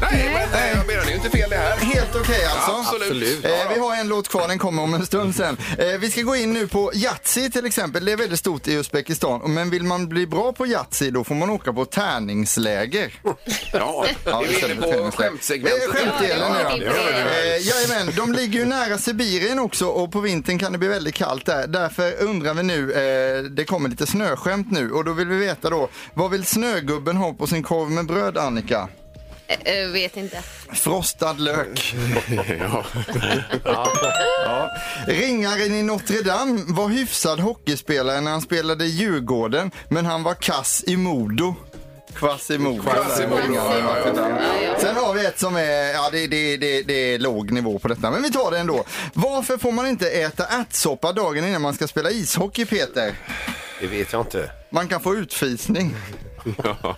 Nej, 0.00 0.48
men 0.52 0.68
jag 0.68 0.86
menar, 0.86 1.02
det 1.02 1.06
är 1.06 1.08
ju 1.08 1.14
inte 1.14 1.30
fel 1.30 1.50
det 1.50 1.56
här. 1.56 1.76
Helt 1.76 2.16
okej 2.16 2.44
alltså. 2.44 2.94
Absolut. 2.94 3.44
Eh, 3.44 3.50
vi 3.74 3.80
har 3.80 3.96
en 3.96 4.08
låt 4.08 4.28
kvar, 4.28 4.48
den 4.48 4.58
kommer 4.58 4.82
om 4.82 4.94
en 4.94 5.06
stund 5.06 5.34
sen. 5.34 5.56
Vi 6.00 6.10
ska 6.10 6.22
gå 6.22 6.36
in 6.36 6.52
nu 6.52 6.68
på 6.68 6.90
Yatzy 6.94 7.50
till 7.50 7.66
exempel. 7.66 8.04
Det 8.04 8.12
är 8.12 8.16
väldigt 8.16 8.38
stort 8.38 8.68
i 8.68 8.74
Uzbekistan. 8.74 9.54
Men 9.54 9.70
vill 9.70 9.82
man 9.82 10.08
bli 10.08 10.26
bra 10.26 10.52
på 10.52 10.66
Yatzy 10.66 11.10
då 11.10 11.24
får 11.24 11.34
man 11.34 11.50
åka 11.50 11.72
på 11.72 11.84
tärningsläger. 11.84 13.12
Ja, 13.72 14.06
Ja, 14.24 14.42
är 14.44 14.48
vi 14.48 14.72
inne 14.72 15.02
på 15.04 15.10
skämtsegmentet? 15.16 15.82
Eh, 15.88 15.94
Skämtdelen 15.94 16.52
Ja, 16.62 16.76
ja. 16.84 16.92
är. 16.92 17.54
Eh, 17.56 17.66
jajamän, 17.66 18.12
de 18.16 18.32
ligger 18.32 18.58
ju 18.58 18.64
nära 18.64 18.98
Sibirien 18.98 19.58
också 19.58 19.86
och 19.86 20.12
på 20.12 20.20
vintern 20.20 20.58
kan 20.58 20.72
det 20.72 20.78
bli 20.78 20.88
väldigt 20.88 21.14
kallt 21.14 21.46
där. 21.46 21.66
Därför 21.66 22.22
undrar 22.22 22.47
vi 22.54 22.62
nu, 22.62 22.92
eh, 22.92 23.42
det 23.42 23.64
kommer 23.64 23.88
lite 23.88 24.06
snöskämt 24.06 24.70
nu 24.70 24.90
och 24.90 25.04
då 25.04 25.12
vill 25.12 25.28
vi 25.28 25.36
veta 25.36 25.70
då, 25.70 25.88
vad 26.14 26.30
vill 26.30 26.44
snögubben 26.44 27.16
ha 27.16 27.32
på 27.32 27.46
sin 27.46 27.62
korv 27.62 27.90
med 27.90 28.06
bröd 28.06 28.38
Annika? 28.38 28.88
Eh, 29.48 29.88
vet 29.92 30.16
inte. 30.16 30.42
Frostad 30.72 31.40
lök. 31.40 31.94
ja. 33.64 34.70
Ringaren 35.06 35.74
i 35.74 35.82
Notre 35.82 36.22
Dame 36.22 36.60
var 36.66 36.88
hyfsad 36.88 37.40
hockeyspelare 37.40 38.20
när 38.20 38.30
han 38.30 38.40
spelade 38.40 38.84
i 38.84 38.88
Djurgården, 38.88 39.70
men 39.88 40.06
han 40.06 40.22
var 40.22 40.34
kass 40.34 40.84
i 40.86 40.96
Modo. 40.96 41.54
Quasimodo. 42.18 42.82
Quasimodo, 42.82 43.54
ja. 43.54 44.76
Sen 44.78 44.96
har 44.96 45.14
vi 45.14 45.26
ett 45.26 45.38
som 45.38 45.56
är, 45.56 45.92
ja 45.92 46.08
det, 46.12 46.26
det, 46.26 46.56
det, 46.56 46.82
det 46.82 47.14
är 47.14 47.18
låg 47.18 47.50
nivå 47.50 47.78
på 47.78 47.88
detta, 47.88 48.10
men 48.10 48.22
vi 48.22 48.30
tar 48.30 48.50
det 48.50 48.58
ändå. 48.58 48.84
Varför 49.12 49.58
får 49.58 49.72
man 49.72 49.86
inte 49.86 50.10
äta 50.10 50.46
ärtsoppa 50.46 51.12
dagen 51.12 51.44
innan 51.44 51.62
man 51.62 51.74
ska 51.74 51.86
spela 51.88 52.10
ishockey, 52.10 52.64
Peter? 52.64 53.14
Det 53.80 53.86
vet 53.86 54.12
jag 54.12 54.20
inte. 54.22 54.50
Man 54.70 54.88
kan 54.88 55.00
få 55.00 55.14
utfisning. 55.14 55.94
Ja, 56.64 56.96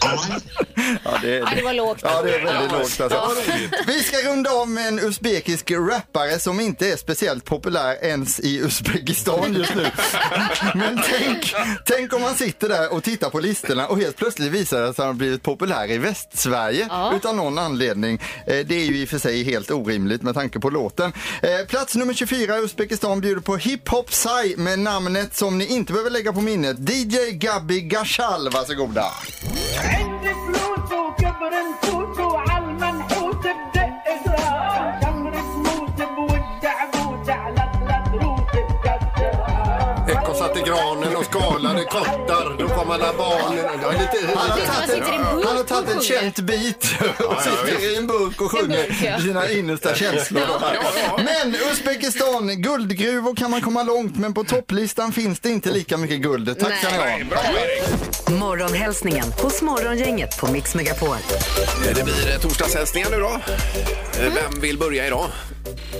Ja, 1.04 1.18
det 1.22 1.62
var 1.64 1.72
lågt. 1.72 1.98
Ja, 2.02 2.22
det 2.22 2.34
är 2.34 2.44
väldigt 2.44 2.72
lågt 2.72 3.00
alltså. 3.00 3.30
Vi 3.86 4.02
ska 4.02 4.16
runda 4.30 4.50
av 4.50 4.68
med 4.68 4.88
en 4.88 4.98
usbekisk 4.98 5.70
rappare 5.70 6.38
som 6.38 6.60
inte 6.60 6.88
är 6.92 6.96
speciellt 6.96 7.44
populär 7.44 8.04
ens 8.04 8.40
i 8.40 8.58
Uzbekistan 8.58 9.54
just 9.54 9.74
nu. 9.74 9.86
Men 10.74 11.02
tänk, 11.10 11.54
tänk 11.86 12.12
om 12.12 12.22
man 12.22 12.34
sitter 12.34 12.68
där 12.68 12.92
och 12.92 13.02
tittar 13.02 13.30
på 13.30 13.40
listorna 13.40 13.86
och 13.86 13.98
helt 13.98 14.16
plötsligt 14.16 14.52
visar 14.52 14.80
det 14.80 14.88
att 14.88 14.98
han 14.98 15.06
har 15.06 15.14
blivit 15.14 15.42
populär 15.42 15.90
i 15.90 15.98
Västsverige 15.98 16.86
Ja. 16.90 17.12
utan 17.16 17.36
någon 17.36 17.58
anledning. 17.58 18.22
Eh, 18.46 18.66
Det 18.66 18.74
är 18.74 18.84
ju 18.84 18.98
i 18.98 19.04
och 19.04 19.08
för 19.08 19.18
sig 19.18 19.42
helt 19.44 19.70
orimligt 19.70 20.22
med 20.22 20.34
tanke 20.34 20.60
på 20.60 20.70
låten. 20.70 21.12
Eh, 21.42 21.66
Plats 21.68 21.94
nummer 21.94 22.14
24 22.14 22.56
Uzbekistan 22.58 23.20
bjuder 23.20 23.40
på 23.40 23.56
Hip 23.56 23.88
Hop 23.88 24.12
Sai 24.12 24.54
med 24.56 24.78
namnet 24.78 25.36
som 25.36 25.58
ni 25.58 25.66
inte 25.66 25.92
behöver 25.92 26.10
lägga 26.10 26.32
på 26.32 26.40
minnet. 26.40 26.76
DJ 26.78 27.30
Gabi 27.32 27.80
Gashal, 27.80 28.48
varsågoda. 28.50 29.04
confident. 31.50 31.95
Granen 40.66 41.16
och 41.16 41.24
skalade 41.24 41.84
kottar. 41.84 42.56
Då 42.58 42.68
kom 42.68 42.90
alla 42.90 43.12
barnen. 43.18 43.56
Lite, 43.92 44.36
Han 44.38 44.50
har 44.50 44.58
tagit 44.58 45.08
en 45.08 45.44
han 45.46 45.56
har 45.56 45.64
tagit 45.64 45.88
sjunger. 45.88 46.02
känt 46.02 46.38
bit 46.38 46.86
och 47.18 47.42
sitter 47.42 47.92
i 47.92 47.96
en 47.96 48.06
burk 48.06 48.40
och 48.40 48.50
burk, 48.50 48.88
ja. 48.90 48.96
sjunger 48.96 49.18
sina 49.20 49.50
innersta 49.50 49.94
känslor. 49.94 50.42
Men 51.24 51.54
Uzbekistan, 51.72 52.62
guldgruvor 52.62 53.34
kan 53.36 53.50
man 53.50 53.60
komma 53.60 53.82
långt 53.82 54.16
men 54.16 54.34
på 54.34 54.44
topplistan 54.44 55.12
finns 55.12 55.40
det 55.40 55.48
inte 55.50 55.70
lika 55.70 55.96
mycket 55.96 56.20
guld. 56.20 56.58
Tack 56.60 56.78
ska 56.78 56.88
ni 56.90 56.96
ha. 56.96 57.04
bra 57.30 57.38
Erik. 57.44 58.28
Morgonhälsningen 58.40 59.32
hos 59.42 59.62
Morgongänget 59.62 60.38
på 60.38 60.46
Mix 60.52 60.74
Megapol. 60.74 61.16
Det 61.94 62.04
blir 62.04 62.32
eh, 62.34 62.40
torsdagshälsningar 62.40 63.10
nu 63.10 63.16
då. 63.16 63.28
Eh, 64.22 64.32
Vem 64.34 64.60
vill 64.60 64.78
börja 64.78 65.06
idag? 65.06 65.26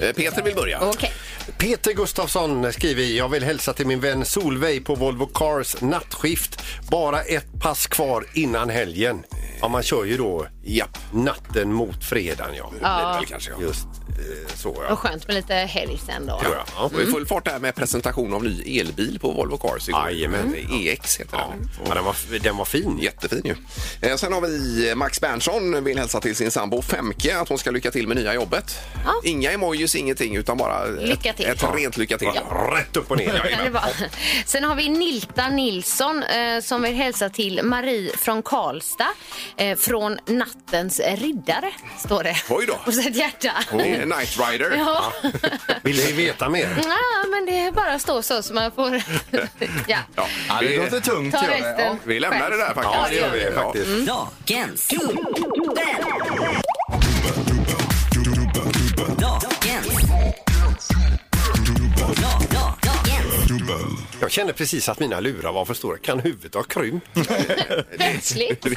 Eh, 0.03 0.13
Peter 0.13 0.43
vill 0.43 0.55
börja. 0.55 0.81
Okej. 0.81 1.13
Peter 1.59 1.93
Gustafsson 1.93 2.73
skriver 2.73 3.03
jag 3.03 3.29
vill 3.29 3.45
hälsa 3.45 3.73
till 3.73 3.87
min 3.87 4.01
vän 4.01 4.25
Solveig 4.25 4.85
på 4.87 4.95
Volvo 4.95 5.27
Cars 5.27 5.81
nattskift. 5.81 6.63
Bara 6.91 7.23
ett 7.23 7.61
pass 7.61 7.87
kvar 7.87 8.27
innan 8.35 8.71
helgen. 8.71 9.25
Ja, 9.61 9.69
man 9.69 9.83
kör 9.83 10.05
ju 10.05 10.17
då 10.17 10.47
Japp. 10.65 10.99
natten 11.13 11.73
mot 11.73 12.05
fredagen. 12.05 12.55
Ja. 12.59 12.71
Det 12.73 12.79
blir 12.79 12.89
det 13.13 13.17
väl 13.17 13.27
kanske. 13.27 13.51
Ja. 13.51 13.57
Just 13.61 13.87
eh, 14.19 14.55
så 14.57 14.69
Och 14.71 14.85
ja. 14.89 14.97
skönt 14.97 15.27
med 15.27 15.37
lite 15.37 15.55
helg 15.55 16.01
sen 16.07 16.27
då. 16.27 16.41
Ja, 16.45 16.65
ja. 16.77 16.83
Och 16.85 17.03
i 17.03 17.07
full 17.07 17.27
fart 17.27 17.45
där 17.45 17.59
med 17.59 17.75
presentation 17.75 18.35
av 18.35 18.45
ny 18.45 18.79
elbil 18.81 19.19
på 19.21 19.31
Volvo 19.33 19.57
Cars 19.57 19.89
igår. 19.89 20.11
Jajamän. 20.11 20.55
EX 20.71 21.21
heter 21.21 21.37
den. 21.37 21.71
Ja, 21.89 21.95
den, 21.95 22.05
var, 22.05 22.39
den 22.39 22.57
var 22.57 22.65
fin. 22.65 22.99
Jättefin 23.03 23.43
ju. 23.45 23.55
Eh, 24.09 24.17
Sen 24.17 24.33
har 24.33 24.41
vi 24.41 24.95
Max 24.95 25.21
Berntsson 25.21 25.85
vill 25.85 25.99
hälsa 25.99 26.21
till 26.21 26.37
sin 26.37 26.51
sambo 26.51 26.83
Femke 26.83 27.39
att 27.39 27.49
hon 27.49 27.59
ska 27.59 27.71
lycka 27.71 27.91
till 27.91 28.09
med 28.09 28.17
nya 28.17 28.35
jobbet. 28.35 28.75
Ja. 29.05 29.13
Inga 29.25 29.53
emojis, 29.53 29.95
ingenting 29.95 30.37
utan 30.37 30.57
bara 30.57 30.85
Lycka 30.87 31.31
ett, 31.31 31.37
till. 31.37 31.47
ett 31.47 31.65
rent 31.75 31.97
lycka 31.97 32.19
till. 32.19 32.29
Rätt 32.77 32.97
upp 32.97 33.11
och 33.11 33.17
ner. 33.17 33.71
Vara. 33.71 33.85
Sen 34.47 34.65
har 34.65 34.75
vi 34.75 34.89
Nilta 34.89 35.49
Nilsson 35.49 36.23
eh, 36.23 36.61
som 36.63 36.83
vill 36.83 36.95
hälsa 36.95 37.29
till 37.31 37.61
Marie 37.63 38.17
från 38.17 38.43
Karlstad. 38.43 39.09
Eh, 39.57 39.77
från 39.79 40.19
Nattens 40.27 41.01
riddare, 41.17 41.71
står 41.99 42.23
det. 42.25 42.37
Oj 42.51 42.67
då. 42.67 42.79
Och 42.87 42.95
så 42.95 43.01
ett 43.09 43.17
hjärta. 43.17 43.53
Det 43.73 44.06
är 44.13 44.17
Night 44.19 44.39
Rider. 44.51 44.77
Ja. 44.77 45.13
Vill 45.83 45.97
ni 45.97 46.13
veta 46.13 46.49
mer? 46.49 46.69
ja, 46.85 47.29
men 47.31 47.47
det 47.47 47.59
är 47.61 47.73
bara 47.73 47.93
att 47.93 48.03
stå 48.03 48.23
så 48.23 48.43
så 48.43 48.55
man 48.55 48.73
får... 48.73 48.95
ja. 49.87 49.99
Ja, 50.17 50.29
Ja, 50.49 50.57
det 50.61 50.67
vi, 50.67 50.77
låter 50.77 51.01
tungt. 51.01 51.35
Ta 51.35 51.45
gör 51.45 51.51
det. 51.51 51.57
resten. 51.57 51.99
vi 52.05 52.21
lämnar 52.21 52.51
det 52.51 52.57
där 52.57 52.75
faktiskt. 52.75 52.95
Ja, 52.95 53.07
det 53.31 53.39
gör 53.39 53.51
vi 53.51 53.55
faktiskt. 53.57 54.07
Dagens 54.07 54.89
dubbel. 54.89 55.96
Kände 64.37 64.53
precis 64.53 64.89
att 64.89 65.01
mina 65.01 65.21
lurar 65.21 65.53
var 65.53 65.65
för 65.65 65.75
stora. 65.75 65.99
Kan 65.99 66.21
huvudet 66.21 66.55
ha 66.55 66.63
krympt? 66.63 67.07
Plötsligt. 67.99 68.63
Det, 68.63 68.77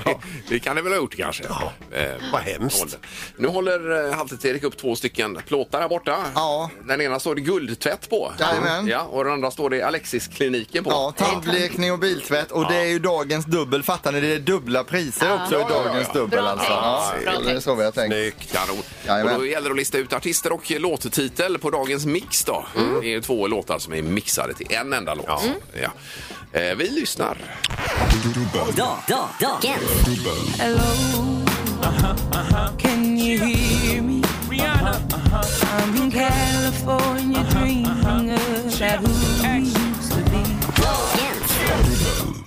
det 0.50 0.60
kan 0.60 0.76
det 0.76 0.82
väl 0.82 0.92
ha 0.92 0.98
gjort 0.98 1.16
kanske. 1.18 1.44
Ja. 1.50 1.72
Eh, 1.98 2.12
Vad 2.34 2.42
hemskt. 2.42 2.98
Nu 3.38 3.48
håller 3.48 4.08
eh, 4.10 4.14
Halvtids-Erik 4.16 4.64
upp 4.64 4.78
två 4.78 4.96
stycken 4.96 5.40
plåtar 5.48 5.82
här 5.82 5.90
borta. 5.90 6.18
Ja. 6.36 6.70
Den 6.88 7.02
ena 7.02 7.20
står 7.20 7.36
det 7.36 7.42
guldtvätt 7.42 8.10
på. 8.10 8.34
Jajamän. 8.40 8.88
Ja, 8.88 9.02
och 9.02 9.24
den 9.24 9.34
andra 9.34 9.52
står 9.52 9.70
det 9.70 9.82
Alexis-kliniken 9.84 10.84
på. 10.84 10.90
Ja, 10.92 11.14
tandblekning 11.18 11.92
och 11.92 12.00
biltvätt. 12.00 12.52
Och 12.52 12.68
det 12.72 12.76
är 12.76 12.86
ju 12.86 13.00
dagens 13.00 13.46
dubbel. 13.46 13.84
Fattar 13.84 14.12
ni? 14.12 14.22
Det 14.22 14.34
är 14.36 14.40
dubbla 14.40 14.84
priser 14.84 15.34
också 15.44 15.56
i 15.56 15.64
dagens 15.70 16.08
dubbel 16.14 16.40
Bra 16.40 16.50
alltså. 16.50 16.68
tänkt. 16.68 16.82
Ja, 16.84 17.14
Bra 17.24 17.32
det 17.32 17.46
är 17.46 17.52
tänkt. 17.52 17.64
så 17.64 17.76
vi 17.76 17.84
har 17.84 17.92
tänkt. 17.92 18.14
Snyggt. 18.14 18.52
Kanon. 18.54 18.84
Jajamän. 19.08 19.34
Och 19.36 19.40
då 19.42 19.48
gäller 19.48 19.70
det 19.70 19.72
att 19.74 19.78
lista 19.78 19.98
ut 19.98 20.14
artister 20.14 20.52
och 20.52 20.72
låttitel 20.72 21.58
på 21.58 21.70
dagens 21.70 22.06
mix 22.06 22.44
då. 22.46 22.66
Det 23.02 23.08
är 23.08 23.12
ju 23.12 23.22
två 23.22 23.48
låtar 23.48 23.80
som 23.80 23.94
är 23.94 24.02
mixade 24.02 24.54
till 24.54 24.68
en 24.70 24.94
enda 24.94 25.14
låt. 25.14 25.49
Ja. 25.82 25.92
Eh, 26.60 26.76
vi 26.76 26.90
lyssnar. 26.90 27.38
Da- 28.76 28.98
da- 29.08 29.30
Dagens. 29.40 29.84
Can 32.78 33.18
you 33.18 33.38
hear 33.46 34.02
me? 34.02 34.22
Rihanna, 34.50 34.96
I'm 35.62 35.96
in 36.04 36.12
California 36.12 37.44
dreaming 37.52 38.32
of 38.34 38.80
that 38.80 39.00
who 39.00 39.10
used 39.60 40.12
to 40.12 40.22
be. 40.32 40.44
Dagens. 40.82 41.52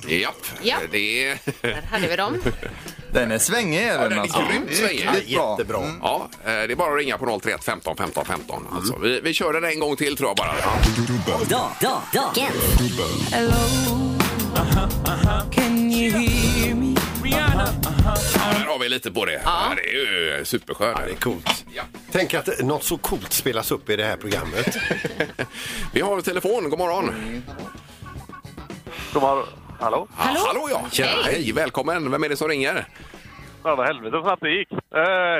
Japp, 0.08 0.46
Ja. 0.62 0.76
det 0.90 1.24
är... 1.28 1.38
Där 1.62 1.82
hade 1.90 2.08
vi 2.08 2.16
dem. 2.16 2.38
Den 3.12 3.30
är 3.32 3.38
svängig 3.38 3.82
är 3.82 3.98
den 3.98 4.08
den 4.10 4.18
är 4.18 4.22
alltså. 4.22 4.42
grymt 4.50 4.74
svängig. 4.74 5.08
Bra. 5.36 5.50
Jättebra. 5.50 5.78
Mm. 5.78 5.98
Ja, 6.02 6.28
eh, 6.44 6.46
det 6.46 6.52
är 6.72 6.76
bara 6.76 6.92
att 6.92 6.98
ringa 6.98 7.18
på 7.18 7.40
031 7.40 7.64
15 7.64 7.96
15 7.96 8.24
15. 8.24 8.66
Alltså, 8.72 8.98
vi, 8.98 9.20
vi 9.20 9.32
kör 9.34 9.52
den 9.52 9.64
en 9.64 9.80
gång 9.80 9.96
till 9.96 10.16
tror 10.16 10.28
jag 10.30 10.36
bara. 10.36 10.52
Da- 11.48 11.70
da- 11.80 12.02
Dagens. 12.12 13.32
Hello, 13.32 13.54
can 15.52 15.92
you 15.92 16.10
hear 16.18 16.74
me? 16.74 16.94
Rihanna, 17.24 17.68
Ja, 18.04 18.58
där 18.58 18.64
har 18.66 18.78
vi 18.78 18.88
lite 18.88 19.10
på 19.12 19.24
det. 19.24 19.40
Ja. 19.44 19.60
Det 19.76 19.82
är 19.90 20.38
ju 20.38 20.44
superskönt. 20.44 20.98
Det 21.06 21.12
är 21.12 21.16
coolt. 21.16 21.64
Ja. 21.74 21.82
Tänk 22.12 22.34
att 22.34 22.48
något 22.62 22.84
så 22.84 22.96
coolt 22.98 23.32
spelas 23.32 23.70
upp 23.70 23.90
i 23.90 23.96
det 23.96 24.04
här 24.04 24.16
programmet. 24.16 24.76
Vi 25.92 26.00
har 26.00 26.20
telefon. 26.20 26.70
God 26.70 26.78
morgon. 26.78 27.42
God 29.12 29.22
morgon. 29.22 29.46
Hallå? 29.82 30.08
Hallå, 30.16 30.40
hallå 30.46 30.68
ja. 30.70 30.82
Tjena. 30.90 31.22
Hej, 31.24 31.52
välkommen. 31.52 32.10
Vem 32.10 32.24
är 32.24 32.28
det 32.28 32.36
som 32.36 32.48
ringer? 32.48 32.86
Ja, 33.64 33.74
vad 33.76 33.86
helvete 33.86 34.16
så 34.16 34.22
snabbt 34.22 34.42
det 34.42 34.50
gick. 34.50 34.72
Eh, 34.72 34.78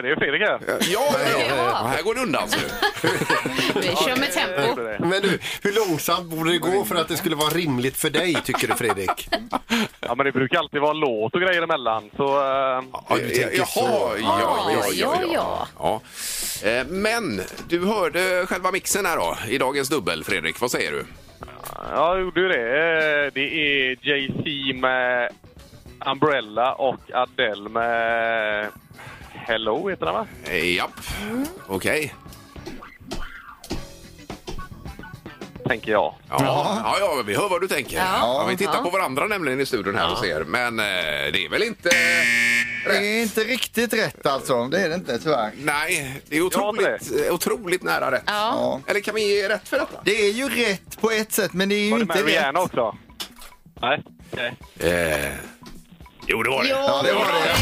det 0.03 0.11
är 0.11 0.17
Fredrik 0.19 0.43
här. 0.43 0.61
Ja, 0.69 1.15
ja, 1.33 1.57
ja. 1.57 1.87
här 1.87 2.03
går 2.03 2.15
det 2.15 2.21
undan. 2.21 2.49
Så. 2.49 2.59
Vi 3.81 3.87
kör 3.87 4.17
med 4.21 4.33
tempo. 4.33 4.83
Men 5.09 5.23
du, 5.23 5.39
hur 5.63 5.73
långsamt 5.89 6.31
borde 6.31 6.51
det 6.53 6.59
gå 6.59 6.85
för 6.85 6.95
att 6.95 7.09
det 7.09 7.17
skulle 7.17 7.37
vara 7.37 7.49
rimligt 7.51 7.97
för 7.97 8.11
dig, 8.11 8.35
tycker 8.45 8.69
du 8.69 8.75
Fredrik? 8.75 9.29
Ja, 10.01 10.15
men 10.15 10.27
det 10.27 10.33
brukar 10.33 10.59
alltid 10.59 10.81
vara 10.81 10.93
låt 10.93 11.35
och 11.35 11.41
grejer 11.41 11.63
emellan. 11.63 12.11
Så, 12.17 12.25
eh, 12.25 12.83
Ja, 12.93 13.05
du 13.11 13.29
tänker 13.31 13.57
Jaha, 13.57 13.67
så. 13.67 14.13
ja, 14.21 14.41
ja, 14.41 14.71
ja, 14.77 14.85
ja, 14.95 15.23
ja. 15.35 15.67
ja. 16.63 16.69
Eh, 16.71 16.87
Men 16.87 17.41
du 17.69 17.87
hörde 17.87 18.47
själva 18.47 18.71
mixen 18.71 19.07
här 19.07 19.17
då 19.17 19.37
i 19.49 19.59
dagens 19.59 19.89
dubbel, 19.89 20.25
Fredrik. 20.25 20.61
Vad 20.61 20.71
säger 20.71 20.93
du? 20.93 21.05
Ja, 21.75 22.15
jag 22.15 22.21
gjorde 22.21 22.41
ju 22.41 22.49
det. 22.49 23.31
Det 23.35 23.41
är 23.55 23.97
Jay-Z 24.03 24.75
med 24.81 25.29
Umbrella 26.07 26.75
och 26.75 27.01
Adele 27.15 27.69
med 27.69 28.69
Hello, 29.33 29.89
heter 29.89 30.07
den 30.07 30.15
va? 30.15 30.27
Eh, 30.45 30.75
japp, 30.77 30.91
okej. 31.67 32.15
Tänker 35.69 35.93
jag. 35.93 36.15
Ja, 36.31 36.37
ja, 36.85 36.97
ja, 37.01 37.23
vi 37.27 37.35
hör 37.35 37.49
vad 37.49 37.61
du 37.61 37.69
tänker. 37.69 37.97
Ja. 37.97 38.05
Ja, 38.21 38.47
vi 38.49 38.57
tittar 38.57 38.75
Ja. 38.75 38.83
på 38.83 38.91
varandra 38.91 39.27
nämligen 39.27 39.61
i 39.61 39.67
studion 39.67 39.97
här 39.97 40.13
och 40.13 40.19
ser. 40.19 40.45
Men 40.45 40.79
eh, 40.79 40.85
det 41.33 41.45
är 41.45 41.49
väl 41.51 41.63
inte... 41.63 41.91
Det 42.87 42.97
är 42.97 43.23
inte 43.23 43.41
riktigt 43.45 43.93
rätt 43.95 44.27
alltså. 44.27 44.67
Det 44.69 44.81
är 44.81 44.89
det 44.89 44.95
inte 44.95 45.19
tyvärr. 45.19 45.51
Nej, 45.57 46.23
det 46.29 46.37
är 46.37 46.41
otroligt, 46.43 47.27
eh, 47.27 47.35
otroligt 47.35 47.83
nära 47.83 48.11
rätt. 48.13 48.23
Ja. 48.27 48.81
Eller 48.87 49.01
kan 49.01 49.15
vi 49.15 49.37
ge 49.37 49.49
rätt 49.49 49.69
för 49.69 49.79
detta? 49.79 50.01
Det 50.05 50.21
är 50.29 50.33
ju 50.33 50.49
rätt 50.49 51.01
på 51.01 51.11
ett 51.11 51.33
sätt 51.33 51.53
men 51.53 51.69
det 51.69 51.75
är 51.75 51.85
ju 51.85 51.91
Var 51.91 51.99
det 51.99 52.03
inte 52.03 52.15
med 52.15 52.25
rätt. 52.25 52.33
Rihanna 52.35 52.61
också? 52.61 52.97
Nej. 53.81 54.03
Nej. 54.31 54.55
Eh, 54.81 55.33
jo, 56.27 56.43
det 56.43 56.51
var 56.51 56.63
det. 56.63 56.69
Jo, 56.69 56.77
Ja, 56.79 57.03
det 57.05 57.13
var 57.13 57.25
det. 57.25 57.55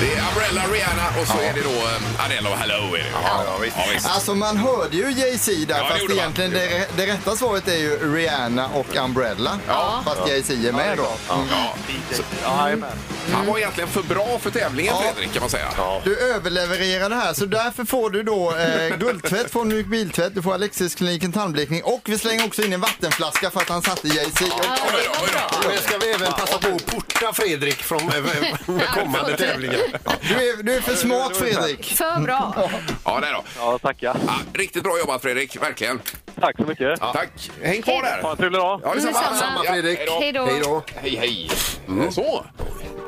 Det 0.00 0.14
är 0.14 0.22
Umbrella, 0.28 0.62
Rihanna 0.72 1.20
och 1.20 1.26
så 1.26 1.38
är 1.40 1.54
det 1.54 1.60
då 1.60 1.70
eh, 1.70 2.24
Adele 2.24 2.48
och 2.50 2.56
Hello. 2.58 2.94
Är 2.94 2.98
det. 2.98 3.04
Ja, 3.12 3.42
ja, 3.46 3.58
visst. 3.62 3.76
Ja, 3.78 3.84
visst. 3.94 4.06
Alltså 4.08 4.34
man 4.34 4.56
hörde 4.56 4.96
ju 4.96 5.10
Jay-Z 5.10 5.52
där 5.68 5.74
Ja, 5.78 5.82
det 5.82 5.88
fast 5.88 6.00
gjorde 6.00 6.14
man. 6.14 6.18
egentligen 6.22 6.50
det, 6.50 6.86
det 6.96 7.06
rätta 7.06 7.36
svaret 7.36 7.68
är 7.68 7.76
ju 7.76 8.14
Rihanna 8.16 8.68
och 8.68 8.96
Umbrella. 8.96 9.58
Ja. 9.68 10.02
Fast 10.04 10.28
Jay-Z 10.28 10.68
är 10.68 10.72
med 10.72 10.96
då. 10.98 11.34
Mm. 11.34 11.46
Ja. 11.50 11.74
Så, 12.16 12.22
Ja, 12.42 12.64
jajamän. 12.64 12.90
han 13.32 13.46
var 13.46 13.58
egentligen 13.58 13.88
för 13.90 14.02
bra 14.02 14.38
för 14.42 14.50
tävlingen, 14.50 14.94
Ja. 14.96 15.12
Fredrik, 15.14 15.32
kan 15.32 15.40
man 15.42 15.50
säga. 15.50 15.68
Du 16.04 16.18
överlevererade 16.18 17.14
här 17.14 17.32
så 17.34 17.44
därför 17.46 17.84
får 17.84 18.10
du 18.10 18.22
då 18.22 18.54
eh, 18.56 18.96
guldtvätt 18.98 19.52
från 19.52 19.68
Mjuk 19.68 19.86
Biltvätt, 19.86 20.34
du 20.34 20.42
får 20.42 20.54
Alexis-kliniken 20.54 21.32
tandblekning 21.32 21.82
och 21.84 22.00
vi 22.04 22.18
slänger 22.18 22.46
också 22.46 22.62
in 22.62 22.72
en 22.72 22.80
vattenflaska 22.80 23.50
för 23.50 23.60
att 23.60 23.68
han 23.68 23.82
satte 23.82 24.08
Jay-Z. 24.08 24.44
Ja, 24.48 24.76
det 24.92 25.08
var 25.08 25.26
bra. 25.32 25.68
Men 25.68 25.78
ska 25.78 25.98
vi 25.98 26.10
även 26.12 26.32
passa 26.32 26.58
på 26.58 26.68
att 26.76 26.86
porta 26.86 27.32
Fredrik 27.32 27.82
från 27.82 28.00
eh, 28.00 28.14
kommande 28.84 29.36
tävlingar? 29.36 29.78
Du 30.20 30.34
är, 30.34 30.62
du 30.62 30.74
är 30.76 30.80
för 30.80 30.94
smart 30.94 31.36
Fredrik. 31.36 31.84
För 31.96 32.20
bra. 32.20 32.70
Ja, 33.04 33.20
det 33.20 33.26
är 33.26 33.32
då. 33.32 33.44
Ja, 33.58 33.78
tackar. 33.78 34.16
Ja, 34.26 34.34
riktigt 34.54 34.82
bra 34.82 34.98
jobbat, 34.98 35.22
Fredrik. 35.22 35.62
Verkligen. 35.62 36.00
Tack 36.40 36.56
så 36.56 36.62
mycket. 36.62 37.00
Tack. 37.00 37.50
Häng 37.62 37.82
kvar 37.82 38.02
där. 38.02 38.22
Ha 38.22 38.30
en 38.30 38.36
trevlig 38.36 38.60
dag. 38.60 38.80
Ja, 38.84 38.94
detsamma. 38.94 39.12
Detsamma. 39.20 39.36
Samma 39.36 39.64
Ja, 39.64 39.72
Fredrik. 39.72 39.98
hej 39.98 40.06
då. 40.06 40.20
Hej 40.20 40.32
då. 40.32 40.46
Hej 40.46 40.60
då. 40.64 40.82
Hej, 40.94 41.16
hej. 41.16 41.50
Mm. 41.88 42.12
Så. 42.12 42.44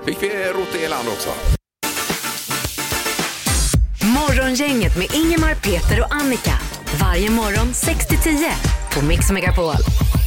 Fick 0.07 0.22
vi 0.22 0.28
rota 0.28 0.78
i 0.78 0.88
land 0.88 1.09
också. 1.09 1.31
Morgongänget 4.02 4.96
med 4.96 5.14
Ingemar, 5.14 5.54
Peter 5.54 6.00
och 6.00 6.14
Annika. 6.14 6.52
Varje 7.00 7.31
morgon 7.31 7.74
6 7.74 8.07
till 8.07 8.18
10 8.18 8.50
på 8.94 9.04
Mix 9.04 9.31
Megapol. 9.31 9.74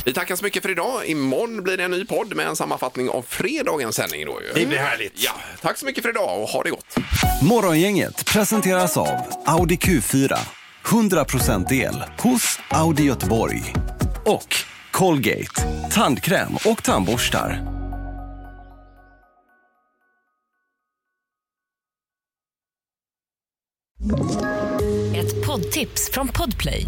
Vi 0.05 0.13
tackar 0.13 0.35
så 0.35 0.43
mycket 0.43 0.61
för 0.63 0.69
idag. 0.69 1.05
Imorgon 1.05 1.63
blir 1.63 1.77
det 1.77 1.83
en 1.83 1.91
ny 1.91 2.05
podd 2.05 2.35
med 2.35 2.47
en 2.47 2.55
sammanfattning 2.55 3.09
av 3.09 3.21
fredagens 3.21 3.95
sändning. 3.95 4.25
Då 4.25 4.41
ju. 4.41 4.61
Det 4.61 4.65
blir 4.65 4.77
härligt. 4.77 5.13
Ja, 5.15 5.31
tack 5.61 5.77
så 5.77 5.85
mycket 5.85 6.03
för 6.03 6.09
idag 6.09 6.41
och 6.41 6.47
ha 6.47 6.63
det 6.63 6.69
gott. 6.69 6.95
Morgongänget 7.41 8.25
presenteras 8.25 8.97
av 8.97 9.17
Audi 9.45 9.75
Q4. 9.75 10.37
100% 10.85 11.73
el 11.73 12.03
hos 12.19 12.59
Audi 12.69 13.03
Göteborg. 13.03 13.73
Och 14.25 14.55
Colgate, 14.91 15.89
tandkräm 15.91 16.55
och 16.65 16.83
tandborstar. 16.83 17.67
Ett 25.15 25.45
poddtips 25.45 26.09
från 26.13 26.27
Podplay. 26.27 26.87